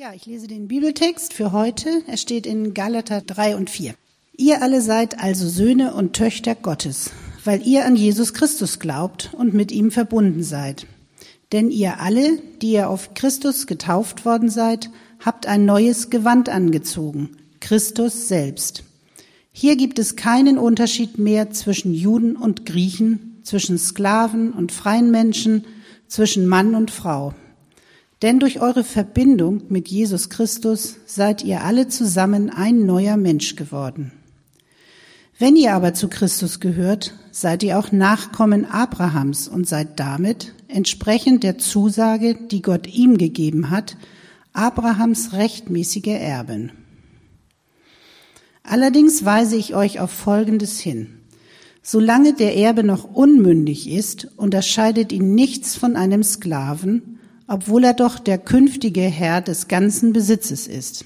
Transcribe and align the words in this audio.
Ja, 0.00 0.14
ich 0.14 0.24
lese 0.24 0.46
den 0.46 0.66
Bibeltext 0.66 1.34
für 1.34 1.52
heute. 1.52 2.02
Er 2.06 2.16
steht 2.16 2.46
in 2.46 2.72
Galater 2.72 3.20
3 3.20 3.54
und 3.54 3.68
4. 3.68 3.92
Ihr 4.34 4.62
alle 4.62 4.80
seid 4.80 5.22
also 5.22 5.46
Söhne 5.46 5.92
und 5.92 6.14
Töchter 6.14 6.54
Gottes, 6.54 7.10
weil 7.44 7.60
ihr 7.66 7.84
an 7.84 7.96
Jesus 7.96 8.32
Christus 8.32 8.78
glaubt 8.78 9.34
und 9.34 9.52
mit 9.52 9.70
ihm 9.70 9.90
verbunden 9.90 10.42
seid. 10.42 10.86
Denn 11.52 11.70
ihr 11.70 12.00
alle, 12.00 12.38
die 12.62 12.70
ihr 12.72 12.88
auf 12.88 13.12
Christus 13.12 13.66
getauft 13.66 14.24
worden 14.24 14.48
seid, 14.48 14.88
habt 15.22 15.44
ein 15.44 15.66
neues 15.66 16.08
Gewand 16.08 16.48
angezogen, 16.48 17.36
Christus 17.60 18.26
selbst. 18.26 18.84
Hier 19.52 19.76
gibt 19.76 19.98
es 19.98 20.16
keinen 20.16 20.56
Unterschied 20.56 21.18
mehr 21.18 21.50
zwischen 21.50 21.92
Juden 21.92 22.36
und 22.36 22.64
Griechen, 22.64 23.40
zwischen 23.42 23.76
Sklaven 23.76 24.52
und 24.52 24.72
freien 24.72 25.10
Menschen, 25.10 25.66
zwischen 26.08 26.46
Mann 26.46 26.74
und 26.74 26.90
Frau. 26.90 27.34
Denn 28.22 28.38
durch 28.38 28.60
eure 28.60 28.84
Verbindung 28.84 29.62
mit 29.68 29.88
Jesus 29.88 30.28
Christus 30.28 30.96
seid 31.06 31.42
ihr 31.42 31.64
alle 31.64 31.88
zusammen 31.88 32.50
ein 32.50 32.84
neuer 32.84 33.16
Mensch 33.16 33.56
geworden. 33.56 34.12
Wenn 35.38 35.56
ihr 35.56 35.72
aber 35.74 35.94
zu 35.94 36.08
Christus 36.08 36.60
gehört, 36.60 37.14
seid 37.30 37.62
ihr 37.62 37.78
auch 37.78 37.92
Nachkommen 37.92 38.66
Abrahams 38.66 39.48
und 39.48 39.66
seid 39.66 39.98
damit, 39.98 40.52
entsprechend 40.68 41.44
der 41.44 41.56
Zusage, 41.56 42.34
die 42.34 42.60
Gott 42.60 42.86
ihm 42.86 43.16
gegeben 43.16 43.70
hat, 43.70 43.96
Abrahams 44.52 45.32
rechtmäßige 45.32 46.08
Erben. 46.08 46.72
Allerdings 48.62 49.24
weise 49.24 49.56
ich 49.56 49.74
euch 49.74 49.98
auf 49.98 50.10
Folgendes 50.10 50.78
hin. 50.78 51.20
Solange 51.82 52.34
der 52.34 52.56
Erbe 52.58 52.84
noch 52.84 53.04
unmündig 53.04 53.88
ist, 53.88 54.28
unterscheidet 54.36 55.10
ihn 55.10 55.34
nichts 55.34 55.74
von 55.74 55.96
einem 55.96 56.22
Sklaven, 56.22 57.09
obwohl 57.50 57.82
er 57.82 57.94
doch 57.94 58.20
der 58.20 58.38
künftige 58.38 59.00
Herr 59.00 59.40
des 59.40 59.66
ganzen 59.66 60.12
Besitzes 60.12 60.68
ist. 60.68 61.04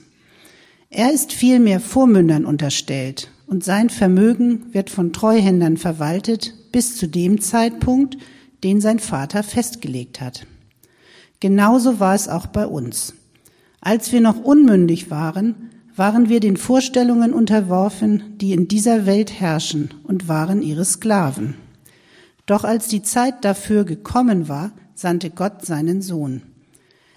Er 0.91 1.11
ist 1.11 1.33
vielmehr 1.33 1.81
Vormündern 1.81 2.45
unterstellt 2.45 3.31
und 3.47 3.65
sein 3.65 3.89
Vermögen 3.89 4.67
wird 4.75 4.91
von 4.91 5.15
Treuhändern 5.15 5.79
verwaltet 5.79 6.55
bis 6.71 6.99
zu 6.99 7.09
dem 7.09 7.41
Zeitpunkt, 7.41 8.19
den 8.63 8.83
sein 8.83 8.99
Vater 8.99 9.43
festgelegt 9.43 10.21
hat. 10.21 10.47
Genauso 11.41 11.99
war 11.99 12.15
es 12.15 12.29
auch 12.29 12.47
bei 12.47 12.67
uns. 12.67 13.15
Als 13.81 14.13
wir 14.13 14.21
noch 14.21 14.45
unmündig 14.45 15.11
waren, 15.11 15.71
waren 15.97 16.29
wir 16.29 16.41
den 16.41 16.59
Vorstellungen 16.59 17.33
unterworfen, 17.33 18.37
die 18.37 18.53
in 18.53 18.69
dieser 18.69 19.07
Welt 19.07 19.41
herrschen 19.41 19.95
und 20.03 20.29
waren 20.29 20.61
ihre 20.61 20.85
Sklaven. 20.85 21.55
Doch 22.45 22.65
als 22.65 22.89
die 22.89 23.03
Zeit 23.03 23.47
dafür 23.47 23.85
gekommen 23.85 24.47
war, 24.49 24.73
sandte 24.95 25.31
Gott 25.31 25.65
seinen 25.65 26.03
Sohn. 26.03 26.43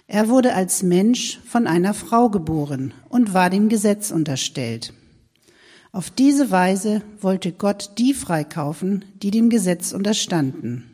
Er 0.08 0.30
wurde 0.30 0.54
als 0.54 0.84
Mensch 0.84 1.40
von 1.46 1.68
einer 1.68 1.94
Frau 1.94 2.30
geboren 2.30 2.94
und 3.10 3.34
war 3.34 3.50
dem 3.50 3.70
Gesetz 3.70 4.12
unterstellt. 4.12 4.94
Auf 5.92 6.10
diese 6.10 6.52
Weise 6.52 7.02
wollte 7.22 7.52
Gott 7.52 7.92
die 7.98 8.14
freikaufen, 8.14 9.06
die 9.22 9.32
dem 9.32 9.50
Gesetz 9.50 9.92
unterstanden. 9.92 10.86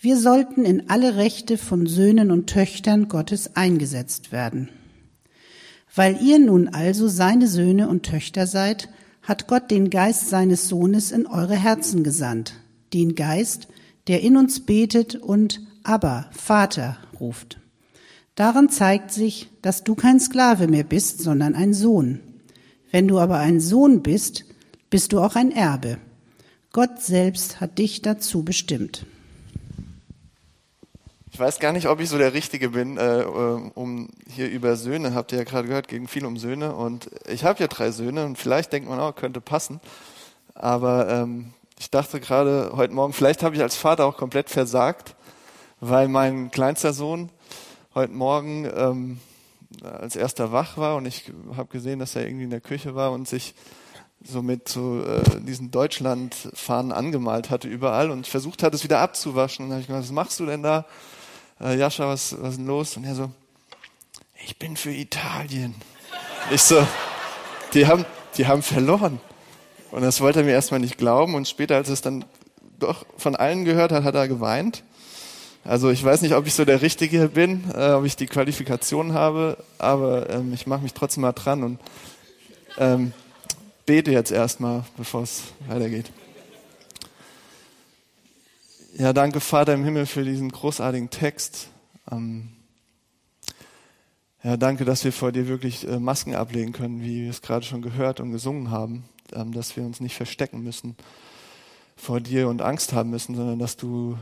Wir 0.00 0.16
sollten 0.18 0.64
in 0.64 0.90
alle 0.90 1.16
Rechte 1.16 1.58
von 1.58 1.86
Söhnen 1.86 2.30
und 2.30 2.48
Töchtern 2.48 3.08
Gottes 3.08 3.56
eingesetzt 3.56 4.32
werden. 4.32 4.68
Weil 5.94 6.20
ihr 6.22 6.38
nun 6.38 6.68
also 6.68 7.08
seine 7.08 7.48
Söhne 7.48 7.88
und 7.88 8.04
Töchter 8.04 8.46
seid, 8.46 8.88
hat 9.22 9.46
Gott 9.48 9.70
den 9.70 9.90
Geist 9.90 10.28
seines 10.28 10.68
Sohnes 10.68 11.10
in 11.10 11.26
eure 11.26 11.56
Herzen 11.56 12.04
gesandt, 12.04 12.54
den 12.92 13.14
Geist, 13.14 13.68
der 14.06 14.22
in 14.22 14.36
uns 14.36 14.60
betet 14.60 15.16
und 15.16 15.60
aber 15.86 16.26
Vater 16.32 16.98
ruft. 17.20 17.58
Daran 18.34 18.68
zeigt 18.68 19.12
sich, 19.12 19.48
dass 19.62 19.82
du 19.82 19.94
kein 19.94 20.20
Sklave 20.20 20.68
mehr 20.68 20.84
bist, 20.84 21.20
sondern 21.20 21.54
ein 21.54 21.72
Sohn. 21.72 22.20
Wenn 22.90 23.08
du 23.08 23.18
aber 23.18 23.38
ein 23.38 23.60
Sohn 23.60 24.02
bist, 24.02 24.44
bist 24.90 25.12
du 25.12 25.20
auch 25.20 25.36
ein 25.36 25.50
Erbe. 25.50 25.98
Gott 26.72 27.00
selbst 27.00 27.60
hat 27.60 27.78
dich 27.78 28.02
dazu 28.02 28.44
bestimmt. 28.44 29.06
Ich 31.32 31.40
weiß 31.40 31.58
gar 31.58 31.72
nicht, 31.72 31.88
ob 31.88 32.00
ich 32.00 32.08
so 32.08 32.18
der 32.18 32.34
Richtige 32.34 32.70
bin, 32.70 32.96
äh, 32.96 33.24
um 33.74 34.08
hier 34.26 34.48
über 34.50 34.76
Söhne, 34.76 35.14
habt 35.14 35.32
ihr 35.32 35.38
ja 35.38 35.44
gerade 35.44 35.68
gehört, 35.68 35.88
gegen 35.88 36.08
viel 36.08 36.24
um 36.24 36.36
Söhne. 36.36 36.74
Und 36.74 37.10
ich 37.28 37.44
habe 37.44 37.60
ja 37.60 37.66
drei 37.66 37.90
Söhne 37.90 38.24
und 38.24 38.38
vielleicht 38.38 38.72
denkt 38.72 38.88
man 38.88 38.98
auch, 38.98 39.14
könnte 39.14 39.40
passen. 39.40 39.80
Aber 40.54 41.08
ähm, 41.08 41.52
ich 41.78 41.90
dachte 41.90 42.20
gerade 42.20 42.72
heute 42.74 42.94
Morgen, 42.94 43.12
vielleicht 43.12 43.42
habe 43.42 43.54
ich 43.54 43.62
als 43.62 43.76
Vater 43.76 44.06
auch 44.06 44.16
komplett 44.16 44.48
versagt, 44.48 45.15
weil 45.80 46.08
mein 46.08 46.50
kleinster 46.50 46.92
Sohn 46.92 47.30
heute 47.94 48.12
Morgen 48.12 48.70
ähm, 48.74 49.20
als 49.82 50.16
erster 50.16 50.52
wach 50.52 50.76
war 50.76 50.96
und 50.96 51.06
ich 51.06 51.32
habe 51.56 51.68
gesehen, 51.68 51.98
dass 51.98 52.16
er 52.16 52.26
irgendwie 52.26 52.44
in 52.44 52.50
der 52.50 52.60
Küche 52.60 52.94
war 52.94 53.12
und 53.12 53.28
sich 53.28 53.54
so 54.24 54.42
mit 54.42 54.68
so 54.68 55.02
äh, 55.04 55.22
diesen 55.40 55.70
Deutschlandfahnen 55.70 56.92
angemalt 56.92 57.50
hatte 57.50 57.68
überall 57.68 58.10
und 58.10 58.26
versucht 58.26 58.62
hat, 58.62 58.74
es 58.74 58.82
wieder 58.82 59.00
abzuwaschen. 59.00 59.64
Und 59.64 59.70
dann 59.70 59.76
habe 59.76 59.80
ich 59.82 59.86
gesagt, 59.86 60.04
was 60.04 60.12
machst 60.12 60.40
du 60.40 60.46
denn 60.46 60.62
da? 60.62 60.86
Äh, 61.60 61.76
Jascha, 61.76 62.08
was, 62.08 62.34
was 62.40 62.50
ist 62.50 62.58
denn 62.58 62.66
los? 62.66 62.96
Und 62.96 63.04
er 63.04 63.14
so, 63.14 63.30
ich 64.44 64.58
bin 64.58 64.76
für 64.76 64.90
Italien. 64.92 65.74
Ich 66.50 66.62
so, 66.62 66.86
die 67.74 67.86
haben, 67.86 68.04
die 68.36 68.46
haben 68.46 68.62
verloren. 68.62 69.20
Und 69.90 70.02
das 70.02 70.20
wollte 70.20 70.40
er 70.40 70.44
mir 70.44 70.52
erstmal 70.52 70.80
nicht 70.80 70.98
glauben. 70.98 71.34
Und 71.34 71.48
später, 71.48 71.76
als 71.76 71.88
er 71.88 71.94
es 71.94 72.02
dann 72.02 72.24
doch 72.78 73.06
von 73.16 73.36
allen 73.36 73.64
gehört 73.64 73.92
hat, 73.92 74.04
hat 74.04 74.14
er 74.14 74.28
geweint. 74.28 74.82
Also 75.66 75.90
ich 75.90 76.04
weiß 76.04 76.22
nicht, 76.22 76.34
ob 76.34 76.46
ich 76.46 76.54
so 76.54 76.64
der 76.64 76.80
Richtige 76.80 77.28
bin, 77.28 77.64
äh, 77.74 77.90
ob 77.90 78.04
ich 78.04 78.14
die 78.14 78.26
Qualifikation 78.26 79.14
habe, 79.14 79.56
aber 79.78 80.30
ähm, 80.30 80.52
ich 80.54 80.68
mache 80.68 80.82
mich 80.82 80.94
trotzdem 80.94 81.22
mal 81.22 81.32
dran 81.32 81.64
und 81.64 81.80
ähm, 82.78 83.12
bete 83.84 84.12
jetzt 84.12 84.30
erstmal, 84.30 84.84
bevor 84.96 85.24
es 85.24 85.42
weitergeht. 85.66 86.12
Ja, 88.96 89.12
danke 89.12 89.40
Vater 89.40 89.74
im 89.74 89.82
Himmel 89.82 90.06
für 90.06 90.24
diesen 90.24 90.52
großartigen 90.52 91.10
Text. 91.10 91.66
Ähm, 92.12 92.50
ja, 94.44 94.56
danke, 94.56 94.84
dass 94.84 95.02
wir 95.02 95.12
vor 95.12 95.32
dir 95.32 95.48
wirklich 95.48 95.86
äh, 95.88 95.98
Masken 95.98 96.36
ablegen 96.36 96.72
können, 96.72 97.02
wie 97.02 97.24
wir 97.24 97.30
es 97.30 97.42
gerade 97.42 97.66
schon 97.66 97.82
gehört 97.82 98.20
und 98.20 98.30
gesungen 98.30 98.70
haben, 98.70 99.02
ähm, 99.32 99.52
dass 99.52 99.76
wir 99.76 99.82
uns 99.82 99.98
nicht 99.98 100.14
verstecken 100.14 100.62
müssen 100.62 100.94
vor 101.96 102.20
dir 102.20 102.48
und 102.48 102.62
Angst 102.62 102.92
haben 102.92 103.10
müssen, 103.10 103.34
sondern 103.34 103.58
dass 103.58 103.76
du 103.76 104.16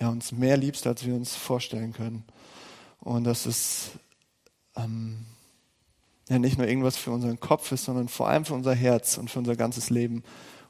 ja, 0.00 0.08
uns 0.08 0.32
mehr 0.32 0.56
liebst, 0.56 0.86
als 0.86 1.04
wir 1.04 1.14
uns 1.14 1.34
vorstellen 1.34 1.92
können. 1.92 2.24
Und 3.00 3.24
dass 3.24 3.46
es 3.46 3.90
ähm, 4.76 5.26
ja 6.28 6.38
nicht 6.38 6.58
nur 6.58 6.66
irgendwas 6.66 6.96
für 6.96 7.10
unseren 7.10 7.40
Kopf 7.40 7.72
ist, 7.72 7.84
sondern 7.84 8.08
vor 8.08 8.28
allem 8.28 8.44
für 8.44 8.54
unser 8.54 8.74
Herz 8.74 9.18
und 9.18 9.30
für 9.30 9.38
unser 9.38 9.56
ganzes 9.56 9.90
Leben. 9.90 10.22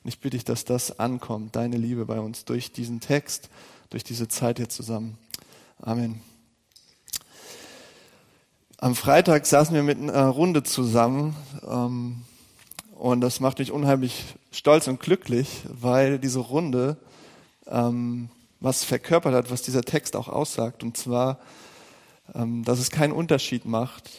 Und 0.02 0.08
ich 0.08 0.20
bitte 0.20 0.36
dich, 0.36 0.44
dass 0.44 0.64
das 0.64 0.98
ankommt, 0.98 1.56
deine 1.56 1.76
Liebe 1.76 2.06
bei 2.06 2.20
uns 2.20 2.44
durch 2.44 2.72
diesen 2.72 3.00
Text, 3.00 3.50
durch 3.90 4.04
diese 4.04 4.28
Zeit 4.28 4.58
hier 4.58 4.68
zusammen. 4.68 5.18
Amen. 5.80 6.20
Am 8.78 8.94
Freitag 8.94 9.44
saßen 9.44 9.74
wir 9.74 9.82
mit 9.82 9.98
einer 9.98 10.28
Runde 10.28 10.62
zusammen 10.62 11.34
ähm, 11.68 12.22
und 12.94 13.20
das 13.20 13.40
macht 13.40 13.58
mich 13.58 13.72
unheimlich 13.72 14.24
stolz 14.52 14.86
und 14.86 15.00
glücklich, 15.00 15.62
weil 15.68 16.20
diese 16.20 16.38
Runde 16.38 16.96
ähm, 17.66 18.30
was 18.60 18.84
verkörpert 18.84 19.34
hat, 19.34 19.50
was 19.50 19.62
dieser 19.62 19.82
Text 19.82 20.16
auch 20.16 20.28
aussagt. 20.28 20.82
Und 20.82 20.96
zwar, 20.96 21.38
ähm, 22.34 22.64
dass 22.64 22.78
es 22.78 22.90
keinen 22.90 23.12
Unterschied 23.12 23.64
macht, 23.64 24.10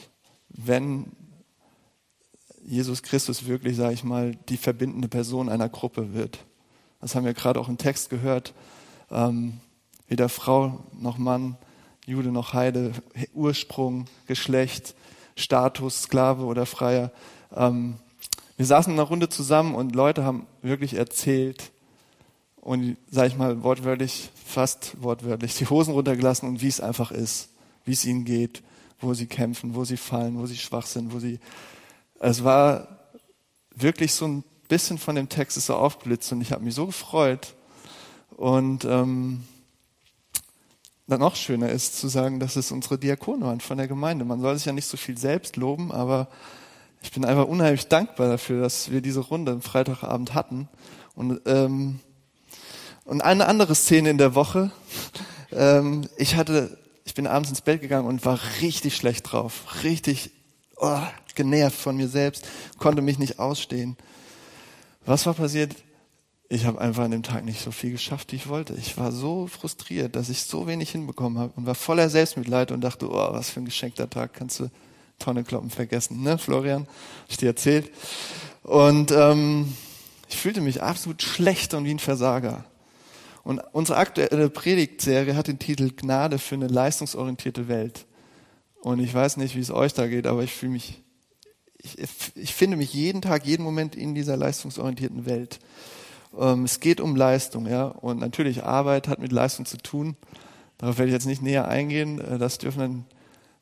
wenn 0.50 1.12
Jesus 2.64 3.04
Christus 3.04 3.48
wirklich, 3.48 3.76
sage 3.76 3.94
ich 3.94 4.04
mal, 4.04 4.36
die 4.50 4.58
verbindende 4.58 5.08
Person 5.08 5.50
einer 5.50 5.70
Gruppe 5.70 6.14
wird. 6.14 6.40
Das 7.02 7.16
haben 7.16 7.26
wir 7.26 7.34
gerade 7.34 7.60
auch 7.60 7.70
im 7.70 7.78
Text 7.78 8.10
gehört. 8.10 8.54
Ähm, 9.10 9.60
weder 10.08 10.30
Frau 10.30 10.84
noch 10.94 11.18
Mann, 11.18 11.58
Jude 12.06 12.32
noch 12.32 12.54
Heide, 12.54 12.92
Ursprung, 13.34 14.06
Geschlecht, 14.28 14.96
Status, 15.36 16.04
Sklave 16.04 16.44
oder 16.44 16.66
Freier. 16.66 17.12
Ähm, 17.56 17.96
wir 18.58 18.66
saßen 18.66 18.92
in 18.92 19.00
einer 19.00 19.08
Runde 19.08 19.30
zusammen 19.30 19.74
und 19.74 19.96
Leute 19.96 20.24
haben 20.24 20.46
wirklich 20.62 20.96
erzählt, 20.96 21.72
und, 22.70 22.98
sag 23.10 23.26
ich 23.26 23.36
mal, 23.36 23.64
wortwörtlich, 23.64 24.30
fast 24.46 25.02
wortwörtlich, 25.02 25.56
die 25.56 25.66
Hosen 25.66 25.92
runtergelassen 25.92 26.48
und 26.48 26.62
wie 26.62 26.68
es 26.68 26.80
einfach 26.80 27.10
ist, 27.10 27.50
wie 27.84 27.94
es 27.94 28.06
ihnen 28.06 28.26
geht, 28.26 28.62
wo 29.02 29.16
sie 29.16 29.26
kämpfen, 29.26 29.74
wo 29.74 29.86
sie 29.86 29.98
fallen, 29.98 30.38
wo 30.38 30.46
sie 30.46 30.56
schwach 30.56 30.86
sind, 30.86 31.12
wo 31.12 31.18
sie, 31.18 31.40
es 32.20 32.44
war 32.44 33.00
wirklich 33.76 34.14
so 34.14 34.28
ein 34.28 34.44
bisschen 34.68 35.00
von 35.00 35.16
dem 35.16 35.30
Text 35.30 35.58
ist 35.58 35.66
so 35.66 35.74
aufgeblitzt 35.78 36.32
und 36.32 36.42
ich 36.42 36.52
habe 36.52 36.64
mich 36.64 36.76
so 36.76 36.86
gefreut 36.86 37.56
und 38.38 38.86
ähm, 38.86 39.46
dann 41.08 41.22
noch 41.22 41.36
schöner 41.36 41.70
ist 41.70 42.00
zu 42.00 42.08
sagen, 42.08 42.40
dass 42.40 42.56
es 42.56 42.72
unsere 42.72 43.00
Diakone 43.00 43.48
waren 43.48 43.62
von 43.62 43.80
der 43.80 43.88
Gemeinde. 43.88 44.26
Man 44.26 44.42
soll 44.42 44.56
sich 44.56 44.66
ja 44.66 44.74
nicht 44.74 44.86
so 44.86 44.96
viel 44.96 45.18
selbst 45.18 45.56
loben, 45.56 45.92
aber 45.92 46.28
ich 47.02 47.12
bin 47.12 47.26
einfach 47.26 47.48
unheimlich 47.48 47.88
dankbar 47.88 48.30
dafür, 48.30 48.62
dass 48.62 48.92
wir 48.92 49.02
diese 49.02 49.22
Runde 49.22 49.54
am 49.54 49.64
Freitagabend 49.64 50.36
hatten. 50.36 50.70
Und 51.16 51.42
ähm, 51.48 52.00
und 53.10 53.22
eine 53.22 53.48
andere 53.48 53.74
Szene 53.74 54.12
in 54.12 54.20
der 54.20 54.36
Woche. 54.36 54.72
Ähm, 55.52 56.08
ich 56.18 56.36
hatte, 56.36 56.78
ich 57.06 57.16
bin 57.16 57.26
abends 57.26 57.50
ins 57.50 57.62
Bett 57.62 57.82
gegangen 57.82 58.08
und 58.08 58.24
war 58.24 58.40
richtig 58.62 58.96
schlecht 58.96 59.32
drauf, 59.32 59.84
richtig 59.84 60.30
oh, 60.78 61.02
genervt 61.34 61.78
von 61.78 61.98
mir 61.98 62.08
selbst, 62.08 62.48
konnte 62.78 63.02
mich 63.02 63.18
nicht 63.18 63.40
ausstehen. 63.40 63.98
Was 65.08 65.26
war 65.26 65.34
passiert? 65.34 65.76
Ich 66.50 66.66
habe 66.66 66.80
einfach 66.80 67.04
an 67.04 67.12
dem 67.12 67.24
Tag 67.24 67.46
nicht 67.46 67.64
so 67.64 67.72
viel 67.72 67.92
geschafft, 67.92 68.32
wie 68.32 68.36
ich 68.36 68.48
wollte. 68.48 68.76
Ich 68.76 68.98
war 68.98 69.12
so 69.12 69.48
frustriert, 69.48 70.16
dass 70.16 70.30
ich 70.30 70.44
so 70.44 70.68
wenig 70.68 70.92
hinbekommen 70.92 71.40
habe 71.40 71.54
und 71.56 71.66
war 71.66 71.76
voller 71.76 72.10
Selbstmitleid 72.10 72.72
und 72.72 72.82
dachte, 72.82 73.10
oh, 73.10 73.34
was 73.34 73.50
für 73.50 73.60
ein 73.60 73.66
geschenkter 73.66 74.10
Tag, 74.10 74.36
kannst 74.36 74.60
du 74.60 74.70
Tonne 75.18 75.44
kloppen 75.44 75.72
vergessen, 75.72 76.22
ne, 76.22 76.38
Florian? 76.38 76.84
Hab 76.84 77.30
ich 77.30 77.38
dir 77.38 77.48
erzählt. 77.48 77.92
Und 78.62 79.12
ähm, 79.12 79.74
ich 80.28 80.38
fühlte 80.38 80.62
mich 80.62 80.84
absolut 80.84 81.24
schlecht 81.24 81.74
und 81.74 81.86
wie 81.86 81.92
ein 81.92 82.00
Versager. 82.00 82.66
Und 83.50 83.64
unsere 83.72 83.98
aktuelle 83.98 84.48
Predigtserie 84.52 85.36
hat 85.36 85.48
den 85.48 85.58
Titel 85.58 85.90
Gnade 85.90 86.38
für 86.38 86.54
eine 86.54 86.68
leistungsorientierte 86.68 87.68
Welt. 87.68 88.06
Und 88.84 89.00
ich 89.00 89.12
weiß 89.12 89.38
nicht, 89.38 89.56
wie 89.56 89.60
es 89.60 89.72
euch 89.72 89.96
da 89.96 90.06
geht, 90.06 90.28
aber 90.28 90.44
ich 90.44 90.54
fühle 90.54 90.74
mich, 90.74 91.02
ich, 91.82 91.98
ich 92.36 92.54
finde 92.54 92.78
mich 92.78 92.94
jeden 92.94 93.24
Tag, 93.24 93.48
jeden 93.48 93.64
Moment 93.64 93.96
in 93.96 94.14
dieser 94.14 94.38
leistungsorientierten 94.38 95.26
Welt. 95.26 95.58
Ähm, 96.38 96.64
es 96.64 96.80
geht 96.80 97.02
um 97.02 97.16
Leistung, 97.16 97.66
ja. 97.66 97.86
Und 97.86 98.20
natürlich 98.20 98.66
Arbeit 98.66 99.08
hat 99.08 99.18
mit 99.18 99.32
Leistung 99.32 99.66
zu 99.66 99.78
tun. 99.78 100.16
Darauf 100.78 101.00
werde 101.00 101.10
ich 101.10 101.16
jetzt 101.16 101.26
nicht 101.26 101.42
näher 101.42 101.68
eingehen. 101.68 102.22
Äh, 102.22 102.38
das 102.38 102.60
dürfen 102.60 103.08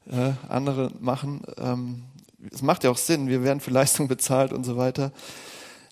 dann 0.10 0.34
äh, 0.34 0.34
andere 0.50 0.92
machen. 1.00 1.44
Ähm, 1.58 2.04
es 2.52 2.62
macht 2.62 2.84
ja 2.84 2.92
auch 2.92 2.98
Sinn. 2.98 3.30
Wir 3.30 3.42
werden 3.42 3.62
für 3.62 3.72
Leistung 3.72 4.10
bezahlt 4.10 4.52
und 4.52 4.66
so 4.66 4.76
weiter. 4.76 5.14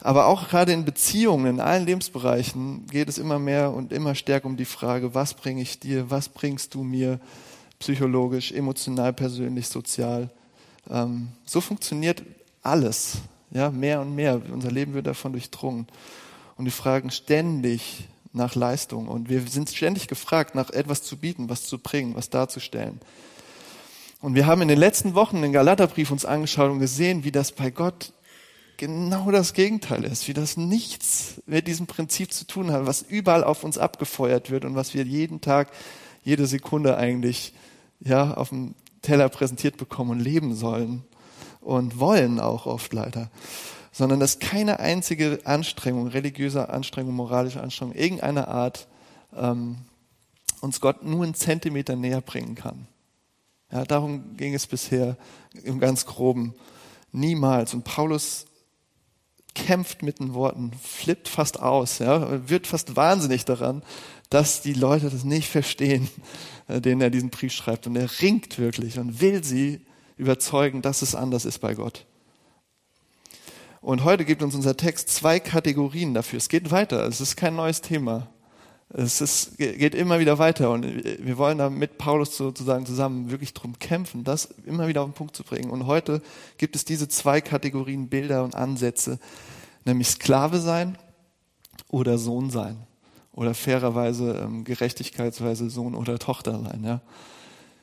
Aber 0.01 0.27
auch 0.27 0.49
gerade 0.49 0.71
in 0.71 0.85
Beziehungen, 0.85 1.45
in 1.45 1.59
allen 1.59 1.85
Lebensbereichen 1.85 2.85
geht 2.87 3.09
es 3.09 3.17
immer 3.17 3.39
mehr 3.39 3.71
und 3.73 3.91
immer 3.91 4.15
stärker 4.15 4.45
um 4.47 4.57
die 4.57 4.65
Frage, 4.65 5.15
was 5.15 5.33
bringe 5.33 5.61
ich 5.61 5.79
dir, 5.79 6.09
was 6.11 6.29
bringst 6.29 6.73
du 6.73 6.83
mir 6.83 7.19
psychologisch, 7.79 8.51
emotional, 8.51 9.13
persönlich, 9.13 9.67
sozial. 9.67 10.29
Ähm, 10.89 11.29
so 11.45 11.61
funktioniert 11.61 12.23
alles, 12.61 13.17
ja, 13.51 13.69
mehr 13.71 14.01
und 14.01 14.15
mehr. 14.15 14.41
Unser 14.51 14.71
Leben 14.71 14.93
wird 14.93 15.07
davon 15.07 15.31
durchdrungen. 15.31 15.87
Und 16.57 16.65
wir 16.65 16.71
fragen 16.71 17.11
ständig 17.11 18.07
nach 18.33 18.55
Leistung 18.55 19.07
und 19.07 19.29
wir 19.29 19.41
sind 19.47 19.69
ständig 19.69 20.07
gefragt, 20.07 20.55
nach 20.55 20.69
etwas 20.69 21.03
zu 21.03 21.17
bieten, 21.17 21.49
was 21.49 21.65
zu 21.65 21.79
bringen, 21.79 22.15
was 22.15 22.29
darzustellen. 22.29 22.99
Und 24.21 24.35
wir 24.35 24.45
haben 24.45 24.61
in 24.61 24.67
den 24.67 24.79
letzten 24.79 25.15
Wochen 25.15 25.41
den 25.41 25.53
Galaterbrief 25.53 26.11
uns 26.11 26.25
angeschaut 26.25 26.71
und 26.71 26.79
gesehen, 26.79 27.23
wie 27.23 27.31
das 27.31 27.51
bei 27.51 27.69
Gott 27.69 28.11
genau 28.77 29.31
das 29.31 29.53
Gegenteil 29.53 30.03
ist, 30.03 30.27
wie 30.27 30.33
das 30.33 30.57
nichts 30.57 31.41
mit 31.45 31.67
diesem 31.67 31.87
Prinzip 31.87 32.33
zu 32.33 32.45
tun 32.45 32.71
hat, 32.71 32.85
was 32.85 33.01
überall 33.01 33.43
auf 33.43 33.63
uns 33.63 33.77
abgefeuert 33.77 34.51
wird 34.51 34.65
und 34.65 34.75
was 34.75 34.93
wir 34.93 35.03
jeden 35.03 35.41
Tag, 35.41 35.71
jede 36.23 36.47
Sekunde 36.47 36.97
eigentlich 36.97 37.53
ja 37.99 38.33
auf 38.33 38.49
dem 38.49 38.75
Teller 39.01 39.29
präsentiert 39.29 39.77
bekommen 39.77 40.11
und 40.11 40.19
leben 40.19 40.55
sollen 40.55 41.03
und 41.61 41.99
wollen 41.99 42.39
auch 42.39 42.65
oft 42.65 42.93
leider, 42.93 43.29
sondern 43.91 44.19
dass 44.19 44.39
keine 44.39 44.79
einzige 44.79 45.39
Anstrengung, 45.45 46.07
religiöse 46.07 46.69
Anstrengung, 46.69 47.15
moralische 47.15 47.61
Anstrengung 47.61 47.95
irgendeiner 47.95 48.47
Art 48.47 48.87
ähm, 49.35 49.77
uns 50.61 50.81
Gott 50.81 51.03
nur 51.03 51.23
einen 51.23 51.35
Zentimeter 51.35 51.95
näher 51.95 52.21
bringen 52.21 52.55
kann. 52.55 52.87
Ja, 53.71 53.83
darum 53.83 54.37
ging 54.37 54.53
es 54.53 54.67
bisher 54.67 55.17
im 55.63 55.79
ganz 55.79 56.05
groben. 56.05 56.53
Niemals. 57.11 57.73
Und 57.73 57.83
Paulus 57.83 58.45
kämpft 59.55 60.03
mit 60.03 60.19
den 60.19 60.33
Worten, 60.33 60.71
flippt 60.81 61.27
fast 61.27 61.59
aus, 61.59 61.99
ja, 61.99 62.47
wird 62.47 62.67
fast 62.67 62.95
wahnsinnig 62.95 63.45
daran, 63.45 63.81
dass 64.29 64.61
die 64.61 64.73
Leute 64.73 65.09
das 65.09 65.23
nicht 65.23 65.49
verstehen, 65.49 66.09
äh, 66.67 66.81
denen 66.81 67.01
er 67.01 67.09
diesen 67.09 67.29
Brief 67.29 67.53
schreibt. 67.53 67.87
Und 67.87 67.95
er 67.95 68.09
ringt 68.21 68.59
wirklich 68.59 68.99
und 68.99 69.21
will 69.21 69.43
sie 69.43 69.81
überzeugen, 70.17 70.81
dass 70.81 71.01
es 71.01 71.15
anders 71.15 71.45
ist 71.45 71.59
bei 71.59 71.73
Gott. 71.73 72.05
Und 73.81 74.03
heute 74.03 74.25
gibt 74.25 74.41
uns 74.41 74.55
unser 74.55 74.75
Text 74.75 75.09
zwei 75.09 75.39
Kategorien 75.39 76.13
dafür. 76.13 76.37
Es 76.37 76.49
geht 76.49 76.71
weiter. 76.71 77.07
Es 77.07 77.21
ist 77.21 77.35
kein 77.35 77.55
neues 77.55 77.81
Thema. 77.81 78.29
Es 78.97 79.19
ist, 79.19 79.57
geht 79.57 79.93
immer 79.93 80.19
wieder 80.19 80.39
weiter. 80.39 80.71
Und 80.71 80.85
wir 80.85 81.37
wollen 81.37 81.57
da 81.57 81.69
mit 81.69 81.97
Paulus 81.97 82.37
sozusagen 82.37 82.85
zusammen 82.85 83.29
wirklich 83.29 83.53
drum 83.53 83.77
kämpfen, 83.77 84.23
das 84.23 84.45
immer 84.65 84.87
wieder 84.87 85.01
auf 85.01 85.09
den 85.09 85.13
Punkt 85.13 85.35
zu 85.35 85.43
bringen. 85.43 85.69
Und 85.69 85.85
heute 85.85 86.21
gibt 86.57 86.77
es 86.77 86.85
diese 86.85 87.09
zwei 87.09 87.41
Kategorien 87.41 88.07
Bilder 88.07 88.45
und 88.45 88.55
Ansätze, 88.55 89.19
nämlich 89.83 90.07
Sklave 90.07 90.59
sein 90.59 90.97
oder 91.89 92.17
Sohn 92.17 92.49
sein 92.49 92.77
oder 93.33 93.53
fairerweise 93.53 94.39
ähm, 94.41 94.63
gerechtigkeitsweise 94.63 95.69
Sohn 95.69 95.93
oder 95.93 96.17
Tochter 96.17 96.57
sein. 96.61 96.85
Ja? 96.85 97.01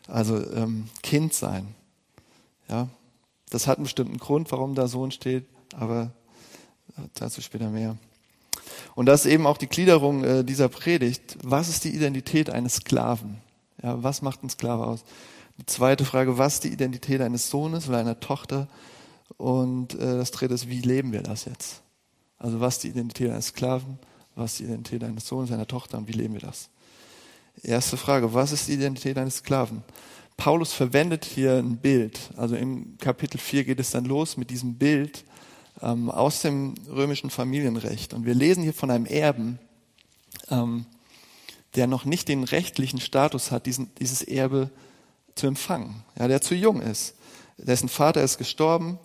Also 0.09 0.38
ähm, 0.55 0.88
Kind 1.03 1.35
sein. 1.35 1.75
Ja? 2.70 2.88
Das 3.50 3.67
hat 3.67 3.76
einen 3.76 3.85
bestimmten 3.85 4.17
Grund, 4.17 4.50
warum 4.50 4.75
da 4.75 4.88
Sohn 4.88 5.11
steht, 5.11 5.44
aber 5.75 6.11
dazu 7.12 7.43
später 7.43 7.69
mehr. 7.69 7.99
Und 8.94 9.06
das 9.06 9.25
ist 9.25 9.32
eben 9.32 9.46
auch 9.46 9.58
die 9.58 9.69
Gliederung 9.69 10.25
äh, 10.25 10.44
dieser 10.44 10.69
Predigt. 10.69 11.38
Was 11.43 11.69
ist 11.69 11.84
die 11.84 11.94
Identität 11.94 12.50
eines 12.50 12.76
Sklaven? 12.76 13.38
Ja, 13.82 14.02
was 14.02 14.23
macht 14.23 14.43
ein 14.43 14.50
Sklave 14.50 14.87
aus? 14.87 15.05
Die 15.58 15.67
zweite 15.67 16.05
Frage, 16.05 16.38
was 16.38 16.55
ist 16.55 16.64
die 16.64 16.73
Identität 16.73 17.20
eines 17.20 17.50
Sohnes 17.50 17.88
oder 17.88 17.99
einer 17.99 18.20
Tochter? 18.20 18.69
Und 19.37 19.94
äh, 19.94 20.17
das 20.17 20.31
dritte 20.31 20.55
ist, 20.55 20.69
wie 20.69 20.81
leben 20.81 21.12
wir 21.12 21.23
das 21.23 21.44
jetzt? 21.44 21.82
Also 22.38 22.61
was 22.61 22.75
ist 22.75 22.84
die 22.84 22.88
Identität 22.88 23.31
eines 23.31 23.49
Sklaven? 23.49 23.99
Was 24.34 24.52
ist 24.52 24.61
die 24.61 24.64
Identität 24.64 25.05
eines 25.05 25.26
Sohnes, 25.26 25.52
einer 25.52 25.67
Tochter 25.67 25.99
und 25.99 26.08
wie 26.08 26.12
leben 26.12 26.35
wir 26.35 26.40
das? 26.40 26.70
Erste 27.62 27.96
Frage, 27.96 28.32
was 28.32 28.52
ist 28.52 28.69
die 28.69 28.73
Identität 28.73 29.19
eines 29.19 29.37
Sklaven? 29.37 29.82
Paulus 30.37 30.73
verwendet 30.73 31.25
hier 31.25 31.58
ein 31.58 31.76
Bild. 31.76 32.19
Also 32.37 32.56
im 32.56 32.96
Kapitel 32.99 33.38
4 33.38 33.64
geht 33.64 33.81
es 33.81 33.90
dann 33.90 34.06
los 34.06 34.37
mit 34.37 34.50
diesem 34.50 34.75
Bild 34.75 35.25
ähm, 35.82 36.11
aus 36.11 36.40
dem 36.43 36.75
römischen 36.88 37.31
Familienrecht. 37.31 38.14
Und 38.14 38.25
wir 38.25 38.34
lesen 38.34 38.62
hier 38.62 38.75
von 38.75 38.90
einem 38.90 39.06
Erben, 39.06 39.58
ähm, 40.50 40.87
der 41.75 41.87
noch 41.87 42.05
nicht 42.05 42.29
den 42.29 42.44
rechtlichen 42.44 43.00
Status 43.00 43.50
hat, 43.50 43.67
diesen, 43.67 43.90
dieses 43.99 44.23
Erbe 44.23 44.70
zu 45.34 45.46
empfangen. 45.46 46.05
Ja, 46.19 46.29
der 46.29 46.40
zu 46.40 46.55
jung 46.55 46.81
ist. 46.81 47.14
Dessen 47.58 47.88
Vater 47.88 48.23
ist 48.23 48.38
gestorben 48.38 48.99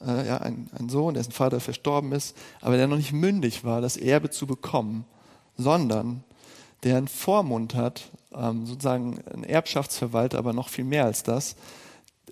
äh, 0.00 0.26
ja, 0.26 0.38
ein, 0.38 0.68
ein 0.78 0.88
Sohn, 0.88 1.14
dessen 1.14 1.32
Vater 1.32 1.60
verstorben 1.60 2.12
ist, 2.12 2.36
aber 2.60 2.76
der 2.76 2.86
noch 2.86 2.96
nicht 2.96 3.12
mündig 3.12 3.64
war, 3.64 3.80
das 3.80 3.96
Erbe 3.96 4.30
zu 4.30 4.46
bekommen, 4.46 5.04
sondern 5.56 6.24
der 6.84 6.96
einen 6.96 7.08
Vormund 7.08 7.74
hat, 7.74 8.10
ähm, 8.32 8.66
sozusagen 8.66 9.20
ein 9.32 9.44
Erbschaftsverwalter, 9.44 10.38
aber 10.38 10.52
noch 10.52 10.68
viel 10.68 10.84
mehr 10.84 11.04
als 11.04 11.22
das, 11.22 11.56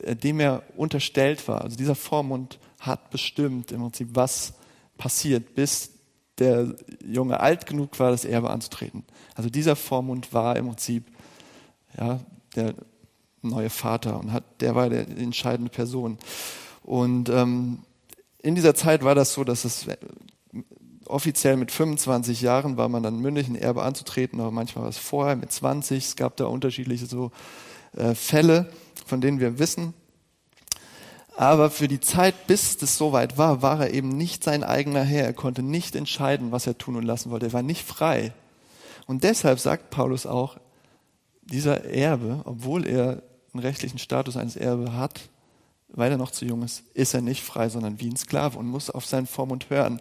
äh, 0.02 0.14
dem 0.14 0.40
er 0.40 0.62
unterstellt 0.76 1.46
war. 1.48 1.62
Also 1.62 1.76
dieser 1.76 1.96
Vormund 1.96 2.58
hat 2.86 3.10
bestimmt 3.10 3.72
im 3.72 3.80
Prinzip, 3.82 4.10
was 4.12 4.54
passiert, 4.96 5.54
bis 5.54 5.90
der 6.38 6.74
Junge 7.04 7.40
alt 7.40 7.66
genug 7.66 7.98
war, 7.98 8.10
das 8.10 8.24
Erbe 8.24 8.50
anzutreten. 8.50 9.04
Also 9.34 9.48
dieser 9.48 9.76
Vormund 9.76 10.32
war 10.32 10.56
im 10.56 10.66
Prinzip 10.66 11.04
ja, 11.98 12.20
der 12.54 12.74
neue 13.42 13.70
Vater 13.70 14.18
und 14.20 14.32
hat, 14.32 14.44
der 14.60 14.74
war 14.74 14.90
die 14.90 14.96
entscheidende 14.96 15.70
Person. 15.70 16.18
Und 16.82 17.28
ähm, 17.28 17.80
in 18.42 18.54
dieser 18.54 18.74
Zeit 18.74 19.02
war 19.02 19.14
das 19.14 19.32
so, 19.32 19.44
dass 19.44 19.64
es 19.64 19.86
äh, 19.86 19.96
offiziell 21.06 21.56
mit 21.56 21.70
25 21.70 22.40
Jahren 22.40 22.76
war 22.76 22.88
man 22.88 23.02
dann 23.02 23.20
mündig, 23.20 23.48
ein 23.48 23.56
Erbe 23.56 23.82
anzutreten, 23.82 24.40
aber 24.40 24.50
manchmal 24.50 24.84
war 24.84 24.90
es 24.90 24.98
vorher 24.98 25.36
mit 25.36 25.52
20. 25.52 26.04
Es 26.04 26.16
gab 26.16 26.36
da 26.36 26.46
unterschiedliche 26.46 27.06
so 27.06 27.30
äh, 27.96 28.14
Fälle, 28.14 28.70
von 29.06 29.20
denen 29.20 29.40
wir 29.40 29.58
wissen. 29.58 29.94
Aber 31.36 31.70
für 31.70 31.86
die 31.86 32.00
Zeit, 32.00 32.46
bis 32.46 32.80
es 32.80 32.96
soweit 32.96 33.36
war, 33.36 33.60
war 33.60 33.80
er 33.82 33.92
eben 33.92 34.08
nicht 34.08 34.42
sein 34.42 34.64
eigener 34.64 35.02
Herr. 35.02 35.24
Er 35.24 35.34
konnte 35.34 35.62
nicht 35.62 35.94
entscheiden, 35.94 36.50
was 36.50 36.66
er 36.66 36.78
tun 36.78 36.96
und 36.96 37.04
lassen 37.04 37.30
wollte. 37.30 37.46
Er 37.46 37.52
war 37.52 37.62
nicht 37.62 37.86
frei. 37.86 38.32
Und 39.06 39.22
deshalb 39.22 39.60
sagt 39.60 39.90
Paulus 39.90 40.24
auch, 40.26 40.56
dieser 41.42 41.84
Erbe, 41.84 42.40
obwohl 42.44 42.86
er 42.86 43.22
einen 43.52 43.62
rechtlichen 43.62 43.98
Status 43.98 44.36
eines 44.36 44.56
Erbe 44.56 44.94
hat, 44.94 45.28
weil 45.88 46.10
er 46.10 46.18
noch 46.18 46.30
zu 46.30 46.46
jung 46.46 46.62
ist, 46.62 46.82
ist 46.94 47.14
er 47.14 47.20
nicht 47.20 47.44
frei, 47.44 47.68
sondern 47.68 48.00
wie 48.00 48.08
ein 48.08 48.16
Sklave 48.16 48.58
und 48.58 48.66
muss 48.66 48.90
auf 48.90 49.06
seinen 49.06 49.26
Vormund 49.26 49.70
hören. 49.70 50.00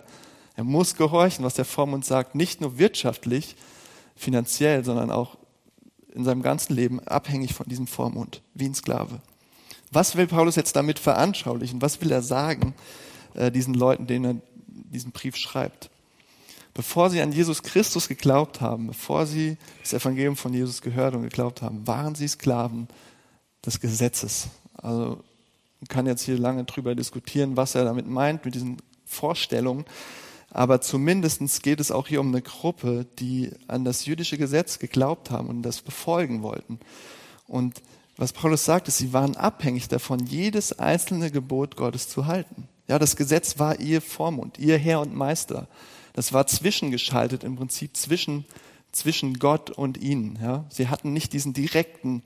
Er 0.56 0.64
muss 0.64 0.96
gehorchen, 0.96 1.44
was 1.44 1.54
der 1.54 1.66
Vormund 1.66 2.06
sagt, 2.06 2.34
nicht 2.34 2.62
nur 2.62 2.78
wirtschaftlich, 2.78 3.56
finanziell, 4.16 4.86
sondern 4.86 5.12
auch 5.12 5.38
in 6.14 6.24
seinem 6.24 6.42
ganzen 6.42 6.74
Leben 6.74 7.02
abhängig 7.02 7.54
von 7.54 7.68
diesem 7.68 7.88
Vormund, 7.88 8.42
wie 8.54 8.66
ein 8.66 8.74
Sklave. 8.74 9.20
Was 9.96 10.18
will 10.18 10.28
Paulus 10.28 10.58
jetzt 10.58 10.76
damit 10.76 11.00
veranschaulichen? 11.00 11.82
Was 11.82 12.02
will 12.02 12.12
er 12.12 12.22
sagen 12.22 12.74
äh, 13.34 13.50
diesen 13.50 13.74
Leuten, 13.74 14.08
denen 14.08 14.26
er 14.26 14.42
diesen 14.68 15.12
Brief 15.12 15.38
schreibt? 15.38 15.90
Bevor 16.74 17.10
sie 17.10 17.22
an 17.22 17.32
Jesus 17.32 17.64
Christus 17.64 18.10
geglaubt 18.10 18.60
haben, 18.60 18.88
bevor 18.88 19.26
sie 19.26 19.56
das 19.82 19.94
Evangelium 19.94 20.36
von 20.36 20.54
Jesus 20.54 20.82
gehört 20.82 21.16
und 21.16 21.24
geglaubt 21.24 21.62
haben, 21.62 21.88
waren 21.88 22.14
sie 22.14 22.28
Sklaven 22.28 22.90
des 23.66 23.80
Gesetzes. 23.80 24.50
Also 24.76 25.24
man 25.80 25.88
kann 25.88 26.06
jetzt 26.06 26.24
hier 26.24 26.38
lange 26.38 26.66
drüber 26.66 26.94
diskutieren, 26.94 27.56
was 27.56 27.76
er 27.76 27.86
damit 27.86 28.06
meint, 28.06 28.44
mit 28.44 28.54
diesen 28.54 28.82
Vorstellungen. 29.06 29.86
Aber 30.52 30.82
zumindest 30.82 31.64
geht 31.64 31.80
es 31.80 31.92
auch 31.92 32.10
hier 32.10 32.20
um 32.20 32.28
eine 32.28 32.42
Gruppe, 32.42 33.06
die 33.20 33.52
an 33.70 33.86
das 33.86 34.06
jüdische 34.06 34.38
Gesetz 34.38 34.78
geglaubt 34.78 35.32
haben 35.32 35.48
und 35.48 35.62
das 35.62 35.82
befolgen 35.82 36.44
wollten. 36.44 36.82
Und 37.48 37.82
was 38.18 38.32
Paulus 38.32 38.64
sagt, 38.64 38.88
ist, 38.88 38.98
sie 38.98 39.14
waren 39.14 39.36
abhängig 39.36 39.88
davon, 39.88 40.26
jedes 40.26 40.80
einzelne 40.80 41.32
Gebot 41.32 41.76
Gottes 41.76 42.08
zu 42.08 42.26
halten. 42.28 42.68
Ja, 42.88 43.00
das 43.00 43.16
Gesetz 43.16 43.60
war 43.60 43.80
ihr 43.80 44.02
Vormund, 44.02 44.60
ihr 44.60 44.78
Herr 44.78 45.02
und 45.02 45.14
Meister. 45.14 45.68
Das 46.14 46.32
war 46.32 46.48
zwischengeschaltet 46.48 47.44
im 47.44 47.56
Prinzip 47.56 47.98
zwischen, 47.98 48.46
zwischen 48.92 49.40
Gott 49.40 49.70
und 49.70 49.98
ihnen. 49.98 50.40
Ja, 50.42 50.66
sie 50.70 50.88
hatten 50.88 51.12
nicht 51.12 51.34
diesen 51.34 51.54
direkten, 51.54 52.24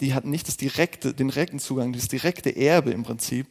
die 0.00 0.14
hatten 0.14 0.30
nicht 0.30 0.48
das 0.48 0.56
direkte, 0.56 1.14
den 1.14 1.28
direkten 1.28 1.60
Zugang, 1.60 1.92
das 1.92 2.08
direkte 2.08 2.54
Erbe 2.56 2.90
im 2.90 3.04
Prinzip. 3.04 3.46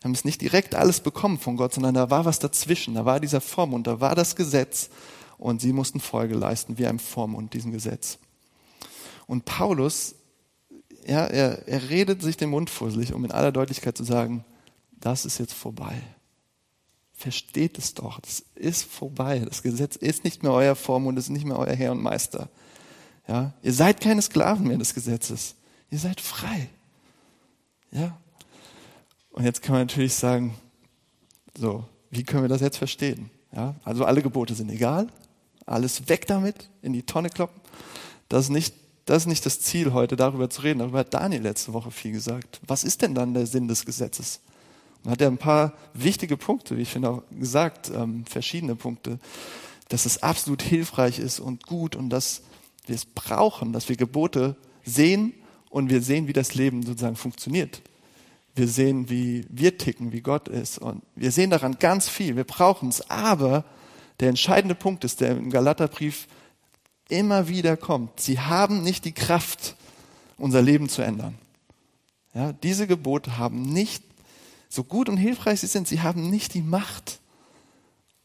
Sie 0.00 0.04
haben 0.04 0.12
es 0.12 0.24
nicht 0.24 0.40
direkt 0.40 0.74
alles 0.74 1.00
bekommen 1.00 1.38
von 1.38 1.56
Gott, 1.56 1.72
sondern 1.72 1.94
da 1.94 2.10
war 2.10 2.24
was 2.24 2.40
dazwischen. 2.40 2.94
Da 2.94 3.04
war 3.04 3.20
dieser 3.20 3.40
Vormund, 3.40 3.86
da 3.86 4.00
war 4.00 4.14
das 4.14 4.36
Gesetz 4.36 4.90
und 5.38 5.60
sie 5.60 5.72
mussten 5.72 6.00
Folge 6.00 6.34
leisten 6.34 6.76
wie 6.76 6.86
einem 6.86 6.98
Vormund 6.98 7.54
diesem 7.54 7.72
Gesetz. 7.72 8.18
Und 9.26 9.44
Paulus, 9.44 10.16
ja, 11.06 11.26
er, 11.26 11.66
er 11.66 11.90
redet 11.90 12.22
sich 12.22 12.36
den 12.36 12.50
Mund 12.50 12.70
fusselig, 12.70 13.12
um 13.12 13.24
in 13.24 13.32
aller 13.32 13.52
Deutlichkeit 13.52 13.96
zu 13.96 14.04
sagen, 14.04 14.44
das 15.00 15.24
ist 15.24 15.38
jetzt 15.38 15.54
vorbei. 15.54 15.94
Versteht 17.12 17.78
es 17.78 17.94
doch, 17.94 18.20
das 18.20 18.44
ist 18.54 18.84
vorbei. 18.84 19.40
Das 19.40 19.62
Gesetz 19.62 19.96
ist 19.96 20.24
nicht 20.24 20.42
mehr 20.42 20.52
euer 20.52 20.74
Vormund, 20.74 21.18
es 21.18 21.24
ist 21.24 21.30
nicht 21.30 21.44
mehr 21.44 21.58
euer 21.58 21.74
Herr 21.74 21.92
und 21.92 22.02
Meister. 22.02 22.48
Ja, 23.28 23.52
ihr 23.62 23.72
seid 23.72 24.00
keine 24.00 24.22
Sklaven 24.22 24.66
mehr 24.66 24.78
des 24.78 24.94
Gesetzes. 24.94 25.54
Ihr 25.90 25.98
seid 25.98 26.20
frei. 26.20 26.68
Ja. 27.90 28.16
Und 29.30 29.44
jetzt 29.44 29.62
kann 29.62 29.74
man 29.74 29.82
natürlich 29.82 30.14
sagen, 30.14 30.54
so, 31.56 31.84
wie 32.10 32.24
können 32.24 32.42
wir 32.42 32.48
das 32.48 32.60
jetzt 32.60 32.78
verstehen? 32.78 33.30
Ja, 33.54 33.74
also 33.84 34.04
alle 34.04 34.22
Gebote 34.22 34.54
sind 34.54 34.70
egal, 34.70 35.08
alles 35.66 36.08
weg 36.08 36.26
damit, 36.26 36.70
in 36.80 36.92
die 36.92 37.02
Tonne 37.02 37.30
kloppen. 37.30 37.60
Das 38.28 38.44
ist 38.44 38.50
nicht 38.50 38.74
das 39.04 39.24
ist 39.24 39.26
nicht 39.26 39.44
das 39.46 39.60
Ziel 39.60 39.92
heute, 39.92 40.16
darüber 40.16 40.48
zu 40.48 40.62
reden. 40.62 40.78
Darüber 40.78 41.00
hat 41.00 41.12
Daniel 41.14 41.42
letzte 41.42 41.72
Woche 41.72 41.90
viel 41.90 42.12
gesagt. 42.12 42.60
Was 42.66 42.84
ist 42.84 43.02
denn 43.02 43.14
dann 43.14 43.34
der 43.34 43.46
Sinn 43.46 43.68
des 43.68 43.84
Gesetzes? 43.84 44.40
Und 45.04 45.10
hat 45.10 45.20
er 45.20 45.28
ein 45.28 45.38
paar 45.38 45.72
wichtige 45.94 46.36
Punkte, 46.36 46.76
wie 46.76 46.82
ich 46.82 46.90
finde 46.90 47.10
auch 47.10 47.22
gesagt, 47.36 47.90
ähm, 47.94 48.24
verschiedene 48.26 48.76
Punkte, 48.76 49.18
dass 49.88 50.06
es 50.06 50.22
absolut 50.22 50.62
hilfreich 50.62 51.18
ist 51.18 51.40
und 51.40 51.66
gut 51.66 51.96
und 51.96 52.10
dass 52.10 52.42
wir 52.86 52.94
es 52.94 53.04
brauchen, 53.04 53.72
dass 53.72 53.88
wir 53.88 53.96
Gebote 53.96 54.56
sehen 54.84 55.34
und 55.70 55.90
wir 55.90 56.02
sehen, 56.02 56.28
wie 56.28 56.32
das 56.32 56.54
Leben 56.54 56.82
sozusagen 56.84 57.16
funktioniert. 57.16 57.82
Wir 58.54 58.68
sehen, 58.68 59.10
wie 59.10 59.46
wir 59.48 59.78
ticken, 59.78 60.12
wie 60.12 60.20
Gott 60.20 60.46
ist 60.46 60.78
und 60.78 61.02
wir 61.16 61.32
sehen 61.32 61.50
daran 61.50 61.78
ganz 61.78 62.08
viel. 62.08 62.36
Wir 62.36 62.44
brauchen 62.44 62.90
es, 62.90 63.10
aber 63.10 63.64
der 64.20 64.28
entscheidende 64.28 64.74
Punkt 64.74 65.04
ist, 65.04 65.20
der 65.20 65.32
im 65.32 65.50
Galaterbrief 65.50 66.28
immer 67.12 67.46
wieder 67.46 67.76
kommt. 67.76 68.20
Sie 68.20 68.40
haben 68.40 68.82
nicht 68.82 69.04
die 69.04 69.12
Kraft, 69.12 69.76
unser 70.38 70.62
Leben 70.62 70.88
zu 70.88 71.02
ändern. 71.02 71.36
Ja, 72.34 72.52
diese 72.52 72.86
Gebote 72.86 73.36
haben 73.36 73.62
nicht 73.62 74.02
so 74.70 74.82
gut 74.82 75.10
und 75.10 75.18
hilfreich 75.18 75.60
sie 75.60 75.66
sind, 75.66 75.86
sie 75.86 76.00
haben 76.00 76.30
nicht 76.30 76.54
die 76.54 76.62
Macht, 76.62 77.20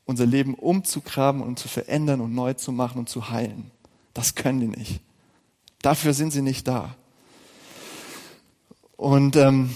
unser 0.06 0.25
Leben 0.25 0.53
umzugraben 0.53 1.41
und 1.41 1.60
zu 1.60 1.67
verändern 1.67 2.22
und 2.22 2.34
neu 2.34 2.53
zu 2.53 2.72
machen 2.72 3.00
und 3.00 3.10
zu 3.10 3.29
heilen. 3.29 3.70
Das 4.13 4.36
können 4.36 4.62
die 4.62 4.67
nicht. 4.67 5.01
Dafür 5.82 6.13
sind 6.13 6.32
sie 6.32 6.41
nicht 6.41 6.65
da. 6.67 6.96
Und 8.96 9.36
ähm, 9.36 9.70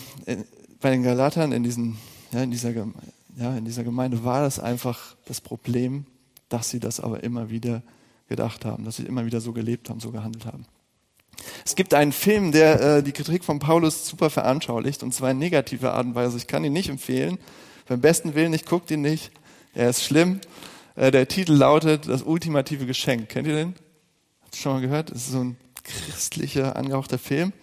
bei 0.80 0.90
den 0.90 1.04
Galatern 1.04 1.52
in, 1.52 1.64
diesen, 1.64 1.98
ja, 2.32 2.42
in, 2.42 2.52
dieser, 2.52 2.72
ja, 2.72 3.58
in 3.58 3.66
dieser 3.66 3.84
Gemeinde 3.84 4.24
war 4.24 4.42
das 4.42 4.58
einfach 4.58 5.18
das 5.26 5.42
Problem, 5.42 6.06
dass 6.48 6.70
sie 6.70 6.80
das 6.80 7.02
aber 7.02 7.24
immer 7.24 7.50
wieder 7.50 7.84
gedacht 8.32 8.66
haben, 8.66 8.86
dass 8.86 8.96
sie 8.96 9.04
immer 9.04 9.26
wieder 9.26 9.42
so 9.42 9.52
gelebt 9.52 9.90
haben, 9.90 10.00
so 10.00 10.12
gehandelt 10.12 10.46
haben. 10.46 10.66
Es 11.66 11.76
gibt 11.76 11.94
einen 11.94 12.12
Film, 12.12 12.52
der 12.52 12.82
äh, 12.82 13.04
die 13.04 13.12
Kritik 13.12 13.44
von 13.44 13.60
Paulus 13.60 14.08
super 14.08 14.30
veranschaulicht, 14.30 15.04
und 15.04 15.14
zwar 15.14 15.32
in 15.32 15.40
negativer 15.40 15.94
Art 15.94 16.06
und 16.06 16.16
Weise. 16.16 16.38
Ich 16.38 16.48
kann 16.48 16.64
ihn 16.64 16.74
nicht 16.74 16.90
empfehlen. 16.90 17.38
Beim 17.88 18.02
besten 18.02 18.36
Willen, 18.36 18.54
ich 18.54 18.66
guckt 18.66 18.90
ihn 18.90 19.02
nicht. 19.02 19.32
Er 19.74 19.90
ist 19.90 20.04
schlimm. 20.04 20.40
Äh, 20.96 21.12
der 21.12 21.28
Titel 21.28 21.54
lautet 21.54 22.08
Das 22.08 22.24
ultimative 22.24 22.86
Geschenk. 22.86 23.30
Kennt 23.30 23.48
ihr 23.48 23.56
den? 23.56 23.76
Habt 24.44 24.56
ihr 24.56 24.62
schon 24.62 24.74
mal 24.74 24.82
gehört? 24.82 25.12
Das 25.12 25.18
ist 25.18 25.32
so 25.32 25.44
ein 25.44 25.58
christlicher, 25.84 26.76
angehauchter 26.76 27.18
Film. 27.18 27.54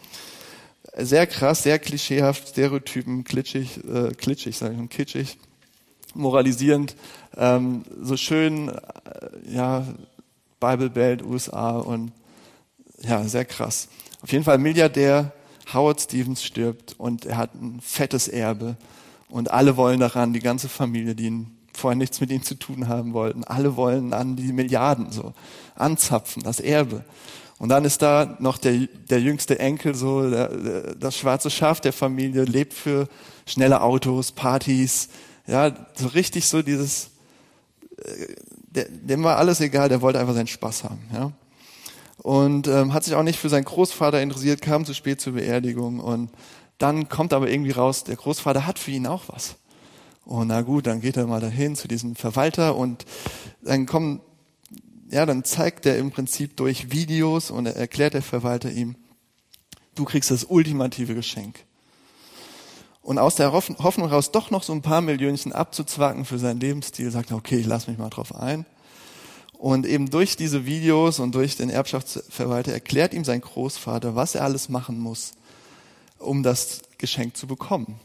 Sehr 0.96 1.26
krass, 1.26 1.62
sehr 1.62 1.78
klischeehaft, 1.78 2.48
Stereotypen, 2.48 3.24
klitschig, 3.24 3.78
äh, 3.84 4.12
klitschig, 4.14 4.56
sage 4.56 4.72
ich 4.72 4.78
schon, 4.78 4.88
kitschig, 4.88 5.38
moralisierend, 6.14 6.96
ähm, 7.36 7.84
so 8.02 8.16
schön, 8.16 8.68
äh, 8.68 8.74
ja, 9.48 9.86
Bible 10.60 10.90
Belt, 10.90 11.22
USA 11.22 11.78
und 11.78 12.12
ja, 13.00 13.22
sehr 13.24 13.44
krass. 13.44 13.88
Auf 14.22 14.32
jeden 14.32 14.44
Fall 14.44 14.58
Milliardär, 14.58 15.32
Howard 15.72 16.00
Stevens 16.00 16.42
stirbt 16.42 16.94
und 16.98 17.26
er 17.26 17.36
hat 17.36 17.54
ein 17.54 17.80
fettes 17.80 18.28
Erbe 18.28 18.76
und 19.28 19.50
alle 19.50 19.76
wollen 19.76 20.00
daran, 20.00 20.32
die 20.32 20.40
ganze 20.40 20.68
Familie, 20.68 21.14
die 21.14 21.26
ihn 21.26 21.58
vorher 21.72 21.96
nichts 21.96 22.20
mit 22.20 22.30
ihm 22.30 22.42
zu 22.42 22.56
tun 22.56 22.88
haben 22.88 23.12
wollten, 23.12 23.44
alle 23.44 23.76
wollen 23.76 24.12
an 24.12 24.36
die 24.36 24.52
Milliarden 24.52 25.12
so 25.12 25.32
anzapfen, 25.76 26.42
das 26.42 26.60
Erbe. 26.60 27.04
Und 27.58 27.70
dann 27.70 27.84
ist 27.84 28.02
da 28.02 28.36
noch 28.38 28.58
der, 28.58 28.86
der 29.10 29.20
jüngste 29.20 29.58
Enkel, 29.58 29.94
so 29.94 30.28
der, 30.28 30.48
der, 30.48 30.94
das 30.94 31.16
schwarze 31.16 31.50
Schaf 31.50 31.80
der 31.80 31.92
Familie, 31.92 32.44
lebt 32.44 32.72
für 32.72 33.08
schnelle 33.46 33.82
Autos, 33.82 34.32
Partys, 34.32 35.08
ja, 35.46 35.74
so 35.96 36.08
richtig 36.08 36.46
so 36.46 36.62
dieses, 36.62 37.10
äh, 37.96 38.34
dem 38.70 39.24
war 39.24 39.36
alles 39.36 39.60
egal, 39.60 39.88
der 39.88 40.02
wollte 40.02 40.20
einfach 40.20 40.34
seinen 40.34 40.46
Spaß 40.46 40.84
haben, 40.84 41.00
ja 41.12 41.32
und 42.18 42.66
ähm, 42.66 42.92
hat 42.92 43.04
sich 43.04 43.14
auch 43.14 43.22
nicht 43.22 43.38
für 43.38 43.48
seinen 43.48 43.64
Großvater 43.64 44.20
interessiert, 44.20 44.60
kam 44.60 44.84
zu 44.84 44.94
spät 44.94 45.20
zur 45.20 45.34
Beerdigung 45.34 46.00
und 46.00 46.30
dann 46.78 47.08
kommt 47.08 47.32
aber 47.32 47.50
irgendwie 47.50 47.70
raus, 47.70 48.04
der 48.04 48.16
Großvater 48.16 48.66
hat 48.66 48.78
für 48.78 48.90
ihn 48.90 49.06
auch 49.06 49.24
was. 49.28 49.56
Und 50.24 50.48
na 50.48 50.60
gut, 50.62 50.86
dann 50.86 51.00
geht 51.00 51.16
er 51.16 51.26
mal 51.26 51.40
dahin 51.40 51.74
zu 51.74 51.88
diesem 51.88 52.14
Verwalter 52.14 52.76
und 52.76 53.04
dann 53.62 53.86
kommen, 53.86 54.20
ja, 55.10 55.24
dann 55.26 55.42
zeigt 55.44 55.86
er 55.86 55.96
im 55.96 56.10
Prinzip 56.10 56.56
durch 56.56 56.92
Videos 56.92 57.50
und 57.50 57.66
er 57.66 57.76
erklärt 57.76 58.14
der 58.14 58.22
Verwalter 58.22 58.70
ihm, 58.70 58.96
du 59.94 60.04
kriegst 60.04 60.30
das 60.30 60.44
ultimative 60.44 61.14
Geschenk. 61.14 61.64
Und 63.08 63.18
aus 63.18 63.36
der 63.36 63.52
Hoffnung 63.52 64.10
heraus 64.10 64.32
doch 64.32 64.50
noch 64.50 64.62
so 64.62 64.74
ein 64.74 64.82
paar 64.82 65.00
Millionchen 65.00 65.54
abzuzwacken 65.54 66.26
für 66.26 66.38
seinen 66.38 66.60
Lebensstil, 66.60 67.10
sagt 67.10 67.30
er, 67.30 67.38
okay, 67.38 67.56
ich 67.56 67.64
lass 67.64 67.86
mich 67.86 67.96
mal 67.96 68.10
drauf 68.10 68.34
ein. 68.34 68.66
Und 69.54 69.86
eben 69.86 70.10
durch 70.10 70.36
diese 70.36 70.66
Videos 70.66 71.18
und 71.18 71.34
durch 71.34 71.56
den 71.56 71.70
Erbschaftsverwalter 71.70 72.70
erklärt 72.70 73.14
ihm 73.14 73.24
sein 73.24 73.40
Großvater, 73.40 74.14
was 74.14 74.34
er 74.34 74.44
alles 74.44 74.68
machen 74.68 74.98
muss, 75.00 75.32
um 76.18 76.42
das 76.42 76.82
Geschenk 76.98 77.34
zu 77.34 77.46
bekommen. 77.46 77.98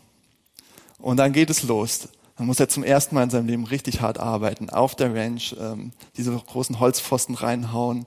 Und 1.00 1.18
dann 1.18 1.34
geht 1.34 1.50
es 1.50 1.64
los. 1.64 2.08
Dann 2.38 2.48
muss 2.48 2.62
er 2.62 2.70
zum 2.70 2.86
ersten 2.86 3.16
Mal 3.16 3.24
in 3.24 3.30
seinem 3.30 3.48
Leben 3.48 3.66
richtig 3.66 4.00
hart 4.00 4.22
arbeiten, 4.22 4.70
auf 4.70 4.96
der 4.96 5.14
Ranch, 5.14 5.54
ähm, 5.60 5.92
diese 6.16 6.32
großen 6.32 6.80
Holzpfosten 6.80 7.36
reinhauen. 7.36 8.06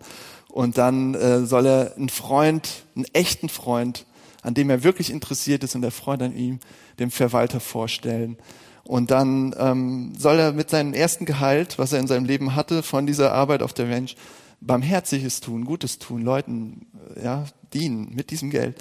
Und 0.49 0.79
dann 0.79 1.13
äh, 1.13 1.45
soll 1.45 1.67
er 1.67 1.95
einen 1.97 2.09
Freund, 2.09 2.87
einen 2.95 3.05
echten 3.13 3.51
Freund, 3.51 4.07
an 4.47 4.55
dem 4.55 4.71
er 4.71 4.85
wirklich 4.85 5.11
interessiert 5.11 5.65
ist 5.65 5.75
und 5.75 5.83
der 5.83 5.91
Freund 5.91 6.23
an 6.23 6.37
ihm, 6.37 6.61
dem 7.01 7.11
Verwalter 7.11 7.59
vorstellen. 7.59 8.39
Und 8.85 9.11
dann 9.11 9.53
ähm, 9.59 10.13
soll 10.17 10.39
er 10.39 10.53
mit 10.53 10.71
seinem 10.71 10.95
ersten 10.95 11.25
Gehalt, 11.25 11.81
was 11.81 11.93
er 11.93 11.99
in 11.99 12.07
seinem 12.07 12.27
Leben 12.27 12.55
hatte, 12.55 12.85
von 12.85 13.09
dieser 13.09 13.33
Arbeit 13.33 13.61
auf 13.61 13.73
der 13.73 13.91
Ranch, 13.91 14.15
Barmherziges 14.61 15.41
tun, 15.41 15.65
Gutes 15.65 15.99
tun, 15.99 16.23
Leuten 16.23 16.87
äh, 17.17 17.25
ja, 17.25 17.45
dienen 17.75 18.15
mit 18.15 18.31
diesem 18.31 18.51
Geld. 18.51 18.81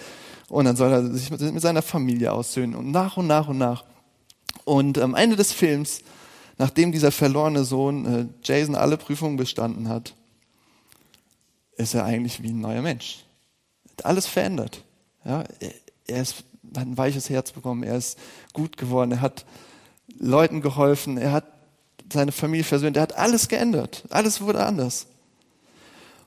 Und 0.50 0.66
dann 0.66 0.76
soll 0.76 0.92
er 0.92 1.04
sich 1.12 1.32
mit, 1.32 1.62
seiner 1.62 1.82
Familie 1.82 2.32
aussöhnen 2.32 2.76
und 2.76 2.92
nach 2.92 3.18
und 3.18 3.26
nach 3.26 3.48
und 3.48 3.58
nach. 3.58 3.86
Und 4.66 5.00
am 5.00 5.16
Ende 5.16 5.36
des 5.36 5.52
Films, 5.52 6.02
nachdem 6.60 6.92
dieser 6.92 7.12
verlorene 7.12 7.64
Sohn 7.64 8.06
äh, 8.06 8.26
Jason 8.44 8.76
alle 8.76 8.98
Prüfungen 8.98 9.38
bestanden 9.38 9.90
hat, 9.90 10.14
ist 11.76 11.96
er 11.96 12.06
eigentlich 12.06 12.44
wie 12.44 12.50
ein 12.50 12.62
neuer 12.62 12.84
Mensch. 12.84 13.26
Hat 13.90 14.06
alles 14.06 14.28
verändert. 14.28 14.84
Ja, 15.25 15.44
er, 16.08 16.22
ist, 16.22 16.44
hat 16.75 16.86
ein 16.86 16.98
weiches 16.98 17.29
Herz 17.29 17.51
bekommen, 17.51 17.84
er 17.84 17.98
ist 17.98 18.17
gut 18.53 18.77
geworden, 18.77 19.12
er 19.12 19.22
hat 19.22 19.46
Leuten 20.17 20.62
geholfen, 20.62 21.17
er 21.17 21.32
hat 21.32 21.46
seine 22.13 22.32
Familie 22.32 22.63
versöhnt, 22.63 22.96
er 22.96 23.03
hat 23.03 23.17
alles 23.17 23.48
geändert, 23.48 24.03
alles 24.10 24.39
wurde 24.39 24.63
anders. 24.63 25.08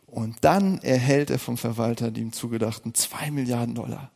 Und 0.07 0.37
dann 0.41 0.79
erhält 0.79 1.31
er 1.31 1.39
vom 1.39 1.57
Verwalter 1.57 2.11
die 2.11 2.23
ihm 2.23 2.33
zugedachten 2.33 2.95
zwei 2.95 3.31
Milliarden 3.31 3.75
Dollar. 3.75 4.11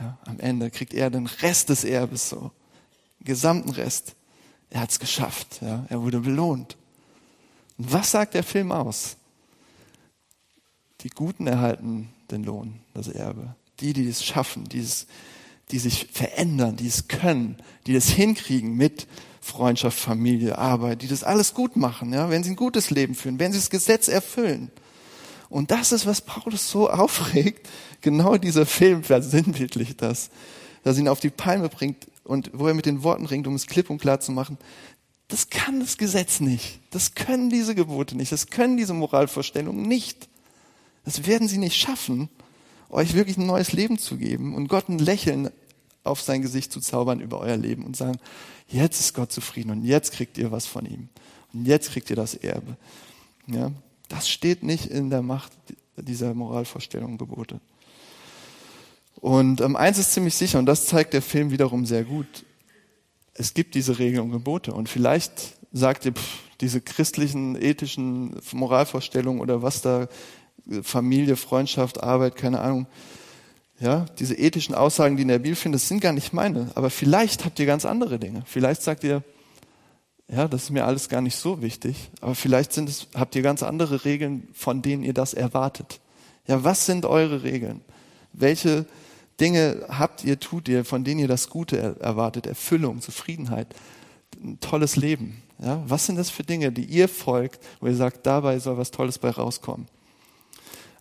Ja, 0.00 0.18
am 0.24 0.40
Ende 0.40 0.70
kriegt 0.70 0.94
er 0.94 1.10
den 1.10 1.26
Rest 1.26 1.68
des 1.68 1.84
Erbes 1.84 2.28
so, 2.28 2.50
den 3.20 3.26
gesamten 3.26 3.70
Rest. 3.70 4.14
Er 4.70 4.80
hat 4.80 4.90
es 4.90 4.98
geschafft, 4.98 5.60
ja, 5.60 5.86
er 5.88 6.02
wurde 6.02 6.20
belohnt. 6.20 6.76
Und 7.76 7.92
was 7.92 8.10
sagt 8.10 8.34
der 8.34 8.42
Film 8.42 8.72
aus? 8.72 9.16
Die 11.02 11.10
Guten 11.10 11.46
erhalten 11.46 12.08
den 12.30 12.42
Lohn, 12.42 12.80
das 12.94 13.08
Erbe. 13.08 13.54
Die, 13.80 13.92
die 13.92 14.08
es 14.08 14.24
schaffen, 14.24 14.64
die 14.64 14.80
es 14.80 15.06
die 15.70 15.78
sich 15.78 16.08
verändern, 16.12 16.76
die 16.76 16.86
es 16.86 17.08
können, 17.08 17.56
die 17.86 17.92
das 17.92 18.08
hinkriegen 18.08 18.74
mit 18.74 19.06
Freundschaft, 19.40 19.98
Familie, 19.98 20.58
Arbeit, 20.58 21.02
die 21.02 21.08
das 21.08 21.24
alles 21.24 21.54
gut 21.54 21.76
machen, 21.76 22.12
ja, 22.12 22.30
wenn 22.30 22.42
sie 22.42 22.50
ein 22.50 22.56
gutes 22.56 22.90
Leben 22.90 23.14
führen, 23.14 23.38
wenn 23.38 23.52
sie 23.52 23.58
das 23.58 23.70
Gesetz 23.70 24.08
erfüllen. 24.08 24.70
Und 25.48 25.70
das 25.70 25.92
ist, 25.92 26.06
was 26.06 26.20
Paulus 26.20 26.70
so 26.70 26.90
aufregt. 26.90 27.66
Genau 28.00 28.36
dieser 28.36 28.66
Film 28.66 29.02
versinnbildlicht 29.02 30.00
das. 30.02 30.30
Dass 30.84 30.98
ihn 30.98 31.08
auf 31.08 31.20
die 31.20 31.30
Palme 31.30 31.68
bringt 31.68 32.06
und 32.24 32.50
wo 32.52 32.68
er 32.68 32.74
mit 32.74 32.86
den 32.86 33.02
Worten 33.02 33.26
ringt, 33.26 33.46
um 33.46 33.54
es 33.54 33.66
klipp 33.66 33.90
und 33.90 34.00
klar 34.00 34.20
zu 34.20 34.32
machen. 34.32 34.58
Das 35.28 35.50
kann 35.50 35.80
das 35.80 35.98
Gesetz 35.98 36.40
nicht. 36.40 36.80
Das 36.90 37.14
können 37.14 37.50
diese 37.50 37.74
Gebote 37.74 38.16
nicht. 38.16 38.32
Das 38.32 38.48
können 38.48 38.76
diese 38.76 38.94
Moralvorstellungen 38.94 39.82
nicht. 39.82 40.28
Das 41.04 41.26
werden 41.26 41.48
sie 41.48 41.58
nicht 41.58 41.76
schaffen, 41.76 42.28
euch 42.90 43.14
wirklich 43.14 43.36
ein 43.36 43.46
neues 43.46 43.72
Leben 43.72 43.98
zu 43.98 44.16
geben 44.16 44.54
und 44.54 44.68
Gott 44.68 44.88
ein 44.88 44.98
Lächeln 44.98 45.50
auf 46.04 46.20
sein 46.20 46.42
Gesicht 46.42 46.72
zu 46.72 46.80
zaubern 46.80 47.20
über 47.20 47.40
euer 47.40 47.56
Leben 47.56 47.84
und 47.84 47.96
sagen, 47.96 48.18
jetzt 48.68 49.00
ist 49.00 49.14
Gott 49.14 49.32
zufrieden 49.32 49.70
und 49.70 49.84
jetzt 49.84 50.12
kriegt 50.12 50.38
ihr 50.38 50.50
was 50.50 50.66
von 50.66 50.86
ihm. 50.86 51.08
Und 51.52 51.66
jetzt 51.66 51.90
kriegt 51.90 52.10
ihr 52.10 52.16
das 52.16 52.34
Erbe. 52.34 52.76
Ja, 53.46 53.72
das 54.08 54.28
steht 54.28 54.62
nicht 54.62 54.86
in 54.86 55.10
der 55.10 55.22
Macht 55.22 55.52
dieser 55.96 56.34
Moralvorstellungen, 56.34 57.18
Gebote. 57.18 57.60
Und 59.16 59.60
ähm, 59.60 59.76
eins 59.76 59.98
ist 59.98 60.12
ziemlich 60.12 60.34
sicher, 60.34 60.58
und 60.58 60.66
das 60.66 60.86
zeigt 60.86 61.12
der 61.12 61.22
Film 61.22 61.50
wiederum 61.50 61.86
sehr 61.86 62.04
gut. 62.04 62.44
Es 63.34 63.54
gibt 63.54 63.74
diese 63.74 63.98
Regeln 63.98 64.24
und 64.24 64.32
Gebote. 64.32 64.72
Und 64.72 64.88
vielleicht 64.88 65.56
sagt 65.72 66.06
ihr, 66.06 66.12
pff, 66.12 66.40
diese 66.60 66.80
christlichen, 66.80 67.60
ethischen 67.60 68.36
Moralvorstellungen 68.52 69.40
oder 69.40 69.62
was 69.62 69.80
da, 69.82 70.08
Familie, 70.82 71.36
Freundschaft, 71.36 72.02
Arbeit, 72.02 72.36
keine 72.36 72.60
Ahnung, 72.60 72.86
ja, 73.80 74.06
diese 74.18 74.34
ethischen 74.34 74.74
Aussagen, 74.74 75.16
die 75.16 75.22
in 75.22 75.28
der 75.28 75.38
Bibel 75.38 75.54
finden, 75.54 75.74
das 75.74 75.86
sind 75.86 76.00
gar 76.00 76.12
nicht 76.12 76.32
meine. 76.32 76.70
Aber 76.74 76.90
vielleicht 76.90 77.44
habt 77.44 77.60
ihr 77.60 77.66
ganz 77.66 77.84
andere 77.84 78.18
Dinge. 78.18 78.42
Vielleicht 78.44 78.82
sagt 78.82 79.04
ihr, 79.04 79.22
ja, 80.30 80.48
das 80.48 80.64
ist 80.64 80.70
mir 80.70 80.84
alles 80.84 81.08
gar 81.08 81.20
nicht 81.20 81.36
so 81.36 81.62
wichtig. 81.62 82.10
Aber 82.20 82.34
vielleicht 82.34 82.72
sind 82.72 82.88
es, 82.88 83.06
habt 83.14 83.36
ihr 83.36 83.42
ganz 83.42 83.62
andere 83.62 84.04
Regeln, 84.04 84.48
von 84.52 84.82
denen 84.82 85.04
ihr 85.04 85.14
das 85.14 85.32
erwartet. 85.32 86.00
Ja, 86.46 86.64
was 86.64 86.86
sind 86.86 87.06
eure 87.06 87.44
Regeln? 87.44 87.82
Welche 88.32 88.84
Dinge 89.40 89.86
habt 89.88 90.24
ihr, 90.24 90.40
tut 90.40 90.68
ihr, 90.68 90.84
von 90.84 91.04
denen 91.04 91.20
ihr 91.20 91.28
das 91.28 91.48
Gute 91.48 91.96
erwartet? 92.00 92.46
Erfüllung, 92.46 93.00
Zufriedenheit, 93.00 93.68
ein 94.42 94.58
tolles 94.60 94.96
Leben. 94.96 95.42
Ja, 95.60 95.82
was 95.86 96.06
sind 96.06 96.16
das 96.16 96.30
für 96.30 96.42
Dinge, 96.42 96.72
die 96.72 96.84
ihr 96.84 97.08
folgt, 97.08 97.64
wo 97.80 97.86
ihr 97.86 97.94
sagt, 97.94 98.26
dabei 98.26 98.58
soll 98.58 98.76
was 98.76 98.90
Tolles 98.90 99.18
bei 99.18 99.30
rauskommen? 99.30 99.86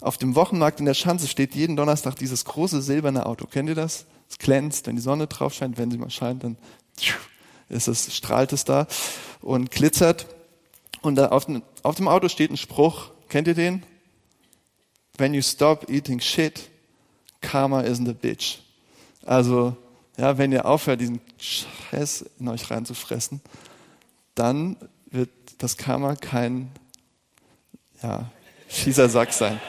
Auf 0.01 0.18
dem 0.18 0.36
Wochenmarkt 0.36 0.80
in 0.80 0.86
der 0.86 0.94
Schanze 0.94 1.27
steht 1.27 1.56
jeden 1.56 1.75
Donnerstag 1.75 2.16
dieses 2.16 2.46
große 2.46 2.82
silberne 2.82 3.25
Auto. 3.25 3.48
Kennt 3.48 3.70
ihr 3.70 3.75
das? 3.75 4.06
Es 4.30 4.38
glänzt, 4.38 4.88
wenn 4.88 4.96
die 4.96 5.01
Sonne 5.01 5.27
drauf 5.27 5.54
scheint, 5.54 5.77
wenn 5.77 5.89
sie 5.89 5.98
mal 5.98 6.10
scheint, 6.10 6.44
dann 6.44 6.58
ist 7.70 7.88
es, 7.88 8.16
strahlt 8.16 8.54
es 8.54 8.66
da 8.66 8.88
und 9.42 9.72
glitzert. 9.72 10.27
Und 11.01 11.16
da 11.16 11.30
auf, 11.30 11.46
dem, 11.46 11.63
auf 11.84 11.96
dem 11.96 12.08
Auto 12.08 12.27
steht 12.30 12.51
ein 12.51 12.58
Spruch. 12.58 13.12
Kennt 13.30 13.48
ihr 13.48 13.54
den? 13.54 13.84
When 15.18 15.34
you 15.34 15.42
stop 15.42 15.89
eating 15.89 16.20
shit, 16.20 16.70
karma 17.42 17.82
isn't 17.82 18.10
a 18.10 18.13
bitch. 18.13 18.60
Also, 19.25 19.75
ja, 20.18 20.38
wenn 20.38 20.51
ihr 20.51 20.66
aufhört, 20.66 21.01
diesen 21.01 21.22
Scheiß 21.38 22.25
in 22.39 22.48
euch 22.48 22.70
reinzufressen, 22.70 23.42
dann 24.36 24.77
wird 25.12 25.30
das 25.58 25.77
Karma 25.77 26.16
kein, 26.16 26.72
ja, 28.01 28.32
Schießersack 28.70 29.34
sein. 29.34 29.60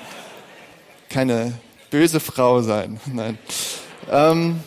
Keine 1.08 1.54
böse 1.90 2.20
Frau 2.20 2.62
sein. 2.62 3.00
Nein. 3.06 3.38
Ähm, 4.10 4.60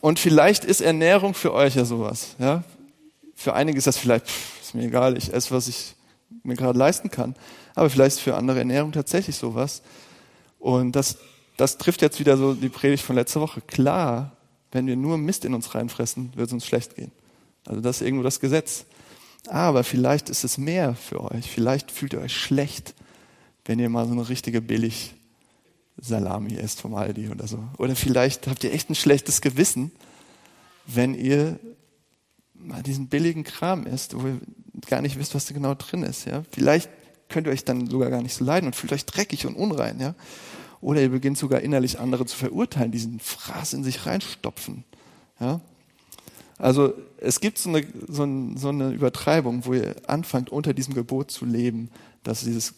und 0.00 0.18
vielleicht 0.18 0.64
ist 0.64 0.80
Ernährung 0.80 1.34
für 1.34 1.52
euch 1.54 1.76
ja 1.76 1.84
sowas. 1.84 2.36
Ja? 2.38 2.62
Für 3.34 3.54
einige 3.54 3.78
ist 3.78 3.86
das 3.86 3.96
vielleicht, 3.96 4.26
pff, 4.26 4.62
ist 4.62 4.74
mir 4.74 4.84
egal, 4.84 5.16
ich 5.16 5.32
esse, 5.32 5.50
was 5.50 5.68
ich 5.68 5.94
mir 6.42 6.56
gerade 6.56 6.78
leisten 6.78 7.10
kann. 7.10 7.34
Aber 7.74 7.90
vielleicht 7.90 8.16
ist 8.16 8.22
für 8.22 8.36
andere 8.36 8.58
Ernährung 8.58 8.92
tatsächlich 8.92 9.36
sowas. 9.36 9.82
Und 10.58 10.92
das, 10.92 11.18
das 11.56 11.78
trifft 11.78 12.02
jetzt 12.02 12.20
wieder 12.20 12.36
so 12.36 12.54
die 12.54 12.68
Predigt 12.68 13.02
von 13.02 13.16
letzter 13.16 13.40
Woche. 13.40 13.60
Klar, 13.62 14.32
wenn 14.72 14.86
wir 14.86 14.96
nur 14.96 15.18
Mist 15.18 15.44
in 15.44 15.54
uns 15.54 15.74
reinfressen, 15.74 16.32
wird 16.34 16.48
es 16.48 16.52
uns 16.52 16.66
schlecht 16.66 16.96
gehen. 16.96 17.12
Also 17.64 17.80
das 17.80 17.96
ist 17.96 18.02
irgendwo 18.06 18.24
das 18.24 18.40
Gesetz. 18.40 18.84
Aber 19.48 19.84
vielleicht 19.84 20.30
ist 20.30 20.44
es 20.44 20.58
mehr 20.58 20.94
für 20.94 21.20
euch. 21.30 21.50
Vielleicht 21.50 21.90
fühlt 21.90 22.12
ihr 22.12 22.20
euch 22.20 22.36
schlecht, 22.36 22.94
wenn 23.64 23.78
ihr 23.78 23.88
mal 23.88 24.06
so 24.06 24.12
eine 24.12 24.28
richtige 24.28 24.60
billig 24.60 25.14
Salami 25.96 26.54
esst 26.56 26.80
vom 26.80 26.94
Aldi 26.94 27.30
oder 27.30 27.46
so. 27.46 27.62
Oder 27.78 27.96
vielleicht 27.96 28.46
habt 28.46 28.64
ihr 28.64 28.72
echt 28.72 28.90
ein 28.90 28.94
schlechtes 28.94 29.40
Gewissen, 29.40 29.92
wenn 30.86 31.14
ihr 31.14 31.58
mal 32.54 32.82
diesen 32.82 33.08
billigen 33.08 33.44
Kram 33.44 33.86
esst, 33.86 34.18
wo 34.20 34.26
ihr 34.26 34.40
gar 34.88 35.02
nicht 35.02 35.18
wisst, 35.18 35.34
was 35.34 35.46
da 35.46 35.54
genau 35.54 35.74
drin 35.74 36.02
ist. 36.02 36.26
Ja? 36.26 36.42
Vielleicht 36.50 36.90
könnt 37.28 37.46
ihr 37.46 37.52
euch 37.52 37.64
dann 37.64 37.88
sogar 37.88 38.10
gar 38.10 38.22
nicht 38.22 38.34
so 38.34 38.44
leiden 38.44 38.66
und 38.66 38.76
fühlt 38.76 38.92
euch 38.92 39.06
dreckig 39.06 39.46
und 39.46 39.54
unrein. 39.54 40.00
Ja? 40.00 40.14
Oder 40.80 41.02
ihr 41.02 41.10
beginnt 41.10 41.38
sogar 41.38 41.60
innerlich 41.60 42.00
andere 42.00 42.26
zu 42.26 42.36
verurteilen, 42.36 42.90
diesen 42.90 43.20
Fraß 43.20 43.72
in 43.74 43.84
sich 43.84 44.06
reinstopfen. 44.06 44.84
Ja? 45.40 45.60
Also 46.58 46.94
es 47.18 47.40
gibt 47.40 47.58
so 47.58 47.70
eine, 47.70 47.86
so, 48.08 48.22
eine 48.22 48.90
Übertreibung, 48.90 49.64
wo 49.64 49.74
ihr 49.74 49.96
anfangt, 50.06 50.50
unter 50.50 50.74
diesem 50.74 50.94
Gebot 50.94 51.30
zu 51.30 51.44
leben, 51.44 51.90
dass 52.22 52.44
dieses 52.44 52.74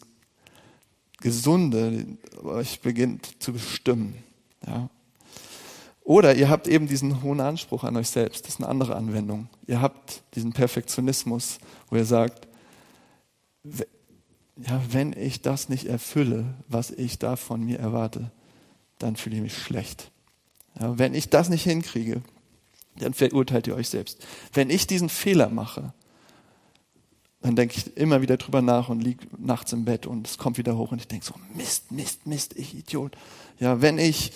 Gesunde 1.18 2.06
euch 2.42 2.80
beginnt 2.80 3.42
zu 3.42 3.52
bestimmen. 3.52 4.22
Ja. 4.66 4.90
Oder 6.04 6.36
ihr 6.36 6.48
habt 6.48 6.68
eben 6.68 6.86
diesen 6.86 7.22
hohen 7.22 7.40
Anspruch 7.40 7.82
an 7.82 7.96
euch 7.96 8.10
selbst. 8.10 8.44
Das 8.44 8.54
ist 8.54 8.60
eine 8.60 8.68
andere 8.68 8.94
Anwendung. 8.94 9.48
Ihr 9.66 9.80
habt 9.80 10.22
diesen 10.34 10.52
Perfektionismus, 10.52 11.58
wo 11.88 11.96
ihr 11.96 12.04
sagt, 12.04 12.46
ja, 13.64 14.80
wenn 14.90 15.12
ich 15.12 15.42
das 15.42 15.68
nicht 15.68 15.86
erfülle, 15.86 16.54
was 16.68 16.90
ich 16.90 17.18
da 17.18 17.36
von 17.36 17.62
mir 17.64 17.78
erwarte, 17.78 18.30
dann 18.98 19.16
fühle 19.16 19.36
ich 19.36 19.42
mich 19.42 19.58
schlecht. 19.58 20.10
Ja, 20.78 20.98
wenn 20.98 21.14
ich 21.14 21.28
das 21.28 21.48
nicht 21.48 21.64
hinkriege, 21.64 22.22
dann 22.98 23.12
verurteilt 23.12 23.66
ihr 23.66 23.74
euch 23.74 23.88
selbst. 23.88 24.24
Wenn 24.52 24.70
ich 24.70 24.86
diesen 24.86 25.08
Fehler 25.08 25.50
mache, 25.50 25.92
dann 27.46 27.54
denke 27.54 27.76
ich 27.76 27.96
immer 27.96 28.22
wieder 28.22 28.36
drüber 28.36 28.60
nach 28.60 28.88
und 28.88 29.00
liege 29.00 29.24
nachts 29.38 29.72
im 29.72 29.84
Bett 29.84 30.06
und 30.06 30.26
es 30.26 30.36
kommt 30.36 30.58
wieder 30.58 30.76
hoch 30.76 30.90
und 30.90 31.00
ich 31.00 31.06
denke 31.06 31.24
so, 31.24 31.34
Mist, 31.54 31.92
Mist, 31.92 32.26
Mist, 32.26 32.56
ich 32.56 32.74
Idiot. 32.74 33.16
Ja, 33.60 33.80
wenn 33.80 33.98
ich 33.98 34.32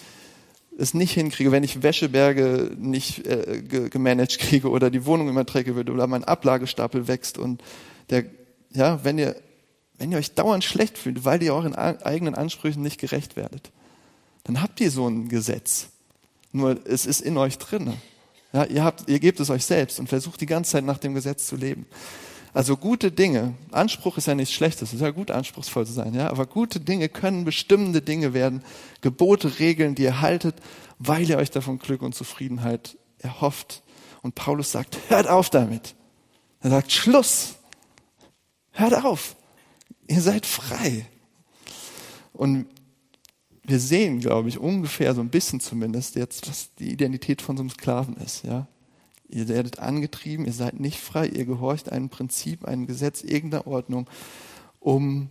es 0.79 0.94
nicht 0.94 1.12
hinkriege, 1.12 1.51
wenn 1.51 1.64
ich 1.64 1.83
Wäscheberge 1.83 2.70
nicht 2.79 3.27
äh, 3.27 3.62
gemanagt 3.62 4.38
kriege 4.38 4.70
oder 4.70 4.90
die 4.90 5.05
Wohnung 5.07 5.29
immer 5.29 5.44
träge 5.44 5.75
wird 5.75 5.90
oder 5.90 6.07
mein 6.07 6.23
Ablagestapel 6.23 7.09
wächst 7.09 7.37
und 7.37 7.62
der, 8.11 8.25
ja, 8.73 9.03
wenn 9.03 9.18
ihr, 9.18 9.35
wenn 9.99 10.12
ihr 10.12 10.18
euch 10.18 10.35
dauernd 10.35 10.62
schlecht 10.62 10.96
fühlt, 10.96 11.25
weil 11.25 11.42
ihr 11.42 11.53
euren 11.53 11.75
eigenen 11.75 12.37
Ansprüchen 12.37 12.83
nicht 12.83 13.01
gerecht 13.01 13.35
werdet, 13.35 13.73
dann 14.44 14.62
habt 14.62 14.81
ihr 14.81 14.90
so 14.90 15.09
ein 15.09 15.29
Gesetz. 15.29 15.88
Nur 16.53 16.79
es 16.87 17.07
ist 17.07 17.20
in 17.20 17.37
euch 17.37 17.59
drin. 17.59 17.92
Ja, 18.53 18.64
ihr 18.64 18.85
habt, 18.85 19.09
ihr 19.09 19.18
gebt 19.18 19.40
es 19.40 19.51
euch 19.51 19.64
selbst 19.64 19.99
und 19.99 20.09
versucht 20.09 20.40
die 20.40 20.46
ganze 20.46 20.73
Zeit 20.73 20.85
nach 20.85 20.99
dem 20.99 21.14
Gesetz 21.14 21.46
zu 21.46 21.57
leben. 21.57 21.87
Also 22.53 22.77
gute 22.77 23.13
Dinge, 23.13 23.55
Anspruch 23.71 24.17
ist 24.17 24.27
ja 24.27 24.35
nichts 24.35 24.53
Schlechtes, 24.53 24.89
es 24.89 24.95
ist 24.95 25.01
ja 25.01 25.11
gut, 25.11 25.31
anspruchsvoll 25.31 25.87
zu 25.87 25.93
sein, 25.93 26.15
ja, 26.15 26.31
aber 26.31 26.47
gute 26.47 26.81
Dinge 26.81 27.09
können 27.09 27.45
bestimmende 27.45 28.03
Dinge 28.03 28.35
werden, 28.35 28.63
Gebote, 29.03 29.61
Regeln, 29.61 29.95
die 29.95 30.03
ihr 30.03 30.21
haltet, 30.21 30.57
weil 30.99 31.29
ihr 31.29 31.39
euch 31.39 31.51
davon 31.51 31.79
Glück 31.79 32.03
und 32.03 32.15
Zufriedenheit 32.15 32.99
erhofft. 33.19 33.83
Und 34.23 34.35
Paulus 34.35 34.73
sagt, 34.73 34.99
hört 35.09 35.29
auf 35.29 35.49
damit. 35.49 35.95
Er 36.61 36.71
sagt, 36.71 36.93
Schluss. 36.93 37.55
Hört 38.73 39.05
auf. 39.05 39.37
Ihr 40.09 40.21
seid 40.21 40.45
frei. 40.45 41.07
Und 42.33 42.67
wir 43.63 43.79
sehen, 43.79 44.21
glaube 44.21 44.49
ich, 44.49 44.59
ungefähr 44.59 45.15
so 45.15 45.21
ein 45.21 45.31
bisschen 45.31 45.61
zumindest 45.61 46.17
jetzt, 46.17 46.49
was 46.49 46.75
die 46.75 46.91
Identität 46.91 47.41
von 47.41 47.57
so 47.57 47.63
einem 47.63 47.71
Sklaven 47.71 48.17
ist, 48.17 48.45
ja. 48.45 48.67
Ihr 49.33 49.49
werdet 49.49 49.79
angetrieben, 49.79 50.45
ihr 50.45 50.53
seid 50.53 50.81
nicht 50.81 50.99
frei, 50.99 51.29
ihr 51.29 51.45
gehorcht 51.45 51.90
einem 51.90 52.09
Prinzip, 52.09 52.64
einem 52.64 52.87
Gesetz, 52.87 53.23
irgendeiner 53.23 53.66
Ordnung, 53.66 54.11
um 54.81 55.31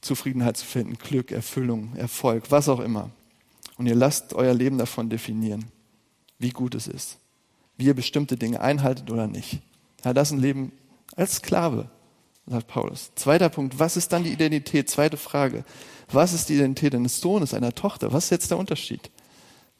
Zufriedenheit 0.00 0.56
zu 0.56 0.64
finden, 0.64 0.96
Glück, 0.96 1.30
Erfüllung, 1.30 1.94
Erfolg, 1.94 2.50
was 2.50 2.68
auch 2.68 2.80
immer. 2.80 3.10
Und 3.76 3.86
ihr 3.86 3.94
lasst 3.94 4.32
euer 4.32 4.54
Leben 4.54 4.78
davon 4.78 5.10
definieren, 5.10 5.66
wie 6.38 6.50
gut 6.50 6.74
es 6.74 6.86
ist, 6.86 7.18
wie 7.76 7.84
ihr 7.84 7.94
bestimmte 7.94 8.36
Dinge 8.36 8.60
einhaltet 8.60 9.10
oder 9.10 9.26
nicht. 9.26 9.60
Ja, 10.04 10.14
das 10.14 10.28
ist 10.28 10.32
ein 10.32 10.40
Leben 10.40 10.72
als 11.14 11.36
Sklave, 11.36 11.90
sagt 12.46 12.66
Paulus. 12.66 13.12
Zweiter 13.14 13.50
Punkt, 13.50 13.78
was 13.78 13.96
ist 13.98 14.12
dann 14.12 14.24
die 14.24 14.32
Identität? 14.32 14.88
Zweite 14.88 15.18
Frage, 15.18 15.64
was 16.10 16.32
ist 16.32 16.48
die 16.48 16.54
Identität 16.54 16.94
eines 16.94 17.20
Sohnes, 17.20 17.52
einer 17.52 17.74
Tochter? 17.74 18.12
Was 18.12 18.24
ist 18.24 18.30
jetzt 18.30 18.50
der 18.50 18.58
Unterschied? 18.58 19.10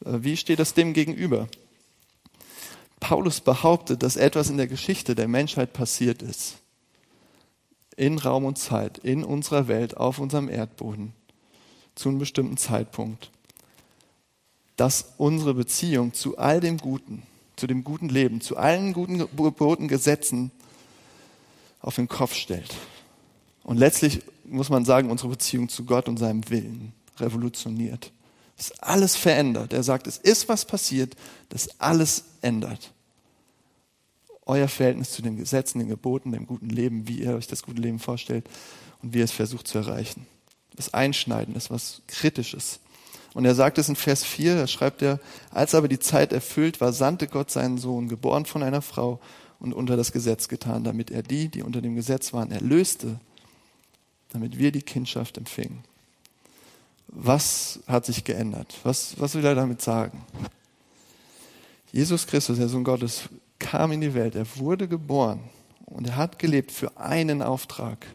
Äh, 0.05 0.19
wie 0.23 0.37
steht 0.37 0.59
das 0.59 0.75
dem 0.75 0.93
gegenüber? 0.93 1.49
Paulus 3.03 3.41
behauptet, 3.41 4.05
dass 4.05 4.15
etwas 4.15 4.49
in 4.49 4.57
der 4.57 4.69
Geschichte 4.69 5.17
der 5.17 5.27
Menschheit 5.27 5.73
passiert 5.73 6.23
ist. 6.23 6.59
In 7.97 8.17
Raum 8.17 8.45
und 8.45 8.59
Zeit, 8.59 8.99
in 8.99 9.25
unserer 9.25 9.67
Welt, 9.67 9.97
auf 9.97 10.21
unserem 10.21 10.49
Erdboden, 10.49 11.13
zu 11.97 12.09
einem 12.09 12.21
bestimmten 12.21 12.57
Zeitpunkt. 12.57 13.33
Dass 14.77 15.15
unsere 15.19 15.53
Beziehung 15.53 16.15
zu 16.15 16.39
all 16.39 16.61
dem 16.61 16.79
Guten, 16.79 17.25
zu 17.57 17.67
dem 17.67 17.83
guten 17.83 18.09
Leben, 18.09 18.41
zu 18.41 18.57
allen 18.57 18.93
guten 18.93 19.19
Geboten, 19.19 19.89
Gesetzen 19.89 20.53
auf 21.81 21.97
den 21.97 22.07
Kopf 22.07 22.35
stellt. 22.35 22.73
Und 23.65 23.79
letztlich 23.79 24.23
muss 24.45 24.71
man 24.71 24.85
sagen, 24.85 25.11
unsere 25.11 25.31
Beziehung 25.31 25.69
zu 25.69 25.85
Gott 25.85 26.09
und 26.09 26.19
seinem 26.19 26.49
Willen 26.51 26.93
revolutioniert. 27.19 28.13
Das 28.63 28.81
alles 28.81 29.17
verändert. 29.17 29.73
Er 29.73 29.83
sagt, 29.83 30.07
es 30.07 30.19
ist 30.19 30.49
was 30.49 30.65
passiert, 30.65 31.17
das 31.49 31.81
alles 31.81 32.27
ändert. 32.43 32.93
Euer 34.47 34.69
Verhältnis 34.69 35.11
zu 35.11 35.21
den 35.21 35.37
Gesetzen, 35.37 35.81
den 35.81 35.89
Geboten, 35.89 36.31
dem 36.31 36.47
guten 36.47 36.69
Leben, 36.69 37.09
wie 37.09 37.23
ihr 37.23 37.35
euch 37.35 37.49
das 37.49 37.65
gute 37.65 37.81
Leben 37.81 37.99
vorstellt 37.99 38.49
und 39.03 39.15
wie 39.15 39.19
ihr 39.19 39.25
es 39.25 39.33
versucht 39.33 39.67
zu 39.67 39.79
erreichen. 39.79 40.29
Das 40.77 40.95
Einschneiden 40.95 41.57
ist 41.57 41.73
was 41.73 42.03
Kritisches. 42.07 42.79
Und 43.35 43.47
er 43.47 43.57
sagt 43.57 43.79
es 43.79 43.89
in 43.89 43.97
Vers 43.97 44.23
4, 44.23 44.55
da 44.55 44.69
schreibt 44.69 45.03
er, 45.03 45.19
als 45.51 45.75
aber 45.75 45.89
die 45.89 45.99
Zeit 45.99 46.33
erfüllt 46.33 46.81
war, 46.81 46.93
sandte 46.93 47.27
Gott 47.27 47.51
seinen 47.51 47.79
Sohn, 47.79 48.07
geboren 48.07 48.47
von 48.47 48.63
einer 48.63 48.83
Frau 48.83 49.19
und 49.59 49.73
unter 49.73 49.97
das 49.97 50.13
Gesetz 50.13 50.47
getan, 50.47 50.85
damit 50.85 51.11
er 51.11 51.25
die, 51.25 51.49
die 51.49 51.65
unter 51.65 51.83
dem 51.83 51.97
Gesetz 51.97 52.33
waren, 52.33 52.53
erlöste, 52.53 53.19
damit 54.29 54.57
wir 54.57 54.71
die 54.71 54.83
Kindschaft 54.83 55.37
empfingen. 55.37 55.83
Was 57.15 57.81
hat 57.87 58.07
sich 58.07 58.25
geändert? 58.25 58.79
Was, 58.85 59.21
was 59.21 59.35
will 59.35 59.45
er 59.45 59.55
damit 59.55 59.83
sagen? 59.83 60.25
Jesus 61.93 62.27
Christus, 62.27 62.57
der 62.57 62.69
Sohn 62.69 62.85
Gottes, 62.85 63.29
kam 63.59 63.93
in 63.93 64.01
die 64.01 64.15
Welt, 64.15 64.35
er 64.35 64.47
wurde 64.57 64.89
geboren 64.89 65.41
und 65.85 66.09
er 66.09 66.17
hat 66.17 66.39
gelebt 66.39 66.73
für 66.73 66.97
einen 66.97 67.43
Auftrag. 67.43 68.07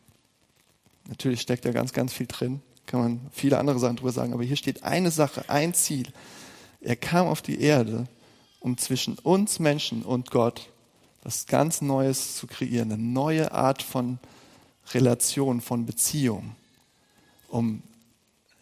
Natürlich 1.07 1.41
steckt 1.41 1.63
da 1.63 1.71
ganz, 1.71 1.93
ganz 1.93 2.11
viel 2.11 2.25
drin, 2.25 2.61
kann 2.87 2.99
man 2.99 3.21
viele 3.31 3.59
andere 3.59 3.77
Sachen 3.77 3.97
drüber 3.97 4.11
sagen, 4.11 4.33
aber 4.33 4.43
hier 4.43 4.55
steht 4.55 4.83
eine 4.83 5.11
Sache, 5.11 5.47
ein 5.47 5.75
Ziel. 5.75 6.07
Er 6.81 6.95
kam 6.95 7.27
auf 7.27 7.43
die 7.43 7.61
Erde, 7.61 8.05
um 8.59 8.79
zwischen 8.79 9.19
uns 9.19 9.59
Menschen 9.59 10.01
und 10.01 10.31
Gott 10.31 10.69
was 11.23 11.45
ganz 11.45 11.81
Neues 11.81 12.35
zu 12.35 12.47
kreieren, 12.47 12.91
eine 12.91 13.01
neue 13.01 13.51
Art 13.51 13.83
von 13.83 14.17
Relation, 14.93 15.61
von 15.61 15.85
Beziehung, 15.85 16.55
um 17.49 17.83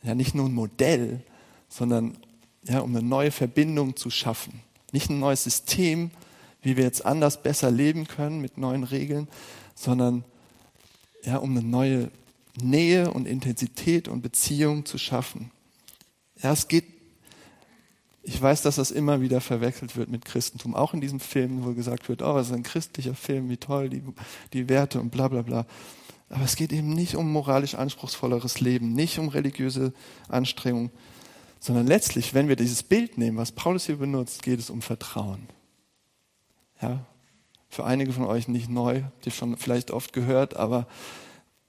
ja 0.06 0.16
nicht 0.16 0.36
nur 0.36 0.46
ein 0.46 0.54
Modell, 0.54 1.22
sondern 1.68 2.18
ja, 2.64 2.80
um 2.80 2.96
eine 2.96 3.06
neue 3.06 3.32
Verbindung 3.32 3.96
zu 3.96 4.10
schaffen. 4.10 4.62
Nicht 4.92 5.10
ein 5.10 5.20
neues 5.20 5.44
System, 5.44 6.12
wie 6.62 6.78
wir 6.78 6.84
jetzt 6.84 7.06
anders 7.06 7.44
besser 7.44 7.70
leben 7.70 8.08
können 8.08 8.42
mit 8.42 8.58
neuen 8.58 8.84
Regeln, 8.84 9.28
sondern 9.76 10.24
ja, 11.24 11.38
um 11.38 11.52
eine 11.52 11.62
neue 11.62 12.12
Nähe 12.62 13.12
und 13.12 13.28
Intensität 13.28 14.08
und 14.08 14.22
Beziehung 14.22 14.86
zu 14.86 14.98
schaffen. 14.98 15.52
Ja, 16.42 16.54
es 16.54 16.68
geht, 16.68 16.86
ich 18.24 18.42
weiß, 18.42 18.62
dass 18.62 18.76
das 18.76 18.92
immer 18.92 19.22
wieder 19.22 19.42
verwechselt 19.42 19.96
wird 19.96 20.10
mit 20.10 20.26
Christentum. 20.26 20.76
Auch 20.76 20.94
in 20.94 21.02
diesem 21.02 21.20
Film, 21.20 21.66
wo 21.66 21.74
gesagt 21.74 22.10
wird, 22.10 22.22
oh, 22.22 22.38
es 22.38 22.48
ist 22.48 22.54
ein 22.54 22.64
christlicher 22.64 23.16
Film, 23.16 23.50
wie 23.50 23.58
toll, 23.58 23.90
die, 23.90 24.02
die 24.54 24.70
Werte 24.70 25.00
und 25.00 25.10
bla 25.10 25.28
bla 25.28 25.42
bla. 25.42 25.66
Aber 26.30 26.44
es 26.44 26.56
geht 26.56 26.74
eben 26.74 26.90
nicht 26.90 27.16
um 27.16 27.32
moralisch 27.32 27.76
anspruchsvolleres 27.76 28.60
Leben, 28.60 28.94
nicht 28.94 29.20
um 29.20 29.30
religiöse 29.30 29.94
Anstrengung, 30.28 30.92
sondern 31.60 31.88
letztlich, 31.88 32.34
wenn 32.34 32.48
wir 32.48 32.56
dieses 32.56 32.84
Bild 32.84 33.18
nehmen, 33.18 33.38
was 33.38 33.52
Paulus 33.52 33.86
hier 33.86 33.98
benutzt, 33.98 34.44
geht 34.44 34.60
es 34.60 34.70
um 34.70 34.82
Vertrauen. 34.82 35.48
Ja, 36.82 37.06
für 37.70 37.86
einige 37.86 38.14
von 38.14 38.26
euch 38.26 38.48
nicht 38.48 38.70
neu, 38.70 39.04
ihr 39.24 39.32
schon 39.32 39.58
vielleicht 39.58 39.92
oft 39.92 40.14
gehört, 40.14 40.56
aber 40.56 40.88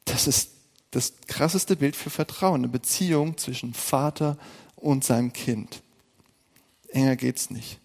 das 0.05 0.27
ist 0.27 0.51
das 0.91 1.15
krasseste 1.27 1.77
Bild 1.77 1.97
für 1.97 2.11
Vertrauen, 2.11 2.61
eine 2.61 2.69
Beziehung 2.69 3.37
zwischen 3.37 3.75
Vater 3.75 4.39
und 4.77 5.05
seinem 5.05 5.33
Kind. 5.33 5.83
Enger 6.89 7.17
geht's 7.17 7.51
nicht. 7.51 7.81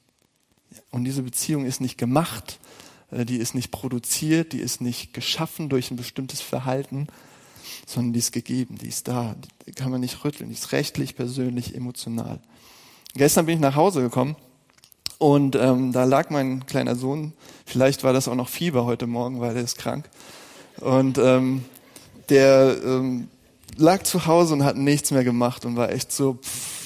Und 0.91 1.03
diese 1.03 1.23
Beziehung 1.23 1.65
ist 1.65 1.81
nicht 1.81 1.97
gemacht, 1.97 2.59
die 3.11 3.37
ist 3.37 3.55
nicht 3.55 3.71
produziert, 3.71 4.53
die 4.53 4.59
ist 4.59 4.81
nicht 4.81 5.13
geschaffen 5.13 5.69
durch 5.69 5.91
ein 5.91 5.97
bestimmtes 5.97 6.41
Verhalten, 6.41 7.07
sondern 7.85 8.13
die 8.13 8.19
ist 8.19 8.31
gegeben, 8.31 8.77
die 8.77 8.87
ist 8.87 9.07
da, 9.07 9.35
die 9.65 9.71
kann 9.73 9.91
man 9.91 10.01
nicht 10.01 10.23
rütteln, 10.23 10.49
die 10.49 10.55
ist 10.55 10.71
rechtlich, 10.71 11.15
persönlich, 11.15 11.75
emotional. 11.75 12.39
Gestern 13.13 13.45
bin 13.45 13.55
ich 13.55 13.61
nach 13.61 13.75
Hause 13.75 14.01
gekommen 14.01 14.35
und 15.17 15.55
ähm, 15.55 15.91
da 15.91 16.05
lag 16.05 16.29
mein 16.29 16.65
kleiner 16.65 16.95
Sohn, 16.95 17.33
vielleicht 17.65 18.03
war 18.03 18.13
das 18.13 18.27
auch 18.27 18.35
noch 18.35 18.49
Fieber 18.49 18.85
heute 18.85 19.07
Morgen, 19.07 19.41
weil 19.41 19.55
er 19.55 19.63
ist 19.63 19.77
krank. 19.77 20.09
Und 20.77 21.17
ähm, 21.17 21.65
der 22.29 22.77
ähm, 22.83 23.27
lag 23.75 24.03
zu 24.03 24.25
Hause 24.25 24.53
und 24.53 24.63
hat 24.63 24.77
nichts 24.77 25.11
mehr 25.11 25.23
gemacht 25.23 25.65
und 25.65 25.75
war 25.75 25.91
echt 25.91 26.11
so, 26.11 26.35
pff, 26.35 26.81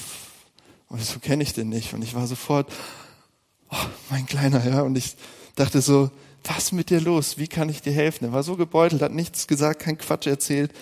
und 0.88 1.02
so 1.02 1.18
kenne 1.18 1.42
ich 1.42 1.52
den 1.52 1.68
nicht. 1.68 1.94
Und 1.94 2.02
ich 2.02 2.14
war 2.14 2.26
sofort, 2.26 2.72
oh, 3.70 3.86
mein 4.10 4.26
Kleiner, 4.26 4.64
ja. 4.66 4.82
Und 4.82 4.96
ich 4.96 5.16
dachte 5.56 5.80
so, 5.80 6.10
was 6.44 6.64
ist 6.64 6.72
mit 6.72 6.90
dir 6.90 7.00
los? 7.00 7.38
Wie 7.38 7.48
kann 7.48 7.68
ich 7.68 7.82
dir 7.82 7.92
helfen? 7.92 8.26
Er 8.26 8.32
war 8.32 8.44
so 8.44 8.56
gebeutelt, 8.56 9.02
hat 9.02 9.12
nichts 9.12 9.48
gesagt, 9.48 9.82
kein 9.82 9.98
Quatsch 9.98 10.26
erzählt, 10.26 10.72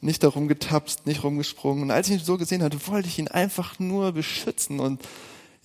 nicht 0.00 0.22
darum 0.22 0.46
getapst, 0.46 1.06
nicht 1.06 1.24
rumgesprungen. 1.24 1.82
Und 1.82 1.90
als 1.90 2.08
ich 2.08 2.20
ihn 2.20 2.24
so 2.24 2.38
gesehen 2.38 2.62
hatte, 2.62 2.86
wollte 2.86 3.08
ich 3.08 3.18
ihn 3.18 3.28
einfach 3.28 3.80
nur 3.80 4.12
beschützen 4.12 4.78
und 4.78 5.02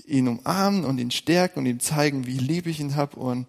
ihn 0.06 0.28
umarmen 0.28 0.86
und 0.86 0.98
ihn 0.98 1.12
stärken 1.12 1.60
und 1.60 1.66
ihm 1.68 1.80
zeigen, 1.80 2.26
wie 2.26 2.40
lieb 2.40 2.66
ich 2.66 2.80
ihn 2.80 2.96
habe. 2.96 3.18
Und 3.18 3.48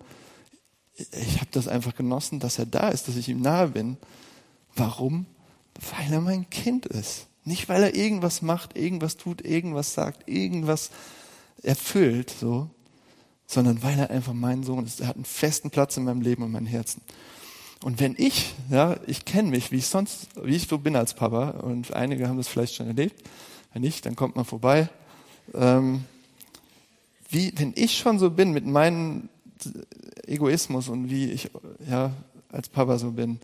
ich 0.97 1.37
habe 1.37 1.51
das 1.53 1.69
einfach 1.69 1.95
genossen, 1.95 2.39
dass 2.39 2.59
er 2.59 2.67
da 2.67 2.91
ist, 2.91 3.09
dass 3.09 3.17
ich 3.17 3.29
ihm 3.29 3.41
nahe 3.41 3.69
bin. 3.69 3.97
Warum? 4.77 5.27
Weil 5.97 6.13
er 6.13 6.21
mein 6.21 6.51
Kind 6.51 6.87
ist. 6.87 7.27
Nicht, 7.45 7.69
weil 7.69 7.83
er 7.83 7.95
irgendwas 7.95 8.43
macht, 8.43 8.77
irgendwas 8.77 9.17
tut, 9.17 9.43
irgendwas 9.43 9.95
sagt, 9.95 10.29
irgendwas 10.29 10.91
erfüllt, 11.63 12.31
so, 12.31 12.71
sondern 13.47 13.83
weil 13.83 13.99
er 13.99 14.11
einfach 14.11 14.33
mein 14.33 14.63
Sohn 14.63 14.85
ist. 14.85 15.01
Er 15.01 15.09
hat 15.09 15.17
einen 15.17 15.25
festen 15.25 15.71
Platz 15.71 15.97
in 15.97 16.05
meinem 16.05 16.21
Leben 16.21 16.43
und 16.43 16.53
meinem 16.53 16.67
Herzen. 16.67 17.03
Und 17.83 18.01
wenn 18.01 18.15
ich, 18.17 18.55
ja, 18.71 18.97
ich 19.07 19.25
kenne 19.25 19.51
mich, 19.51 19.71
wie 19.71 19.77
ich 19.77 19.87
sonst, 19.87 20.29
wie 20.43 20.57
ich 20.57 20.67
so 20.67 20.79
bin 20.79 20.97
als 20.97 21.15
Papa, 21.15 21.51
und 21.51 21.93
einige 21.93 22.29
haben 22.29 22.39
das 22.39 22.49
vielleicht 22.49 22.75
schon 22.75 22.87
erlebt, 22.87 23.23
wenn 23.73 23.83
nicht, 23.83 24.07
dann 24.07 24.17
kommt 24.17 24.37
man 24.37 24.45
vorbei. 24.45 24.89
Ähm, 25.53 26.05
wie, 27.29 27.53
wenn 27.57 27.73
ich 27.77 27.99
schon 27.99 28.19
so 28.19 28.31
bin 28.31 28.53
mit 28.53 28.65
meinem 28.65 29.29
Egoismus 30.27 30.89
und 30.89 31.11
wie 31.11 31.31
ich 31.31 31.51
ja 31.89 32.13
als 32.51 32.69
Papa 32.69 32.99
so 32.99 33.13
bin, 33.13 33.41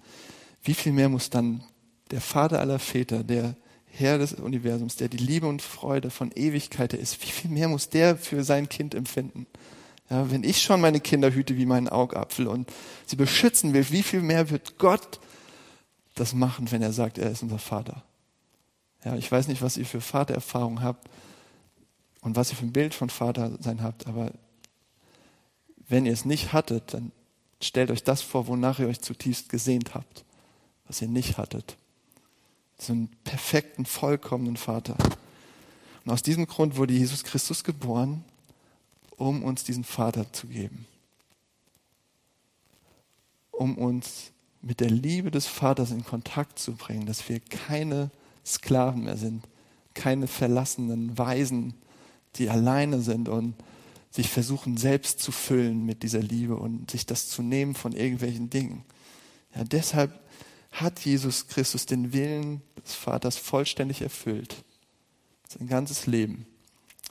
wie 0.63 0.75
viel 0.75 0.93
mehr 0.93 1.09
muss 1.09 1.31
dann 1.31 1.63
der 2.11 2.21
Vater 2.21 2.61
aller 2.61 2.79
Väter, 2.79 3.25
der 3.25 3.57
Herr 3.93 4.19
des 4.19 4.35
Universums, 4.35 4.97
der 4.97 5.09
die 5.09 5.17
Liebe 5.19 5.47
und 5.47 5.63
Freude 5.63 6.11
von 6.11 6.31
Ewigkeit 6.33 6.93
ist, 6.95 7.21
wie 7.23 7.31
viel 7.31 7.51
mehr 7.51 7.69
muss 7.69 7.89
der 7.89 8.17
für 8.17 8.45
sein 8.45 8.69
Kind 8.69 8.95
empfinden? 8.95 9.47
Ja, 10.11 10.31
wenn 10.31 10.45
ich 10.45 10.61
schon 10.61 10.81
meine 10.81 11.01
Kinder 11.01 11.33
hüte 11.33 11.57
wie 11.57 11.67
meinen 11.67 11.89
Augapfel 11.89 12.49
und 12.49 12.71
sie 13.07 13.17
beschützen 13.17 13.73
will, 13.73 13.89
wie 13.91 14.03
viel 14.03 14.23
mehr 14.23 14.51
wird 14.51 14.79
Gott 14.79 15.21
das 16.17 16.35
machen, 16.35 16.71
wenn 16.73 16.83
er 16.83 16.93
sagt, 16.93 17.17
er 17.19 17.31
ist 17.31 17.43
unser 17.43 17.59
Vater? 17.59 18.03
Ja, 19.05 19.15
ich 19.17 19.31
weiß 19.31 19.49
nicht, 19.49 19.63
was 19.63 19.77
ihr 19.77 19.87
für 19.87 20.01
Vatererfahrung 20.01 20.83
habt 20.83 21.09
und 22.21 22.37
was 22.37 22.51
ihr 22.51 22.57
für 22.57 22.67
ein 22.67 22.73
Bild 22.73 22.93
von 22.93 23.09
Vater 23.09 23.53
sein 23.61 23.83
habt, 23.83 24.07
aber 24.07 24.33
wenn 25.89 26.07
ihr 26.07 26.13
es 26.13 26.25
nicht 26.25 26.53
hattet, 26.53 26.93
dann 26.93 27.13
stellt 27.63 27.91
euch 27.91 28.05
das 28.05 28.21
vor, 28.21 28.47
wonach 28.47 28.79
ihr 28.79 28.89
euch 28.89 29.01
zutiefst 29.01 29.49
gesehnt 29.49 29.95
habt 29.95 30.25
was 30.91 31.01
ihr 31.01 31.09
nicht 31.09 31.39
hattet. 31.39 31.77
So 32.77 32.93
einen 32.93 33.11
perfekten, 33.23 33.87
vollkommenen 33.87 34.57
Vater. 34.57 34.97
Und 36.05 36.11
aus 36.11 36.25
diesem 36.25 36.49
Grund 36.49 36.77
wurde 36.77 36.95
Jesus 36.95 37.23
Christus 37.23 37.63
geboren, 37.63 38.25
um 39.21 39.43
uns 39.43 39.65
diesen 39.65 39.85
Vater 39.85 40.33
zu 40.33 40.47
geben. 40.47 40.87
Um 43.51 43.77
uns 43.77 44.33
mit 44.63 44.81
der 44.81 44.91
Liebe 44.91 45.31
des 45.31 45.47
Vaters 45.47 45.91
in 45.91 46.05
Kontakt 46.05 46.59
zu 46.59 46.73
bringen, 46.73 47.07
dass 47.07 47.29
wir 47.29 47.41
keine 47.41 48.11
Sklaven 48.45 49.05
mehr 49.05 49.19
sind, 49.19 49.45
keine 49.95 50.27
verlassenen 50.27 51.19
Waisen, 51.19 51.75
die 52.37 52.49
alleine 52.49 53.01
sind 53.01 53.29
und 53.29 53.55
sich 54.11 54.29
versuchen 54.29 54.77
selbst 54.77 55.21
zu 55.21 55.33
füllen 55.33 55.85
mit 55.85 56.03
dieser 56.03 56.21
Liebe 56.21 56.57
und 56.57 56.91
sich 56.91 57.05
das 57.05 57.29
zu 57.29 57.43
nehmen 57.43 57.75
von 57.75 57.93
irgendwelchen 57.93 58.49
Dingen. 58.49 58.85
Ja, 59.55 59.65
deshalb 59.65 60.19
hat 60.73 61.01
Jesus 61.01 61.49
Christus 61.49 61.85
den 61.87 62.13
Willen 62.13 62.63
des 62.85 62.95
Vaters 62.95 63.37
vollständig 63.37 64.01
erfüllt. 64.01 64.57
Sein 65.49 65.67
ganzes 65.67 66.07
Leben. 66.07 66.47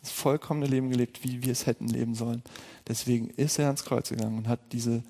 Das 0.02 0.12
vollkommene 0.12 0.68
Leben 0.68 0.90
gelebt, 0.90 1.24
wie 1.24 1.44
wir 1.44 1.52
es 1.52 1.66
hätten 1.66 1.88
leben 1.88 2.16
sollen. 2.16 2.42
Deswegen 2.88 3.30
ist 3.32 3.60
er 3.60 3.68
ans 3.68 3.84
Kreuz 3.84 4.10
gegangen 4.10 4.38
und 4.38 4.48
hat 4.48 4.60
diese, 4.72 5.04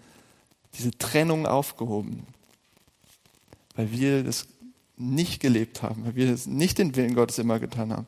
diese 0.77 0.97
Trennung 0.97 1.45
aufgehoben. 1.45 2.25
Weil 3.75 3.91
wir 3.91 4.23
das 4.23 4.47
nicht 4.97 5.39
gelebt 5.39 5.81
haben, 5.81 6.05
weil 6.05 6.15
wir 6.15 6.31
das 6.31 6.45
nicht 6.45 6.77
den 6.77 6.95
Willen 6.95 7.15
Gottes 7.15 7.39
immer 7.39 7.59
getan 7.59 7.93
haben. 7.93 8.07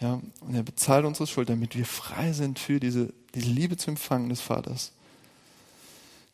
Ja, 0.00 0.20
und 0.40 0.54
er 0.54 0.62
bezahlt 0.62 1.04
unsere 1.04 1.26
Schuld, 1.26 1.48
damit 1.48 1.76
wir 1.76 1.84
frei 1.84 2.32
sind 2.32 2.58
für 2.58 2.78
diese, 2.78 3.12
diese 3.34 3.50
Liebe 3.50 3.76
zu 3.76 3.90
empfangen 3.90 4.28
des 4.28 4.40
Vaters. 4.40 4.92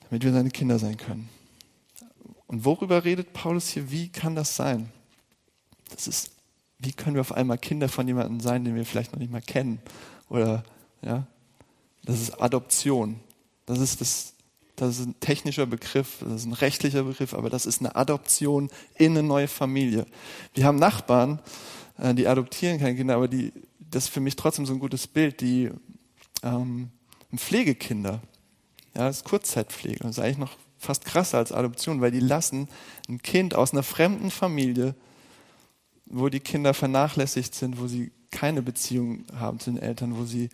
Damit 0.08 0.22
wir 0.22 0.32
seine 0.32 0.50
Kinder 0.50 0.78
sein 0.78 0.98
können. 0.98 1.28
Und 2.46 2.64
worüber 2.64 3.04
redet 3.04 3.32
Paulus 3.32 3.68
hier? 3.68 3.90
Wie 3.90 4.08
kann 4.08 4.36
das 4.36 4.54
sein? 4.54 4.92
Das 5.90 6.06
ist, 6.06 6.30
wie 6.84 6.92
können 6.92 7.16
wir 7.16 7.20
auf 7.20 7.32
einmal 7.32 7.58
Kinder 7.58 7.88
von 7.88 8.06
jemandem 8.06 8.40
sein, 8.40 8.64
den 8.64 8.74
wir 8.74 8.84
vielleicht 8.84 9.12
noch 9.12 9.18
nicht 9.18 9.32
mal 9.32 9.40
kennen? 9.40 9.80
Oder, 10.28 10.62
ja, 11.02 11.26
das 12.04 12.20
ist 12.20 12.40
Adoption. 12.40 13.20
Das 13.66 13.78
ist 13.78 14.00
das 14.00 14.34
Das 14.76 14.98
ist 14.98 15.06
ein 15.06 15.14
technischer 15.20 15.66
Begriff, 15.66 16.18
das 16.20 16.42
ist 16.42 16.46
ein 16.46 16.52
rechtlicher 16.52 17.04
Begriff, 17.04 17.32
aber 17.32 17.48
das 17.48 17.64
ist 17.64 17.80
eine 17.80 17.94
Adoption 17.94 18.70
in 18.96 19.12
eine 19.12 19.22
neue 19.22 19.46
Familie. 19.46 20.04
Wir 20.52 20.64
haben 20.64 20.78
Nachbarn, 20.78 21.38
äh, 21.98 22.12
die 22.12 22.26
adoptieren 22.26 22.80
keine 22.80 22.96
Kinder, 22.96 23.14
aber 23.14 23.28
die, 23.28 23.52
das 23.78 24.04
ist 24.04 24.10
für 24.10 24.20
mich 24.20 24.34
trotzdem 24.34 24.66
so 24.66 24.72
ein 24.72 24.80
gutes 24.80 25.06
Bild, 25.06 25.40
die 25.40 25.70
ähm, 26.42 26.90
Pflegekinder. 27.36 28.20
Ja, 28.96 29.06
das 29.06 29.18
ist 29.18 29.24
Kurzzeitpflege. 29.24 30.00
Das 30.00 30.18
ist 30.18 30.18
eigentlich 30.18 30.38
noch 30.38 30.56
fast 30.78 31.04
krasser 31.04 31.38
als 31.38 31.52
Adoption, 31.52 32.00
weil 32.00 32.10
die 32.10 32.20
lassen 32.20 32.68
ein 33.08 33.22
Kind 33.22 33.54
aus 33.54 33.72
einer 33.72 33.84
fremden 33.84 34.30
Familie, 34.30 34.94
wo 36.06 36.28
die 36.28 36.40
Kinder 36.40 36.74
vernachlässigt 36.74 37.54
sind, 37.54 37.80
wo 37.80 37.86
sie 37.86 38.12
keine 38.30 38.62
Beziehung 38.62 39.24
haben 39.34 39.60
zu 39.60 39.70
den 39.70 39.80
Eltern, 39.80 40.16
wo 40.16 40.24
sie 40.24 40.48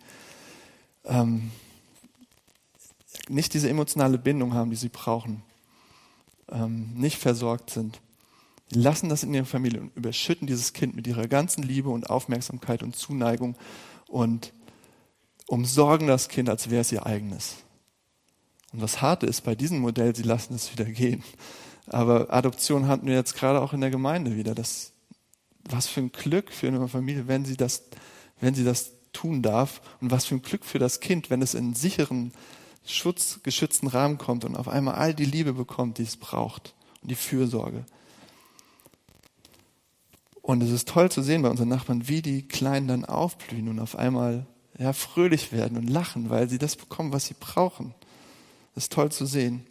ähm, 1.05 1.51
nicht 3.27 3.53
diese 3.53 3.69
emotionale 3.69 4.17
Bindung 4.17 4.53
haben, 4.53 4.69
die 4.69 4.75
sie 4.75 4.89
brauchen, 4.89 5.43
ähm, 6.49 6.93
nicht 6.95 7.17
versorgt 7.17 7.69
sind. 7.69 8.01
Die 8.71 8.79
lassen 8.79 9.09
das 9.09 9.23
in 9.23 9.33
ihrer 9.33 9.45
Familie 9.45 9.81
und 9.81 9.95
überschütten 9.95 10.47
dieses 10.47 10.73
Kind 10.73 10.95
mit 10.95 11.07
ihrer 11.07 11.27
ganzen 11.27 11.63
Liebe 11.63 11.89
und 11.89 12.09
Aufmerksamkeit 12.09 12.83
und 12.83 12.95
Zuneigung 12.95 13.55
und 14.07 14.53
umsorgen 15.47 16.07
das 16.07 16.29
Kind, 16.29 16.49
als 16.49 16.69
wäre 16.69 16.81
es 16.81 16.91
ihr 16.91 17.05
eigenes. 17.05 17.57
Und 18.71 18.81
was 18.81 19.01
harte 19.01 19.25
ist 19.25 19.41
bei 19.41 19.55
diesem 19.55 19.79
Modell, 19.79 20.15
sie 20.15 20.23
lassen 20.23 20.53
es 20.53 20.71
wieder 20.71 20.85
gehen. 20.85 21.23
Aber 21.87 22.33
Adoption 22.33 22.87
hatten 22.87 23.07
wir 23.07 23.15
jetzt 23.15 23.35
gerade 23.35 23.61
auch 23.61 23.73
in 23.73 23.81
der 23.81 23.89
Gemeinde 23.89 24.37
wieder. 24.37 24.55
Das, 24.55 24.90
was 25.69 25.87
für 25.87 26.01
ein 26.01 26.11
Glück 26.11 26.51
für 26.51 26.67
eine 26.67 26.87
Familie, 26.87 27.27
wenn 27.27 27.45
sie 27.45 27.57
das, 27.57 27.83
wenn 28.39 28.55
sie 28.55 28.63
das 28.63 28.91
tun 29.13 29.41
darf. 29.41 29.81
Und 29.99 30.11
was 30.11 30.25
für 30.25 30.35
ein 30.35 30.41
Glück 30.41 30.65
für 30.65 30.79
das 30.79 30.99
Kind, 30.99 31.29
wenn 31.29 31.41
es 31.41 31.53
in 31.53 31.65
einen 31.65 31.73
sicheren, 31.75 32.33
schutzgeschützten 32.85 33.87
Rahmen 33.87 34.17
kommt 34.17 34.43
und 34.43 34.55
auf 34.55 34.67
einmal 34.67 34.95
all 34.95 35.13
die 35.13 35.25
Liebe 35.25 35.53
bekommt, 35.53 35.97
die 35.97 36.03
es 36.03 36.17
braucht. 36.17 36.73
Und 37.01 37.11
die 37.11 37.15
Fürsorge. 37.15 37.85
Und 40.41 40.63
es 40.63 40.71
ist 40.71 40.87
toll 40.87 41.11
zu 41.11 41.21
sehen 41.21 41.43
bei 41.43 41.49
unseren 41.49 41.69
Nachbarn, 41.69 42.07
wie 42.07 42.21
die 42.21 42.47
Kleinen 42.47 42.87
dann 42.87 43.05
aufblühen 43.05 43.69
und 43.69 43.79
auf 43.79 43.95
einmal 43.95 44.47
ja, 44.77 44.93
fröhlich 44.93 45.51
werden 45.51 45.77
und 45.77 45.87
lachen, 45.87 46.29
weil 46.29 46.49
sie 46.49 46.57
das 46.57 46.75
bekommen, 46.75 47.13
was 47.13 47.27
sie 47.27 47.35
brauchen. 47.39 47.93
Das 48.73 48.85
ist 48.85 48.93
toll 48.93 49.11
zu 49.11 49.25
sehen. 49.25 49.65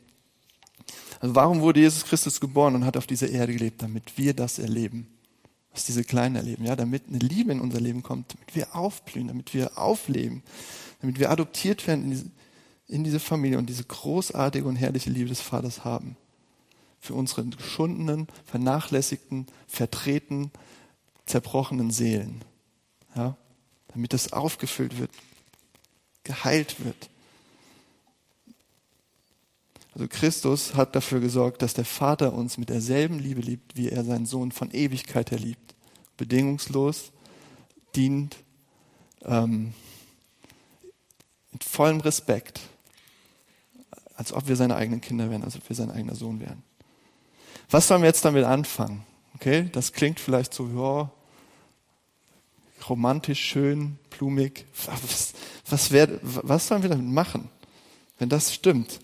Also 1.20 1.34
warum 1.34 1.60
wurde 1.60 1.80
Jesus 1.80 2.04
Christus 2.04 2.40
geboren 2.40 2.74
und 2.74 2.84
hat 2.84 2.96
auf 2.96 3.06
dieser 3.06 3.28
Erde 3.28 3.52
gelebt? 3.52 3.82
Damit 3.82 4.16
wir 4.16 4.34
das 4.34 4.58
erleben, 4.58 5.08
was 5.72 5.84
diese 5.84 6.04
Kleinen 6.04 6.36
erleben. 6.36 6.64
Ja, 6.64 6.76
damit 6.76 7.04
eine 7.08 7.18
Liebe 7.18 7.52
in 7.52 7.60
unser 7.60 7.80
Leben 7.80 8.02
kommt, 8.02 8.34
damit 8.34 8.54
wir 8.54 8.74
aufblühen, 8.74 9.28
damit 9.28 9.54
wir 9.54 9.78
aufleben, 9.78 10.42
damit 11.00 11.18
wir 11.18 11.30
adoptiert 11.30 11.86
werden 11.86 12.04
in 12.04 12.10
diese, 12.10 12.30
in 12.88 13.04
diese 13.04 13.20
Familie 13.20 13.58
und 13.58 13.66
diese 13.66 13.84
großartige 13.84 14.66
und 14.66 14.76
herrliche 14.76 15.10
Liebe 15.10 15.28
des 15.28 15.40
Vaters 15.40 15.84
haben. 15.84 16.16
Für 16.98 17.14
unsere 17.14 17.44
geschundenen, 17.44 18.26
vernachlässigten, 18.44 19.46
vertreten, 19.66 20.50
zerbrochenen 21.26 21.90
Seelen. 21.90 22.44
Ja, 23.14 23.36
damit 23.88 24.12
das 24.12 24.32
aufgefüllt 24.32 24.98
wird, 24.98 25.10
geheilt 26.24 26.84
wird. 26.84 27.09
Also 30.00 30.08
Christus 30.08 30.76
hat 30.76 30.96
dafür 30.96 31.20
gesorgt, 31.20 31.60
dass 31.60 31.74
der 31.74 31.84
Vater 31.84 32.32
uns 32.32 32.56
mit 32.56 32.70
derselben 32.70 33.18
Liebe 33.18 33.42
liebt, 33.42 33.76
wie 33.76 33.90
er 33.90 34.02
seinen 34.02 34.24
Sohn 34.24 34.50
von 34.50 34.70
Ewigkeit 34.70 35.30
her 35.30 35.38
liebt. 35.38 35.74
Bedingungslos, 36.16 37.12
dient, 37.94 38.34
ähm, 39.26 39.74
mit 41.52 41.64
vollem 41.64 42.00
Respekt, 42.00 42.60
als 44.14 44.32
ob 44.32 44.48
wir 44.48 44.56
seine 44.56 44.76
eigenen 44.76 45.02
Kinder 45.02 45.28
wären, 45.28 45.44
als 45.44 45.56
ob 45.56 45.68
wir 45.68 45.76
sein 45.76 45.90
eigener 45.90 46.14
Sohn 46.14 46.40
wären. 46.40 46.62
Was 47.68 47.86
sollen 47.86 48.00
wir 48.00 48.08
jetzt 48.08 48.24
damit 48.24 48.44
anfangen? 48.44 49.04
Okay, 49.34 49.68
das 49.70 49.92
klingt 49.92 50.18
vielleicht 50.18 50.54
so, 50.54 50.66
ja, 50.68 51.10
romantisch, 52.88 53.44
schön, 53.44 53.98
blumig. 54.08 54.64
Was, 55.02 55.34
was, 55.68 55.90
wär, 55.90 56.08
was 56.22 56.68
sollen 56.68 56.80
wir 56.80 56.88
damit 56.88 57.04
machen, 57.04 57.50
wenn 58.18 58.30
das 58.30 58.54
stimmt? 58.54 59.00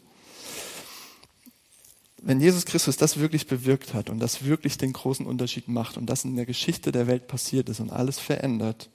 Wenn 2.27 2.41
Jesus 2.41 2.67
Christus 2.67 2.97
das 2.97 3.21
wirklich 3.21 3.47
bewirkt 3.47 3.95
hat 3.95 4.11
und 4.11 4.19
das 4.19 4.45
wirklich 4.45 4.77
den 4.77 4.93
großen 4.93 5.25
Unterschied 5.25 5.69
macht 5.69 5.97
und 5.97 6.07
das 6.07 6.25
in 6.25 6.35
der 6.35 6.45
Geschichte 6.45 6.91
der 6.91 7.07
Welt 7.07 7.29
passiert 7.29 7.69
ist 7.69 7.79
und 7.79 7.91
alles 7.91 8.19
verändert, 8.19 8.91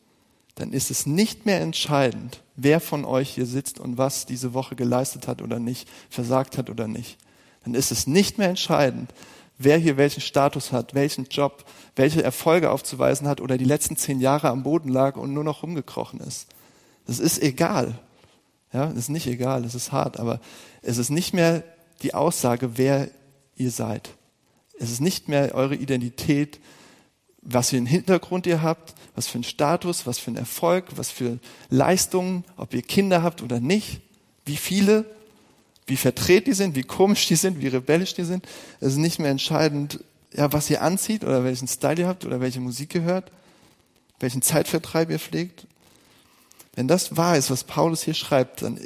dann 0.55 0.73
ist 0.73 0.91
es 0.91 1.05
nicht 1.05 1.45
mehr 1.45 1.61
entscheidend, 1.61 2.43
wer 2.57 2.81
von 2.81 3.05
euch 3.05 3.29
hier 3.29 3.45
sitzt 3.45 3.79
und 3.79 3.97
was 3.97 4.25
diese 4.25 4.53
Woche 4.53 4.75
geleistet 4.75 5.29
hat 5.29 5.41
oder 5.41 5.59
nicht, 5.59 5.87
versagt 6.09 6.57
hat 6.57 6.69
oder 6.69 6.89
nicht. 6.89 7.17
Dann 7.63 7.73
ist 7.73 7.93
es 7.93 8.05
nicht 8.05 8.37
mehr 8.37 8.49
entscheidend, 8.49 9.13
wer 9.57 9.77
hier 9.77 9.95
welchen 9.95 10.19
Status 10.19 10.73
hat, 10.73 10.93
welchen 10.93 11.23
Job, 11.23 11.63
welche 11.95 12.21
Erfolge 12.21 12.69
aufzuweisen 12.69 13.29
hat 13.29 13.39
oder 13.39 13.57
die 13.57 13.63
letzten 13.63 13.95
zehn 13.95 14.19
Jahre 14.19 14.49
am 14.49 14.63
Boden 14.63 14.89
lag 14.89 15.15
und 15.15 15.33
nur 15.33 15.45
noch 15.45 15.63
rumgekrochen 15.63 16.19
ist. 16.19 16.47
Das 17.07 17.19
ist 17.19 17.41
egal. 17.41 17.97
Ja, 18.73 18.87
das 18.87 18.97
ist 18.97 19.09
nicht 19.09 19.27
egal, 19.27 19.63
das 19.63 19.73
ist 19.73 19.93
hart, 19.93 20.19
aber 20.19 20.41
es 20.81 20.97
ist 20.97 21.11
nicht 21.11 21.33
mehr 21.33 21.63
die 22.01 22.13
Aussage, 22.13 22.77
wer 22.77 23.07
ihr 23.61 23.71
seid. 23.71 24.09
Es 24.79 24.91
ist 24.91 25.01
nicht 25.01 25.27
mehr 25.27 25.53
eure 25.53 25.75
Identität, 25.75 26.59
was 27.41 27.69
für 27.69 27.77
einen 27.77 27.85
Hintergrund 27.85 28.45
ihr 28.47 28.61
habt, 28.61 28.93
was 29.15 29.27
für 29.27 29.35
einen 29.35 29.43
Status, 29.43 30.05
was 30.05 30.19
für 30.19 30.27
einen 30.27 30.37
Erfolg, 30.37 30.85
was 30.95 31.09
für 31.09 31.39
Leistungen, 31.69 32.43
ob 32.57 32.73
ihr 32.73 32.81
Kinder 32.81 33.23
habt 33.23 33.41
oder 33.41 33.59
nicht, 33.59 34.01
wie 34.45 34.57
viele, 34.57 35.05
wie 35.87 35.97
verdreht 35.97 36.47
die 36.47 36.53
sind, 36.53 36.75
wie 36.75 36.83
komisch 36.83 37.27
die 37.27 37.35
sind, 37.35 37.61
wie 37.61 37.67
rebellisch 37.67 38.13
die 38.13 38.23
sind. 38.23 38.47
Es 38.79 38.93
ist 38.93 38.97
nicht 38.97 39.19
mehr 39.19 39.31
entscheidend, 39.31 40.03
ja, 40.33 40.53
was 40.53 40.69
ihr 40.69 40.81
anzieht 40.81 41.23
oder 41.23 41.43
welchen 41.43 41.67
Style 41.67 42.01
ihr 42.01 42.07
habt 42.07 42.25
oder 42.25 42.39
welche 42.39 42.59
Musik 42.59 42.95
ihr 42.95 43.01
hört, 43.01 43.31
welchen 44.19 44.41
Zeitvertreib 44.41 45.09
ihr 45.09 45.19
pflegt. 45.19 45.67
Wenn 46.73 46.87
das 46.87 47.17
wahr 47.17 47.37
ist, 47.37 47.51
was 47.51 47.65
Paulus 47.65 48.03
hier 48.03 48.13
schreibt, 48.13 48.61
dann, 48.61 48.79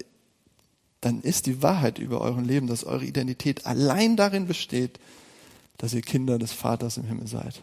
dann 1.05 1.21
ist 1.21 1.45
die 1.45 1.61
Wahrheit 1.61 1.99
über 1.99 2.21
euren 2.21 2.45
Leben, 2.45 2.65
dass 2.65 2.83
eure 2.83 3.05
Identität 3.05 3.65
allein 3.65 4.15
darin 4.15 4.47
besteht, 4.47 4.99
dass 5.77 5.93
ihr 5.93 6.01
Kinder 6.01 6.39
des 6.39 6.51
Vaters 6.51 6.97
im 6.97 7.03
Himmel 7.03 7.27
seid. 7.27 7.61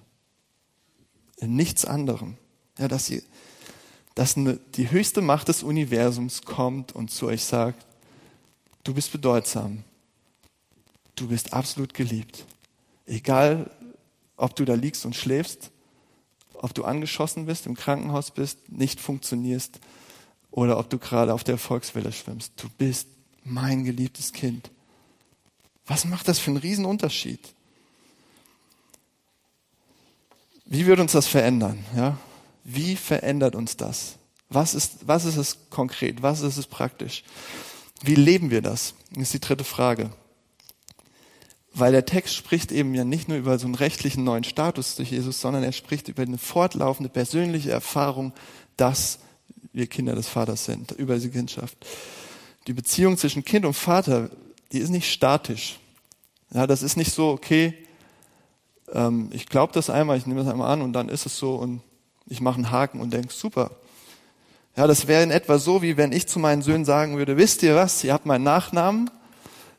In 1.39 1.57
nichts 1.57 1.85
anderem. 1.85 2.37
Ja, 2.79 2.87
dass 2.87 3.11
ihr, 3.11 3.21
dass 4.15 4.37
eine, 4.37 4.61
die 4.77 4.93
höchste 4.93 5.23
Macht 5.23 5.49
des 5.49 5.65
Universums 5.65 6.43
kommt 6.43 6.93
und 6.93 7.11
zu 7.11 7.27
euch 7.27 7.45
sagt, 7.45 7.85
Du 8.85 8.95
bist 8.95 9.13
bedeutsam. 9.13 9.85
Du 11.15 11.29
bist 11.29 11.53
absolut 11.53 11.95
geliebt. 11.95 12.45
Egal, 13.07 13.71
ob 14.37 14.57
du 14.57 14.65
da 14.65 14.75
liegst 14.75 15.05
und 15.07 15.15
schläfst, 15.15 15.71
ob 16.55 16.75
du 16.75 16.85
angeschossen 16.85 17.47
bist, 17.47 17.67
im 17.67 17.77
Krankenhaus 17.77 18.31
bist, 18.31 18.73
nicht 18.73 19.01
funktionierst 19.01 19.79
oder 20.51 20.79
ob 20.79 20.91
du 20.91 20.99
gerade 20.99 21.33
auf 21.33 21.45
der 21.45 21.55
Erfolgswelle 21.55 22.13
schwimmst. 22.13 22.53
Du 22.57 22.69
bist 22.77 23.07
mein 23.45 23.85
geliebtes 23.85 24.33
Kind. 24.33 24.71
Was 25.87 26.05
macht 26.05 26.29
das 26.29 26.39
für 26.39 26.51
einen 26.51 26.59
Riesenunterschied? 26.59 27.41
Wie 30.65 30.87
wird 30.87 31.01
uns 31.01 31.13
das 31.13 31.27
verändern? 31.27 31.85
Ja? 31.97 32.17
Wie 32.65 32.97
verändert 32.97 33.55
uns 33.55 33.77
das? 33.77 34.17
Was 34.49 34.75
ist, 34.75 35.07
was 35.07 35.25
ist 35.25 35.37
es 35.37 35.59
konkret? 35.71 36.23
Was 36.23 36.41
ist 36.41 36.57
es 36.57 36.67
praktisch? 36.67 37.25
Wie 38.03 38.15
leben 38.15 38.51
wir 38.51 38.63
das? 38.63 38.95
Das 39.11 39.25
ist 39.25 39.35
die 39.35 39.41
dritte 39.41 39.65
Frage. 39.65 40.11
Weil 41.75 41.93
der 41.93 42.05
Text 42.05 42.35
spricht 42.35 42.71
eben 42.71 42.95
ja 42.95 43.05
nicht 43.05 43.29
nur 43.29 43.39
über 43.39 43.59
so 43.59 43.67
einen 43.67 43.75
rechtlichen 43.75 44.25
neuen 44.25 44.45
Status 44.45 44.97
durch 44.97 45.11
Jesus, 45.11 45.41
sondern 45.41 45.63
er 45.63 45.73
spricht 45.73 46.09
über 46.09 46.23
eine 46.23 46.39
fortlaufende 46.39 47.09
persönliche 47.09 47.71
Erfahrung, 47.71 48.33
dass 48.77 49.21
wir 49.73 49.87
Kinder 49.87 50.15
des 50.15 50.29
Vaters 50.29 50.67
sind, 50.67 50.93
über 50.93 51.15
diese 51.15 51.31
Kindschaft. 51.31 51.79
Die 52.67 52.73
Beziehung 52.73 53.17
zwischen 53.17 53.45
Kind 53.45 53.65
und 53.67 53.75
Vater, 53.75 54.31
die 54.73 54.79
ist 54.79 54.91
nicht 54.91 55.11
statisch. 55.11 55.79
Ja, 56.53 56.67
das 56.67 56.83
ist 56.83 56.97
nicht 56.97 57.13
so, 57.13 57.31
okay, 57.31 57.75
ähm, 58.93 59.31
ich 59.33 59.47
glaube 59.47 59.73
das 59.73 59.91
einmal, 59.91 60.17
ich 60.17 60.27
nehme 60.27 60.43
das 60.43 60.53
einmal 60.53 60.71
an 60.71 60.83
und 60.83 60.93
dann 60.93 61.09
ist 61.09 61.27
es 61.27 61.39
so 61.39 61.57
und 61.57 61.81
ich 62.27 62.41
mache 62.41 62.57
einen 62.57 62.71
Haken 62.71 63.01
und 63.01 63.13
denke, 63.13 63.33
super, 63.33 63.73
ja, 64.77 64.87
das 64.87 65.07
wäre 65.07 65.23
in 65.23 65.31
etwa 65.31 65.59
so, 65.59 65.83
wie 65.83 65.97
wenn 65.97 66.13
ich 66.13 66.27
zu 66.29 66.39
meinen 66.39 66.63
Söhnen 66.63 66.85
sagen 66.85 67.19
würde, 67.19 67.37
wisst 67.37 67.63
ihr 67.63 67.75
was, 67.75 68.05
ihr 68.05 68.13
habt 68.13 68.27
meinen 68.27 68.45
Nachnamen, 68.45 69.11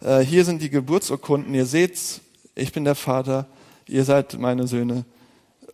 äh, 0.02 0.20
hier 0.20 0.46
sind 0.46 0.62
die 0.62 0.70
Geburtsurkunden, 0.70 1.54
ihr 1.54 1.66
seht's, 1.66 2.22
ich 2.56 2.72
bin 2.74 2.84
der 2.84 2.96
Vater, 2.96 3.48
ihr 3.88 4.04
seid 4.04 4.38
meine 4.40 4.68
Söhne, 4.68 5.06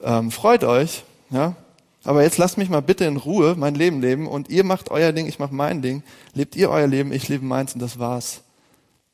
ähm, 0.02 0.32
freut 0.32 0.64
euch, 0.64 1.04
ja, 1.32 1.56
aber 2.04 2.24
jetzt 2.24 2.38
lasst 2.38 2.58
mich 2.58 2.70
mal 2.70 2.82
bitte 2.82 3.06
in 3.06 3.18
Ruhe 3.18 3.56
mein 3.58 3.76
Leben 3.76 4.02
leben 4.02 4.28
und 4.28 4.50
ihr 4.50 4.64
macht 4.64 4.92
euer 4.92 5.12
Ding, 5.12 5.28
ich 5.28 5.40
mach 5.40 5.52
mein 5.52 5.82
Ding, 5.82 6.04
lebt 6.34 6.56
ihr 6.56 6.70
euer 6.70 6.88
Leben, 6.88 7.12
ich 7.12 7.28
lebe 7.28 7.46
meins 7.46 7.74
und 7.74 7.82
das 7.82 8.00
war's. 8.00 8.42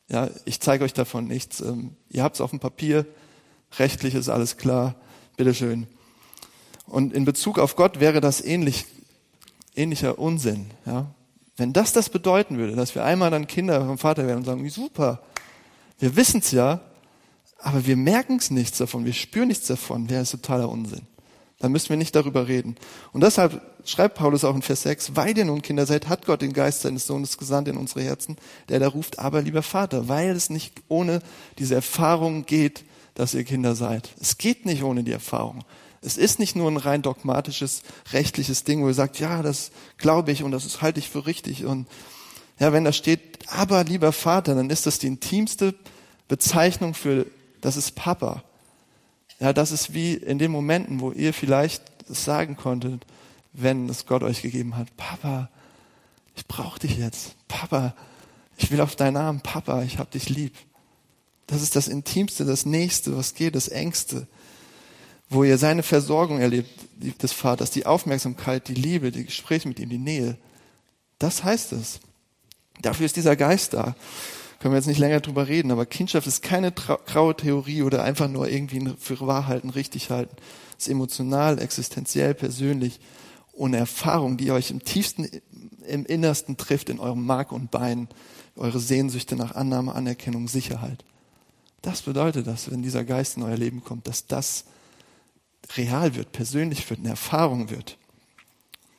Ja, 0.07 0.29
ich 0.45 0.59
zeige 0.59 0.83
euch 0.83 0.93
davon 0.93 1.25
nichts. 1.27 1.61
Ähm, 1.61 1.95
ihr 2.09 2.23
habt's 2.23 2.41
auf 2.41 2.51
dem 2.51 2.59
Papier, 2.59 3.05
rechtlich 3.79 4.13
ist 4.13 4.29
alles 4.29 4.57
klar, 4.57 4.95
bitteschön. 5.35 5.87
Und 6.85 7.13
in 7.13 7.25
Bezug 7.25 7.57
auf 7.57 7.75
Gott 7.75 7.99
wäre 7.99 8.21
das 8.21 8.41
ähnlich 8.41 8.85
ähnlicher 9.75 10.19
Unsinn. 10.19 10.67
Ja? 10.85 11.07
Wenn 11.57 11.73
das 11.73 11.93
das 11.93 12.09
bedeuten 12.09 12.57
würde, 12.57 12.75
dass 12.75 12.95
wir 12.95 13.03
einmal 13.03 13.31
dann 13.31 13.47
Kinder 13.47 13.85
vom 13.85 13.97
Vater 13.97 14.25
werden 14.27 14.39
und 14.39 14.45
sagen, 14.45 14.67
super, 14.69 15.21
wir 15.99 16.15
wissen 16.15 16.39
es 16.39 16.51
ja, 16.51 16.81
aber 17.59 17.85
wir 17.85 17.95
merken 17.95 18.37
es 18.37 18.51
nichts 18.51 18.77
davon, 18.77 19.05
wir 19.05 19.13
spüren 19.13 19.47
nichts 19.47 19.67
davon, 19.67 20.09
wäre 20.09 20.21
es 20.21 20.31
totaler 20.31 20.69
Unsinn. 20.69 21.07
Dann 21.59 21.71
müssen 21.71 21.89
wir 21.89 21.97
nicht 21.97 22.15
darüber 22.15 22.47
reden. 22.47 22.75
Und 23.13 23.21
deshalb 23.21 23.61
schreibt 23.85 24.15
Paulus 24.15 24.43
auch 24.43 24.55
in 24.55 24.61
Vers 24.61 24.81
6, 24.83 25.15
weil 25.15 25.37
ihr 25.37 25.45
nun 25.45 25.61
Kinder 25.61 25.85
seid, 25.85 26.09
hat 26.09 26.25
Gott 26.25 26.41
den 26.41 26.53
Geist 26.53 26.81
seines 26.81 27.07
Sohnes 27.07 27.37
gesandt 27.37 27.67
in 27.67 27.77
unsere 27.77 28.01
Herzen, 28.01 28.37
der 28.67 28.79
da 28.79 28.87
ruft, 28.87 29.19
aber 29.19 29.41
lieber 29.41 29.63
Vater, 29.63 30.07
weil 30.09 30.31
es 30.31 30.49
nicht 30.49 30.73
ohne 30.89 31.21
diese 31.57 31.75
Erfahrung 31.75 32.45
geht, 32.45 32.83
dass 33.13 33.33
ihr 33.33 33.45
Kinder 33.45 33.75
seid. 33.75 34.09
Es 34.19 34.37
geht 34.37 34.65
nicht 34.65 34.83
ohne 34.83 35.03
die 35.03 35.13
Erfahrung. 35.13 35.63
Es 36.01 36.17
ist 36.17 36.37
nicht 36.37 36.55
nur 36.55 36.69
ein 36.69 36.77
rein 36.77 37.01
dogmatisches, 37.01 37.81
rechtliches 38.11 38.63
Ding, 38.63 38.83
wo 38.83 38.87
ihr 38.87 38.93
sagt, 38.93 39.19
ja, 39.19 39.41
das 39.41 39.71
glaube 39.97 40.31
ich 40.31 40.43
und 40.43 40.51
das 40.51 40.81
halte 40.81 40.99
ich 40.99 41.09
für 41.09 41.25
richtig. 41.25 41.65
Und 41.65 41.87
ja, 42.59 42.73
wenn 42.73 42.83
da 42.83 42.91
steht, 42.91 43.39
aber 43.47 43.83
lieber 43.83 44.11
Vater, 44.11 44.55
dann 44.55 44.69
ist 44.69 44.85
das 44.85 44.99
die 44.99 45.07
intimste 45.07 45.73
Bezeichnung 46.27 46.93
für, 46.93 47.25
das 47.61 47.77
ist 47.77 47.95
Papa. 47.95 48.43
Ja, 49.39 49.53
das 49.53 49.71
ist 49.71 49.93
wie 49.93 50.13
in 50.13 50.39
den 50.39 50.51
Momenten, 50.51 50.99
wo 50.99 51.11
ihr 51.11 51.33
vielleicht 51.33 51.83
sagen 52.07 52.55
konntet, 52.55 53.05
wenn 53.53 53.89
es 53.89 54.05
Gott 54.05 54.23
euch 54.23 54.41
gegeben 54.41 54.77
hat. 54.77 54.95
Papa, 54.97 55.49
ich 56.35 56.45
brauche 56.45 56.79
dich 56.79 56.97
jetzt. 56.97 57.35
Papa, 57.47 57.95
ich 58.57 58.71
will 58.71 58.81
auf 58.81 58.95
deinen 58.95 59.15
Namen. 59.15 59.41
Papa, 59.41 59.83
ich 59.83 59.99
hab 59.99 60.11
dich 60.11 60.29
lieb. 60.29 60.53
Das 61.47 61.61
ist 61.61 61.75
das 61.75 61.87
Intimste, 61.87 62.45
das 62.45 62.65
Nächste, 62.65 63.15
was 63.17 63.33
geht, 63.33 63.55
das 63.55 63.67
Ängste 63.67 64.27
wo 65.29 65.43
ihr 65.43 65.57
seine 65.57 65.83
Versorgung 65.83 66.39
erlebt, 66.39 66.69
des 67.21 67.33
Vaters, 67.33 67.71
die 67.71 67.85
Aufmerksamkeit, 67.85 68.67
die 68.67 68.73
Liebe, 68.73 69.11
die 69.11 69.25
Gespräche 69.25 69.67
mit 69.67 69.79
ihm, 69.79 69.89
die 69.89 69.97
Nähe. 69.97 70.37
Das 71.19 71.43
heißt 71.43 71.73
es. 71.73 71.99
Dafür 72.81 73.05
ist 73.05 73.15
dieser 73.15 73.35
Geist 73.35 73.73
da. 73.73 73.95
Können 74.65 74.73
wir 74.73 74.79
jetzt 74.79 74.87
nicht 74.87 74.97
länger 74.97 75.19
drüber 75.19 75.47
reden, 75.47 75.69
aber 75.69 75.85
Kindschaft 75.85 76.25
ist 76.25 76.41
keine 76.41 76.71
graue 76.71 77.37
Theorie 77.37 77.83
oder 77.83 78.03
einfach 78.03 78.27
nur 78.27 78.49
irgendwie 78.49 78.95
für 78.97 79.19
wahr 79.19 79.45
halten, 79.45 79.69
richtig 79.69 80.09
halten. 80.09 80.35
Es 80.75 80.87
ist 80.87 80.91
emotional, 80.91 81.61
existenziell, 81.61 82.33
persönlich 82.33 82.99
und 83.51 83.75
Erfahrung, 83.75 84.37
die 84.37 84.49
euch 84.49 84.71
im 84.71 84.83
tiefsten, 84.83 85.29
im 85.85 86.03
Innersten 86.07 86.57
trifft, 86.57 86.89
in 86.89 86.99
eurem 86.99 87.23
Mark 87.23 87.51
und 87.51 87.69
Bein, 87.69 88.07
eure 88.55 88.79
Sehnsüchte 88.79 89.35
nach 89.35 89.53
Annahme, 89.53 89.93
Anerkennung, 89.93 90.47
Sicherheit. 90.47 91.05
Das 91.83 92.01
bedeutet 92.01 92.47
das, 92.47 92.71
wenn 92.71 92.81
dieser 92.81 93.03
Geist 93.03 93.37
in 93.37 93.43
euer 93.43 93.57
Leben 93.57 93.83
kommt, 93.83 94.07
dass 94.07 94.25
das 94.25 94.65
real 95.77 96.15
wird, 96.15 96.31
persönlich 96.31 96.89
wird, 96.89 97.01
eine 97.01 97.09
Erfahrung 97.09 97.69
wird. 97.69 97.99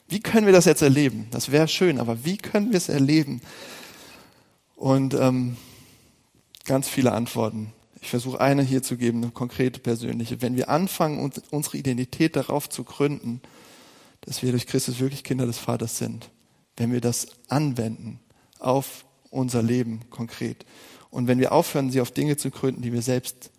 Wie 0.07 0.21
können 0.21 0.47
wir 0.47 0.53
das 0.53 0.67
jetzt 0.67 0.83
erleben? 0.83 1.27
Das 1.33 1.51
wäre 1.51 1.67
schön, 1.67 1.99
aber 1.99 2.25
wie 2.25 2.37
können 2.37 2.71
wir 2.71 2.77
es 2.77 2.89
erleben? 2.89 3.41
Und 4.77 5.15
ähm, 5.15 5.57
ganz 6.65 6.89
viele 6.89 7.13
Antworten. 7.13 7.73
Ich 8.01 8.11
versuche 8.11 8.41
eine 8.41 8.63
hier 8.63 8.83
zu 8.83 8.97
geben, 8.97 9.23
eine 9.23 9.33
konkrete 9.33 9.81
persönliche. 9.81 10.43
Wenn 10.43 10.55
wir 10.55 10.69
anfangen, 10.69 11.33
unsere 11.51 11.77
Identität 11.79 12.37
darauf 12.37 12.69
zu 12.69 12.85
gründen, 12.85 13.41
dass 14.21 14.43
wir 14.43 14.53
durch 14.53 14.67
Christus 14.67 15.01
wirklich 15.01 15.25
Kinder 15.25 15.47
des 15.47 15.59
Vaters 15.59 15.99
sind, 15.99 16.31
wenn 16.77 16.93
wir 16.93 17.01
das 17.01 17.27
anwenden 17.49 18.21
auf 18.59 19.05
unser 19.31 19.63
Leben 19.63 20.03
konkret 20.11 20.67
und 21.11 21.27
wenn 21.27 21.39
wir 21.39 21.53
aufhören, 21.53 21.91
sie 21.91 22.01
auf 22.01 22.11
Dinge 22.11 22.37
zu 22.37 22.51
gründen, 22.51 22.83
die 22.83 22.93
wir 22.93 23.03
selbst 23.03 23.51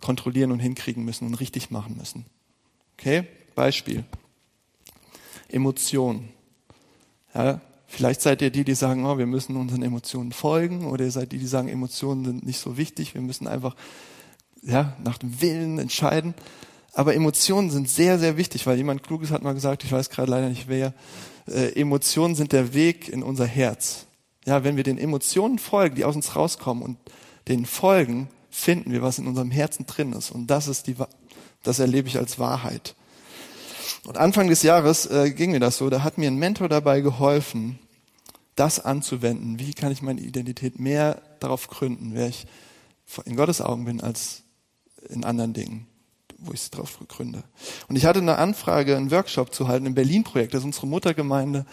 kontrollieren 0.00 0.50
und 0.50 0.58
hinkriegen 0.58 1.04
müssen 1.04 1.26
und 1.26 1.34
richtig 1.34 1.70
machen 1.70 1.96
müssen. 1.96 2.26
Okay? 2.98 3.26
Beispiel. 3.54 4.04
Emotionen. 5.48 6.30
Ja, 7.34 7.60
vielleicht 7.90 8.22
seid 8.22 8.40
ihr 8.40 8.50
die, 8.50 8.64
die 8.64 8.74
sagen, 8.74 9.04
oh, 9.04 9.18
wir 9.18 9.26
müssen 9.26 9.56
unseren 9.56 9.82
Emotionen 9.82 10.32
folgen, 10.32 10.86
oder 10.86 11.04
ihr 11.04 11.10
seid 11.10 11.32
die, 11.32 11.38
die 11.38 11.46
sagen, 11.46 11.68
Emotionen 11.68 12.24
sind 12.24 12.46
nicht 12.46 12.60
so 12.60 12.76
wichtig, 12.76 13.14
wir 13.14 13.20
müssen 13.20 13.46
einfach 13.46 13.76
ja, 14.62 14.96
nach 15.02 15.18
dem 15.18 15.40
Willen 15.40 15.78
entscheiden. 15.78 16.34
Aber 16.92 17.14
Emotionen 17.14 17.70
sind 17.70 17.88
sehr, 17.88 18.18
sehr 18.18 18.36
wichtig, 18.36 18.66
weil 18.66 18.76
jemand 18.76 19.02
Kluges 19.02 19.30
hat 19.30 19.42
mal 19.42 19.54
gesagt, 19.54 19.84
ich 19.84 19.92
weiß 19.92 20.10
gerade 20.10 20.30
leider 20.30 20.48
nicht 20.48 20.68
wer, 20.68 20.94
äh, 21.46 21.72
Emotionen 21.80 22.34
sind 22.34 22.52
der 22.52 22.74
Weg 22.74 23.08
in 23.08 23.22
unser 23.22 23.46
Herz. 23.46 24.06
Ja, 24.44 24.64
wenn 24.64 24.76
wir 24.76 24.84
den 24.84 24.98
Emotionen 24.98 25.58
folgen, 25.58 25.96
die 25.96 26.04
aus 26.04 26.16
uns 26.16 26.34
rauskommen 26.34 26.82
und 26.82 26.98
den 27.48 27.66
folgen, 27.66 28.28
finden 28.50 28.92
wir, 28.92 29.02
was 29.02 29.18
in 29.18 29.26
unserem 29.26 29.50
Herzen 29.50 29.86
drin 29.86 30.12
ist. 30.12 30.30
Und 30.30 30.48
das 30.48 30.68
ist 30.68 30.86
die, 30.86 30.96
das 31.62 31.78
erlebe 31.78 32.08
ich 32.08 32.18
als 32.18 32.38
Wahrheit. 32.38 32.94
Und 34.04 34.16
Anfang 34.16 34.48
des 34.48 34.62
Jahres 34.62 35.06
äh, 35.06 35.30
ging 35.30 35.50
mir 35.50 35.60
das 35.60 35.78
so, 35.78 35.90
da 35.90 36.02
hat 36.02 36.18
mir 36.18 36.28
ein 36.28 36.36
Mentor 36.36 36.68
dabei 36.68 37.00
geholfen, 37.00 37.78
das 38.56 38.80
anzuwenden. 38.80 39.58
Wie 39.58 39.74
kann 39.74 39.92
ich 39.92 40.02
meine 40.02 40.20
Identität 40.20 40.78
mehr 40.78 41.20
darauf 41.40 41.68
gründen, 41.68 42.12
wer 42.14 42.28
ich 42.28 42.46
in 43.24 43.36
Gottes 43.36 43.60
Augen 43.60 43.84
bin, 43.84 44.00
als 44.00 44.42
in 45.08 45.24
anderen 45.24 45.52
Dingen, 45.52 45.86
wo 46.38 46.52
ich 46.52 46.60
es 46.60 46.70
darauf 46.70 46.98
gründe. 47.08 47.42
Und 47.88 47.96
ich 47.96 48.04
hatte 48.04 48.20
eine 48.20 48.36
Anfrage, 48.36 48.96
einen 48.96 49.10
Workshop 49.10 49.54
zu 49.54 49.68
halten 49.68 49.86
im 49.86 49.94
Berlin-Projekt. 49.94 50.54
Das 50.54 50.60
ist 50.60 50.66
unsere 50.66 50.86
Muttergemeinde, 50.86 51.66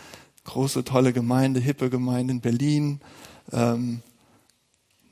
große, 0.45 0.83
tolle 0.83 1.13
Gemeinde, 1.13 1.59
hippe 1.59 1.89
Gemeinde 1.89 2.33
in 2.33 2.41
Berlin. 2.41 3.01
Ähm, 3.51 4.01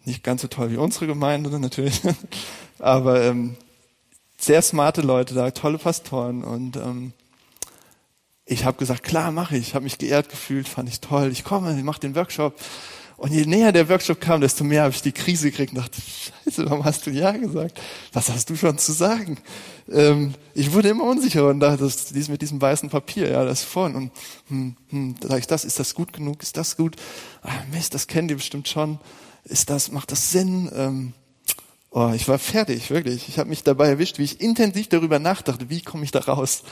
nicht 0.05 0.23
ganz 0.23 0.41
so 0.41 0.47
toll 0.47 0.71
wie 0.71 0.77
unsere 0.77 1.07
Gemeinde 1.07 1.59
natürlich, 1.59 2.01
aber 2.79 3.23
ähm, 3.23 3.57
sehr 4.37 4.61
smarte 4.61 5.01
Leute 5.01 5.33
da, 5.33 5.51
tolle 5.51 5.77
Pastoren 5.77 6.43
und 6.43 6.77
ähm, 6.77 7.13
ich 8.45 8.63
habe 8.63 8.77
gesagt, 8.77 9.03
klar, 9.03 9.31
mache 9.31 9.57
ich. 9.57 9.69
Ich 9.69 9.75
habe 9.75 9.83
mich 9.83 9.97
geehrt 9.97 10.29
gefühlt, 10.29 10.67
fand 10.67 10.87
ich 10.87 11.01
toll. 11.01 11.31
Ich 11.31 11.43
komme, 11.43 11.75
ich 11.75 11.83
mache 11.83 11.99
den 11.99 12.15
Workshop. 12.15 12.53
Und 13.17 13.31
je 13.31 13.45
näher 13.45 13.71
der 13.71 13.87
Workshop 13.89 14.19
kam, 14.19 14.41
desto 14.41 14.63
mehr 14.63 14.83
habe 14.83 14.93
ich 14.93 15.01
die 15.01 15.13
Krise 15.13 15.49
gekriegt 15.49 15.71
und 15.71 15.79
dachte, 15.79 16.01
scheiße, 16.01 16.65
warum 16.65 16.83
hast 16.83 17.07
du 17.07 17.11
Ja 17.11 17.31
gesagt? 17.31 17.79
Was 18.11 18.29
hast 18.29 18.49
du 18.49 18.55
schon 18.55 18.77
zu 18.77 18.91
sagen? 18.91 19.37
Ähm, 19.89 20.33
ich 20.53 20.73
wurde 20.73 20.89
immer 20.89 21.05
unsicherer 21.05 21.49
und 21.49 21.61
dachte, 21.61 21.85
das, 21.85 22.07
dies 22.07 22.27
mit 22.27 22.41
diesem 22.41 22.61
weißen 22.61 22.89
Papier, 22.89 23.29
ja, 23.29 23.45
das 23.45 23.63
vorne. 23.63 23.95
Und 23.95 24.11
hm, 24.49 24.75
hm, 24.89 25.15
sage 25.21 25.39
ich 25.39 25.47
das, 25.47 25.63
ist 25.63 25.79
das 25.79 25.95
gut 25.95 26.11
genug? 26.11 26.43
Ist 26.43 26.57
das 26.57 26.75
gut? 26.75 26.97
Ah, 27.41 27.51
Mist, 27.71 27.93
das 27.93 28.07
kennen 28.07 28.27
die 28.27 28.35
bestimmt 28.35 28.67
schon. 28.67 28.99
Ist 29.45 29.69
das, 29.69 29.91
macht 29.91 30.11
das 30.11 30.31
Sinn? 30.31 30.69
Ähm, 30.75 31.13
Oh, 31.97 32.11
ich 32.13 32.27
war 32.27 32.39
fertig, 32.39 32.89
wirklich. 32.89 33.29
Ich 33.29 33.39
habe 33.39 33.47
mich 33.47 33.63
dabei 33.63 33.87
erwischt, 33.87 34.17
wie 34.17 34.23
ich 34.23 34.41
intensiv 34.41 34.89
darüber 34.89 35.17
nachdachte, 35.17 35.69
wie 35.69 35.81
komme 35.81 36.03
ich 36.03 36.11
da 36.11 36.19
raus? 36.19 36.63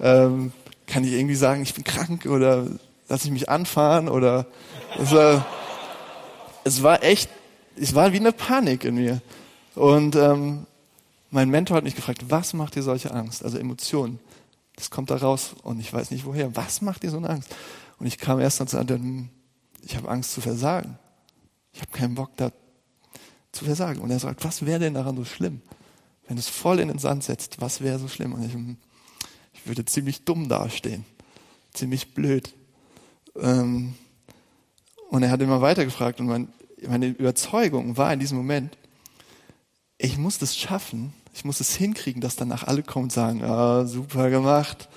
Ähm, 0.00 0.52
kann 0.86 1.04
ich 1.04 1.12
irgendwie 1.12 1.34
sagen, 1.34 1.62
ich 1.62 1.74
bin 1.74 1.84
krank 1.84 2.24
oder 2.24 2.66
lasse 3.10 3.26
ich 3.26 3.30
mich 3.30 3.50
anfahren 3.50 4.08
oder 4.08 4.46
es 4.98 5.12
war, 5.12 5.44
es 6.64 6.82
war 6.82 7.02
echt, 7.02 7.28
es 7.76 7.94
war 7.94 8.14
wie 8.14 8.20
eine 8.20 8.32
Panik 8.32 8.84
in 8.84 8.94
mir. 8.94 9.20
Und 9.74 10.16
ähm, 10.16 10.64
mein 11.30 11.50
Mentor 11.50 11.76
hat 11.76 11.84
mich 11.84 11.94
gefragt, 11.94 12.24
was 12.30 12.54
macht 12.54 12.74
dir 12.74 12.82
solche 12.82 13.10
Angst? 13.10 13.44
Also 13.44 13.58
Emotionen. 13.58 14.18
Das 14.76 14.90
kommt 14.90 15.10
da 15.10 15.16
raus 15.16 15.56
und 15.62 15.78
ich 15.78 15.92
weiß 15.92 16.10
nicht 16.10 16.24
woher. 16.24 16.56
Was 16.56 16.80
macht 16.80 17.02
dir 17.02 17.10
so 17.10 17.18
eine 17.18 17.28
Angst? 17.28 17.54
Und 17.98 18.06
ich 18.06 18.16
kam 18.16 18.40
erst 18.40 18.60
dann 18.60 18.68
zu 18.68 18.78
Antwort, 18.78 19.02
ich 19.82 19.94
habe 19.94 20.08
Angst 20.08 20.32
zu 20.32 20.40
versagen. 20.40 20.98
Ich 21.74 21.82
habe 21.82 21.92
keinen 21.92 22.14
Bock 22.14 22.30
da 22.38 22.50
zu 23.54 23.64
versagen. 23.64 24.00
Und 24.00 24.10
er 24.10 24.18
sagt, 24.18 24.44
was 24.44 24.66
wäre 24.66 24.80
denn 24.80 24.94
daran 24.94 25.16
so 25.16 25.24
schlimm? 25.24 25.60
Wenn 26.26 26.38
es 26.38 26.48
voll 26.48 26.80
in 26.80 26.88
den 26.88 26.98
Sand 26.98 27.24
setzt, 27.24 27.60
was 27.60 27.80
wäre 27.80 27.98
so 27.98 28.08
schlimm? 28.08 28.32
Und 28.32 28.44
ich, 28.44 28.54
ich 29.52 29.66
würde 29.66 29.84
ziemlich 29.84 30.24
dumm 30.24 30.48
dastehen. 30.48 31.04
Ziemlich 31.72 32.14
blöd. 32.14 32.54
Ähm, 33.36 33.94
und 35.10 35.22
er 35.22 35.30
hat 35.30 35.42
immer 35.42 35.60
weiter 35.60 35.84
gefragt 35.84 36.20
und 36.20 36.26
mein, 36.26 36.48
meine 36.86 37.06
Überzeugung 37.06 37.96
war 37.96 38.12
in 38.12 38.20
diesem 38.20 38.38
Moment, 38.38 38.76
ich 39.98 40.18
muss 40.18 40.38
das 40.38 40.56
schaffen, 40.56 41.12
ich 41.34 41.44
muss 41.44 41.60
es 41.60 41.76
hinkriegen, 41.76 42.20
dass 42.20 42.36
danach 42.36 42.64
alle 42.64 42.82
kommen 42.82 43.04
und 43.04 43.12
sagen, 43.12 43.42
ah, 43.44 43.86
super 43.86 44.30
gemacht, 44.30 44.88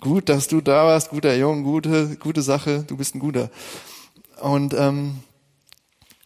gut, 0.00 0.28
dass 0.28 0.48
du 0.48 0.60
da 0.60 0.86
warst, 0.86 1.10
guter 1.10 1.36
Junge, 1.36 1.62
gute, 1.62 2.16
gute 2.16 2.42
Sache, 2.42 2.84
du 2.86 2.96
bist 2.96 3.14
ein 3.14 3.20
guter. 3.20 3.50
Und 4.40 4.74
ähm, 4.74 5.18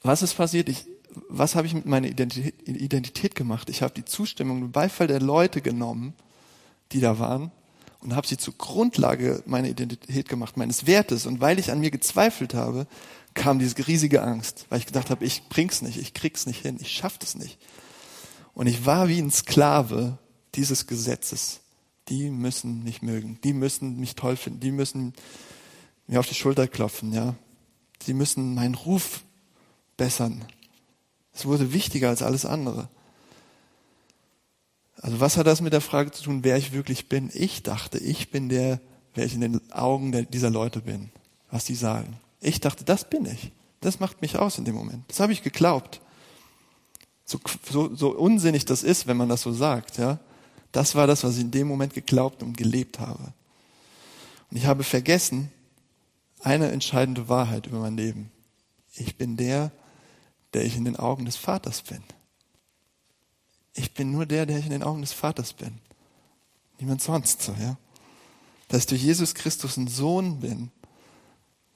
was 0.02 0.22
ist 0.22 0.34
passiert? 0.34 0.68
Ich, 0.68 0.86
was 1.28 1.54
habe 1.54 1.66
ich 1.66 1.74
mit 1.74 1.86
meiner 1.86 2.08
Identität, 2.08 3.34
gemacht? 3.34 3.68
Ich 3.70 3.82
habe 3.82 3.94
die 3.94 4.04
Zustimmung, 4.04 4.60
den 4.60 4.72
Beifall 4.72 5.06
der 5.06 5.20
Leute 5.20 5.60
genommen, 5.60 6.14
die 6.92 7.00
da 7.00 7.18
waren, 7.18 7.50
und 8.00 8.14
habe 8.16 8.26
sie 8.26 8.36
zur 8.36 8.54
Grundlage 8.54 9.42
meiner 9.46 9.68
Identität 9.68 10.28
gemacht, 10.28 10.56
meines 10.56 10.86
Wertes. 10.86 11.26
Und 11.26 11.40
weil 11.40 11.58
ich 11.58 11.70
an 11.70 11.80
mir 11.80 11.90
gezweifelt 11.90 12.54
habe, 12.54 12.86
kam 13.34 13.58
diese 13.58 13.86
riesige 13.86 14.22
Angst, 14.22 14.66
weil 14.68 14.80
ich 14.80 14.86
gedacht 14.86 15.10
habe, 15.10 15.24
ich 15.24 15.48
bring's 15.48 15.82
nicht, 15.82 15.98
ich 15.98 16.12
krieg's 16.12 16.46
nicht 16.46 16.62
hin, 16.62 16.78
ich 16.80 16.92
schaff 16.92 17.18
das 17.18 17.34
nicht. 17.34 17.58
Und 18.54 18.66
ich 18.66 18.84
war 18.84 19.08
wie 19.08 19.20
ein 19.20 19.30
Sklave 19.30 20.18
dieses 20.54 20.86
Gesetzes. 20.86 21.60
Die 22.08 22.30
müssen 22.30 22.82
mich 22.82 23.00
mögen, 23.00 23.38
die 23.44 23.52
müssen 23.52 23.98
mich 24.00 24.16
toll 24.16 24.36
finden, 24.36 24.60
die 24.60 24.72
müssen 24.72 25.14
mir 26.06 26.18
auf 26.18 26.26
die 26.26 26.34
Schulter 26.34 26.66
klopfen, 26.66 27.12
ja. 27.12 27.34
Die 28.06 28.14
müssen 28.14 28.54
meinen 28.54 28.74
Ruf 28.74 29.22
bessern. 29.96 30.44
Es 31.34 31.46
wurde 31.46 31.72
wichtiger 31.72 32.08
als 32.08 32.22
alles 32.22 32.44
andere. 32.44 32.88
Also 35.00 35.20
was 35.20 35.36
hat 35.36 35.46
das 35.46 35.60
mit 35.60 35.72
der 35.72 35.80
Frage 35.80 36.12
zu 36.12 36.22
tun, 36.22 36.44
wer 36.44 36.56
ich 36.56 36.72
wirklich 36.72 37.08
bin? 37.08 37.30
Ich 37.34 37.62
dachte, 37.62 37.98
ich 37.98 38.30
bin 38.30 38.48
der, 38.48 38.80
wer 39.14 39.24
ich 39.24 39.34
in 39.34 39.40
den 39.40 39.72
Augen 39.72 40.26
dieser 40.30 40.50
Leute 40.50 40.80
bin, 40.80 41.10
was 41.50 41.64
die 41.64 41.74
sagen. 41.74 42.18
Ich 42.40 42.60
dachte, 42.60 42.84
das 42.84 43.08
bin 43.08 43.26
ich. 43.26 43.52
Das 43.80 43.98
macht 43.98 44.22
mich 44.22 44.38
aus 44.38 44.58
in 44.58 44.64
dem 44.64 44.76
Moment. 44.76 45.04
Das 45.08 45.20
habe 45.20 45.32
ich 45.32 45.42
geglaubt. 45.42 46.00
So, 47.24 47.40
so, 47.68 47.94
so 47.94 48.10
unsinnig 48.10 48.64
das 48.64 48.82
ist, 48.82 49.06
wenn 49.06 49.16
man 49.16 49.28
das 49.28 49.42
so 49.42 49.52
sagt, 49.52 49.98
ja. 49.98 50.18
Das 50.70 50.94
war 50.94 51.06
das, 51.06 51.24
was 51.24 51.36
ich 51.36 51.42
in 51.42 51.50
dem 51.50 51.68
Moment 51.68 51.94
geglaubt 51.94 52.42
und 52.42 52.56
gelebt 52.56 52.98
habe. 52.98 53.32
Und 54.50 54.56
ich 54.56 54.66
habe 54.66 54.84
vergessen, 54.84 55.50
eine 56.40 56.70
entscheidende 56.70 57.28
Wahrheit 57.28 57.66
über 57.66 57.80
mein 57.80 57.96
Leben. 57.96 58.30
Ich 58.94 59.16
bin 59.16 59.36
der, 59.36 59.72
der 60.54 60.64
ich 60.64 60.76
in 60.76 60.84
den 60.84 60.96
Augen 60.96 61.24
des 61.24 61.36
Vaters 61.36 61.82
bin. 61.82 62.02
Ich 63.74 63.94
bin 63.94 64.10
nur 64.10 64.26
der, 64.26 64.46
der 64.46 64.58
ich 64.58 64.66
in 64.66 64.72
den 64.72 64.82
Augen 64.82 65.00
des 65.00 65.12
Vaters 65.12 65.52
bin. 65.52 65.78
Niemand 66.78 67.00
sonst 67.00 67.42
so, 67.42 67.52
ja. 67.52 67.76
Dass 68.68 68.80
ich 68.80 68.86
durch 68.86 69.02
Jesus 69.02 69.34
Christus 69.34 69.76
ein 69.76 69.88
Sohn 69.88 70.40
bin, 70.40 70.70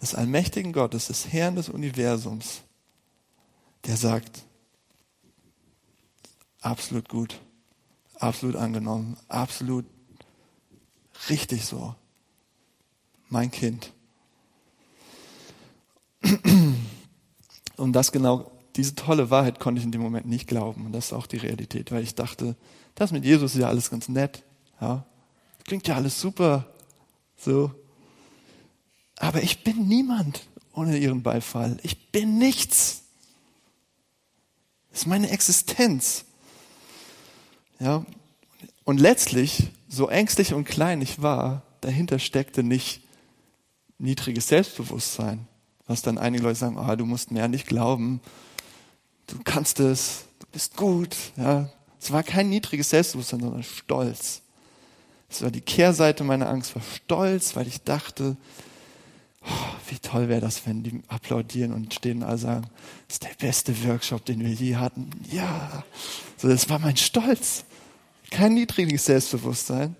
des 0.00 0.14
allmächtigen 0.14 0.72
Gottes, 0.72 1.06
des 1.06 1.32
Herrn 1.32 1.56
des 1.56 1.68
Universums, 1.68 2.62
der 3.84 3.96
sagt, 3.96 4.44
absolut 6.60 7.08
gut, 7.08 7.40
absolut 8.18 8.56
angenommen, 8.56 9.16
absolut 9.28 9.86
richtig 11.28 11.64
so. 11.64 11.94
Mein 13.28 13.50
Kind. 13.50 13.92
Und 17.76 17.92
das 17.92 18.12
genau, 18.12 18.55
diese 18.76 18.94
tolle 18.94 19.30
Wahrheit 19.30 19.58
konnte 19.58 19.78
ich 19.78 19.84
in 19.84 19.92
dem 19.92 20.02
Moment 20.02 20.26
nicht 20.26 20.46
glauben. 20.46 20.86
Und 20.86 20.92
das 20.92 21.06
ist 21.06 21.12
auch 21.12 21.26
die 21.26 21.38
Realität, 21.38 21.90
weil 21.92 22.02
ich 22.02 22.14
dachte, 22.14 22.56
das 22.94 23.12
mit 23.12 23.24
Jesus 23.24 23.54
ist 23.54 23.60
ja 23.60 23.68
alles 23.68 23.90
ganz 23.90 24.08
nett. 24.08 24.42
Ja, 24.80 25.06
klingt 25.64 25.88
ja 25.88 25.96
alles 25.96 26.20
super. 26.20 26.66
So. 27.36 27.72
Aber 29.18 29.42
ich 29.42 29.64
bin 29.64 29.88
niemand 29.88 30.42
ohne 30.74 30.98
ihren 30.98 31.22
Beifall. 31.22 31.78
Ich 31.82 32.10
bin 32.10 32.38
nichts. 32.38 33.02
Das 34.90 35.00
ist 35.00 35.06
meine 35.06 35.30
Existenz. 35.30 36.24
Ja. 37.80 38.04
Und 38.84 39.00
letztlich, 39.00 39.70
so 39.88 40.08
ängstlich 40.08 40.54
und 40.54 40.64
klein 40.64 41.00
ich 41.00 41.22
war, 41.22 41.62
dahinter 41.80 42.18
steckte 42.18 42.62
nicht 42.62 43.02
niedriges 43.98 44.48
Selbstbewusstsein, 44.48 45.48
was 45.86 46.02
dann 46.02 46.18
einige 46.18 46.44
Leute 46.44 46.58
sagen, 46.58 46.78
ah, 46.78 46.96
du 46.96 47.06
musst 47.06 47.30
mehr 47.30 47.44
an 47.44 47.52
dich 47.52 47.66
glauben, 47.66 48.20
du 49.26 49.38
kannst 49.44 49.80
es, 49.80 50.24
du 50.38 50.46
bist 50.52 50.76
gut. 50.76 51.16
Ja, 51.36 51.68
es 52.00 52.12
war 52.12 52.22
kein 52.22 52.48
niedriges 52.48 52.90
Selbstbewusstsein, 52.90 53.40
sondern 53.40 53.62
Stolz. 53.62 54.42
Es 55.28 55.42
war 55.42 55.50
die 55.50 55.60
Kehrseite 55.60 56.24
meiner 56.24 56.48
Angst, 56.48 56.74
war 56.74 56.82
Stolz, 56.82 57.56
weil 57.56 57.66
ich 57.66 57.82
dachte, 57.82 58.36
oh, 59.44 59.90
wie 59.90 59.98
toll 59.98 60.28
wäre 60.28 60.40
das, 60.40 60.66
wenn 60.66 60.82
die 60.82 61.02
applaudieren 61.08 61.72
und 61.72 61.92
stehen 61.92 62.18
und 62.18 62.28
alle 62.28 62.38
sagen, 62.38 62.66
das 63.08 63.16
ist 63.16 63.24
der 63.24 63.46
beste 63.46 63.84
Workshop, 63.86 64.24
den 64.24 64.40
wir 64.40 64.52
je 64.52 64.76
hatten. 64.76 65.10
Ja, 65.30 65.84
so 66.36 66.48
das 66.48 66.68
war 66.68 66.78
mein 66.78 66.96
Stolz. 66.96 67.64
Kein 68.30 68.54
niedriges 68.54 69.04
Selbstbewusstsein. 69.06 69.96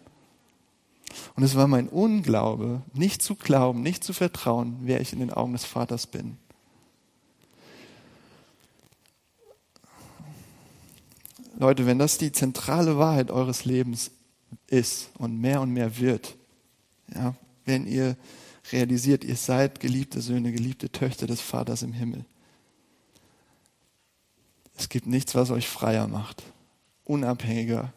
Und 1.35 1.43
es 1.43 1.55
war 1.55 1.67
mein 1.67 1.89
Unglaube, 1.89 2.83
nicht 2.93 3.23
zu 3.23 3.35
glauben, 3.35 3.83
nicht 3.83 4.05
zu 4.05 4.13
vertrauen, 4.13 4.77
wer 4.83 5.01
ich 5.01 5.13
in 5.13 5.19
den 5.19 5.33
Augen 5.33 5.53
des 5.53 5.65
Vaters 5.65 6.07
bin. 6.07 6.37
Leute, 11.59 11.87
wenn 11.87 11.99
das 11.99 12.19
die 12.19 12.33
zentrale 12.33 12.99
Wahrheit 12.99 13.31
eures 13.31 13.65
Lebens 13.65 14.11
ist 14.67 15.11
und 15.19 15.41
mehr 15.41 15.61
und 15.61 15.71
mehr 15.73 15.99
wird, 15.99 16.37
ja, 17.15 17.35
wenn 17.65 17.87
ihr 17.87 18.17
realisiert, 18.73 19.25
ihr 19.25 19.37
seid 19.37 19.81
geliebte 19.81 20.21
Söhne, 20.21 20.53
geliebte 20.53 20.91
Töchter 20.91 21.27
des 21.27 21.41
Vaters 21.41 21.83
im 21.83 21.93
Himmel. 21.93 22.25
Es 24.77 24.89
gibt 24.89 25.07
nichts, 25.07 25.35
was 25.35 25.51
euch 25.51 25.69
freier 25.69 26.07
macht, 26.09 26.43
unabhängiger 27.05 27.93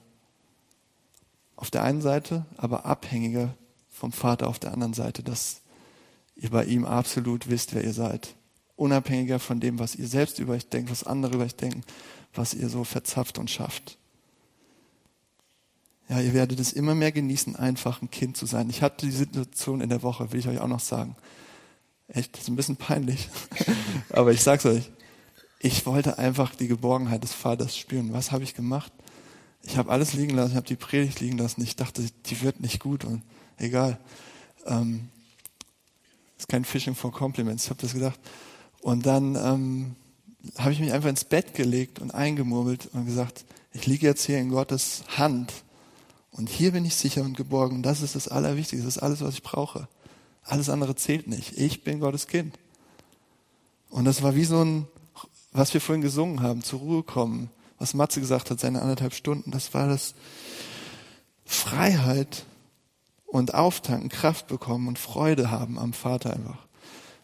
auf 1.55 1.69
der 1.69 1.83
einen 1.83 2.01
Seite, 2.01 2.45
aber 2.55 2.85
abhängiger 2.85 3.53
vom 3.89 4.13
Vater 4.13 4.47
auf 4.47 4.59
der 4.59 4.71
anderen 4.71 4.93
Seite, 4.93 5.23
dass 5.23 5.61
ihr 6.37 6.51
bei 6.51 6.63
ihm 6.63 6.85
absolut 6.85 7.49
wisst, 7.49 7.75
wer 7.75 7.83
ihr 7.83 7.93
seid. 7.93 8.35
Unabhängiger 8.79 9.39
von 9.39 9.59
dem, 9.59 9.79
was 9.79 9.95
ihr 9.95 10.07
selbst 10.07 10.39
über 10.39 10.53
euch 10.53 10.67
denkt, 10.67 10.89
was 10.89 11.03
andere 11.03 11.35
über 11.35 11.43
euch 11.43 11.55
denken, 11.55 11.81
was 12.33 12.53
ihr 12.53 12.69
so 12.69 12.83
verzapft 12.83 13.37
und 13.37 13.49
schafft. 13.49 13.97
Ja, 16.07 16.19
ihr 16.19 16.33
werdet 16.33 16.59
es 16.59 16.73
immer 16.73 16.95
mehr 16.95 17.11
genießen, 17.11 17.55
einfach 17.55 18.01
ein 18.01 18.09
Kind 18.09 18.35
zu 18.35 18.45
sein. 18.45 18.69
Ich 18.69 18.81
hatte 18.81 19.05
die 19.05 19.11
Situation 19.11 19.81
in 19.81 19.89
der 19.89 20.01
Woche, 20.01 20.31
will 20.31 20.39
ich 20.39 20.47
euch 20.47 20.59
auch 20.59 20.67
noch 20.67 20.79
sagen. 20.79 21.15
Echt, 22.07 22.33
das 22.33 22.43
ist 22.43 22.47
ein 22.47 22.55
bisschen 22.55 22.77
peinlich. 22.77 23.29
Aber 24.09 24.31
ich 24.31 24.41
sag's 24.41 24.65
euch. 24.65 24.89
Ich 25.59 25.85
wollte 25.85 26.17
einfach 26.17 26.55
die 26.55 26.67
Geborgenheit 26.67 27.21
des 27.21 27.33
Vaters 27.33 27.77
spüren. 27.77 28.13
Was 28.13 28.31
habe 28.31 28.43
ich 28.43 28.55
gemacht? 28.55 28.91
Ich 29.61 29.77
habe 29.77 29.91
alles 29.91 30.13
liegen 30.13 30.35
lassen, 30.35 30.51
ich 30.51 30.55
habe 30.55 30.67
die 30.67 30.75
Predigt 30.75 31.19
liegen 31.19 31.37
lassen. 31.37 31.61
Ich 31.61 31.75
dachte, 31.75 32.03
die 32.25 32.41
wird 32.41 32.59
nicht 32.61 32.79
gut 32.79 33.03
und 33.03 33.21
egal. 33.57 33.99
Ähm, 34.65 35.09
ist 36.37 36.47
kein 36.47 36.63
Fishing 36.65 36.95
for 36.95 37.11
Compliments, 37.11 37.65
ich 37.65 37.69
habe 37.69 37.81
das 37.81 37.93
gedacht. 37.93 38.19
Und 38.81 39.05
dann 39.05 39.35
ähm, 39.35 39.95
habe 40.57 40.71
ich 40.71 40.79
mich 40.79 40.91
einfach 40.91 41.09
ins 41.09 41.25
Bett 41.25 41.53
gelegt 41.53 41.99
und 41.99 42.13
eingemurmelt 42.13 42.89
und 42.93 43.05
gesagt, 43.05 43.45
ich 43.73 43.85
liege 43.85 44.07
jetzt 44.07 44.25
hier 44.25 44.39
in 44.39 44.49
Gottes 44.49 45.03
Hand 45.17 45.53
und 46.31 46.49
hier 46.49 46.71
bin 46.71 46.85
ich 46.85 46.95
sicher 46.95 47.21
und 47.23 47.35
geborgen. 47.35 47.83
Das 47.83 48.01
ist 48.01 48.15
das 48.15 48.27
Allerwichtigste, 48.27 48.85
das 48.85 48.97
ist 48.97 49.03
alles, 49.03 49.21
was 49.21 49.35
ich 49.35 49.43
brauche. 49.43 49.87
Alles 50.43 50.69
andere 50.69 50.95
zählt 50.95 51.27
nicht. 51.27 51.57
Ich 51.57 51.83
bin 51.83 51.99
Gottes 51.99 52.27
Kind. 52.27 52.57
Und 53.89 54.05
das 54.05 54.23
war 54.23 54.35
wie 54.35 54.45
so 54.45 54.63
ein, 54.63 54.87
was 55.51 55.73
wir 55.73 55.81
vorhin 55.81 56.01
gesungen 56.01 56.41
haben, 56.41 56.63
zur 56.63 56.79
Ruhe 56.79 57.03
kommen, 57.03 57.49
was 57.77 57.93
Matze 57.93 58.19
gesagt 58.19 58.49
hat, 58.49 58.59
seine 58.59 58.81
anderthalb 58.81 59.13
Stunden, 59.13 59.51
das 59.51 59.73
war 59.73 59.87
das 59.87 60.13
Freiheit 61.45 62.45
und 63.25 63.53
Auftanken, 63.53 64.09
Kraft 64.09 64.47
bekommen 64.47 64.87
und 64.87 64.99
Freude 64.99 65.51
haben 65.51 65.79
am 65.79 65.93
Vater 65.93 66.33
einfach. 66.33 66.68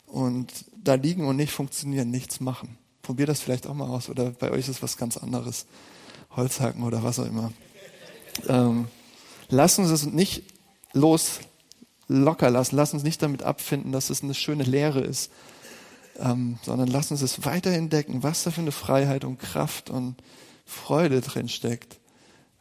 Und 0.05 0.53
da 0.75 0.95
liegen 0.95 1.25
und 1.25 1.35
nicht 1.35 1.51
funktionieren, 1.51 2.11
nichts 2.11 2.39
machen. 2.39 2.77
Probier 3.01 3.25
das 3.25 3.41
vielleicht 3.41 3.67
auch 3.67 3.73
mal 3.73 3.87
aus 3.87 4.09
oder 4.09 4.31
bei 4.31 4.51
euch 4.51 4.67
ist 4.67 4.81
was 4.81 4.97
ganz 4.97 5.17
anderes. 5.17 5.65
Holzhacken 6.35 6.83
oder 6.83 7.03
was 7.03 7.19
auch 7.19 7.25
immer. 7.25 7.51
Ähm, 8.47 8.87
lass 9.49 9.79
uns 9.79 9.89
es 9.89 10.05
nicht 10.05 10.43
los 10.93 11.39
locker 12.07 12.49
lassen. 12.49 12.75
Lass 12.75 12.93
uns 12.93 13.03
nicht 13.03 13.21
damit 13.21 13.43
abfinden, 13.43 13.91
dass 13.91 14.09
es 14.09 14.23
eine 14.23 14.33
schöne 14.33 14.63
Lehre 14.63 15.01
ist, 15.01 15.31
ähm, 16.19 16.57
sondern 16.63 16.87
lass 16.87 17.11
uns 17.11 17.21
es 17.21 17.45
weiter 17.45 17.71
entdecken, 17.71 18.23
was 18.23 18.43
da 18.43 18.51
für 18.51 18.61
eine 18.61 18.71
Freiheit 18.71 19.25
und 19.25 19.39
Kraft 19.39 19.89
und 19.89 20.15
Freude 20.65 21.21
drin 21.21 21.49
steckt, 21.49 21.99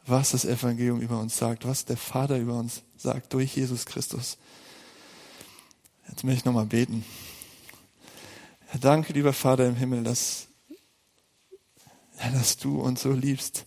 was 0.05 0.31
das 0.31 0.45
Evangelium 0.45 1.01
über 1.01 1.19
uns 1.19 1.37
sagt, 1.37 1.65
was 1.65 1.85
der 1.85 1.97
Vater 1.97 2.37
über 2.37 2.57
uns 2.57 2.83
sagt 2.97 3.33
durch 3.33 3.55
Jesus 3.55 3.85
Christus. 3.85 4.37
Jetzt 6.07 6.23
möchte 6.23 6.39
ich 6.39 6.45
nochmal 6.45 6.65
beten. 6.65 7.03
Danke, 8.81 9.13
lieber 9.13 9.31
Vater 9.31 9.67
im 9.67 9.75
Himmel, 9.75 10.03
dass, 10.03 10.47
dass 12.33 12.57
du 12.57 12.81
uns 12.81 13.01
so 13.01 13.11
liebst, 13.11 13.65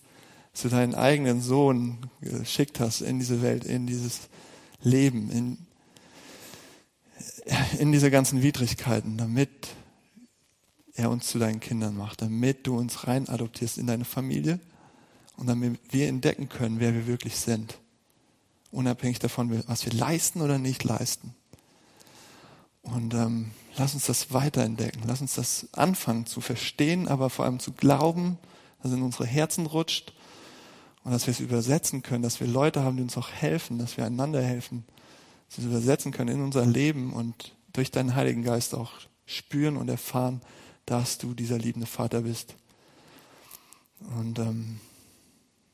dass 0.51 0.63
du 0.63 0.69
deinen 0.69 0.93
eigenen 0.93 1.41
Sohn 1.41 1.97
geschickt 2.21 2.79
hast 2.79 3.01
in 3.01 3.17
diese 3.17 3.41
Welt, 3.41 3.65
in 3.65 3.87
dieses 3.87 4.29
Leben, 4.81 5.31
in, 5.31 5.57
in 7.79 7.91
diese 7.91 8.11
ganzen 8.11 8.43
Widrigkeiten, 8.43 9.17
damit 9.17 9.69
er 10.93 11.09
uns 11.09 11.27
zu 11.27 11.39
deinen 11.39 11.59
Kindern 11.59 11.95
macht, 11.95 12.21
damit 12.21 12.67
du 12.67 12.77
uns 12.77 13.07
rein 13.07 13.27
adoptierst 13.29 13.77
in 13.77 13.87
deine 13.87 14.05
Familie 14.05 14.59
und 15.37 15.47
damit 15.47 15.79
wir 15.91 16.07
entdecken 16.07 16.49
können, 16.49 16.79
wer 16.79 16.93
wir 16.93 17.07
wirklich 17.07 17.37
sind. 17.37 17.79
Unabhängig 18.71 19.17
davon, 19.17 19.63
was 19.67 19.85
wir 19.85 19.93
leisten 19.93 20.41
oder 20.41 20.59
nicht 20.59 20.83
leisten. 20.83 21.33
Und 22.83 23.13
ähm, 23.15 23.51
lass 23.77 23.93
uns 23.93 24.05
das 24.05 24.33
weiterentdecken. 24.33 25.03
Lass 25.07 25.21
uns 25.21 25.35
das 25.35 25.67
anfangen 25.73 26.25
zu 26.25 26.41
verstehen, 26.41 27.07
aber 27.07 27.29
vor 27.29 27.45
allem 27.45 27.59
zu 27.59 27.71
glauben, 27.71 28.37
dass 28.81 28.91
es 28.91 28.97
in 28.97 29.03
unsere 29.03 29.25
Herzen 29.25 29.65
rutscht 29.65 30.13
und 31.03 31.11
dass 31.11 31.27
wir 31.27 31.31
es 31.31 31.39
übersetzen 31.39 32.03
können, 32.03 32.23
dass 32.23 32.39
wir 32.39 32.47
Leute 32.47 32.83
haben, 32.83 32.97
die 32.97 33.03
uns 33.03 33.17
auch 33.17 33.29
helfen, 33.29 33.77
dass 33.77 33.97
wir 33.97 34.05
einander 34.05 34.41
helfen, 34.41 34.85
dass 35.47 35.59
wir 35.59 35.65
es 35.65 35.71
übersetzen 35.71 36.11
können 36.11 36.35
in 36.35 36.43
unser 36.43 36.65
Leben 36.65 37.13
und 37.13 37.55
durch 37.73 37.91
deinen 37.91 38.15
Heiligen 38.15 38.43
Geist 38.43 38.75
auch 38.75 38.91
spüren 39.25 39.77
und 39.77 39.89
erfahren, 39.89 40.41
dass 40.85 41.17
du 41.17 41.33
dieser 41.33 41.57
liebende 41.57 41.87
Vater 41.87 42.21
bist. 42.21 42.55
Und 44.17 44.39
ähm, 44.39 44.79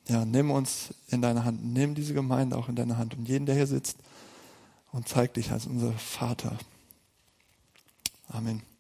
ja, 0.08 0.26
nimm 0.26 0.52
uns 0.52 0.93
in 1.10 1.22
deine 1.22 1.46
Hand, 1.46 1.64
nimm 1.64 1.96
diese 1.96 2.14
Gemeinde 2.14 2.58
auch 2.58 2.70
in 2.70 2.76
deine 2.76 2.98
Hand 2.98 3.16
und 3.18 3.28
jeden, 3.28 3.46
der 3.46 3.56
hier 3.56 3.68
sitzt 3.68 3.98
und 4.91 5.08
zeig 5.08 5.34
dich 5.34 5.52
als 5.52 5.66
unser 5.66 5.93
Vater. 5.93 6.58
Amen. 8.34 8.75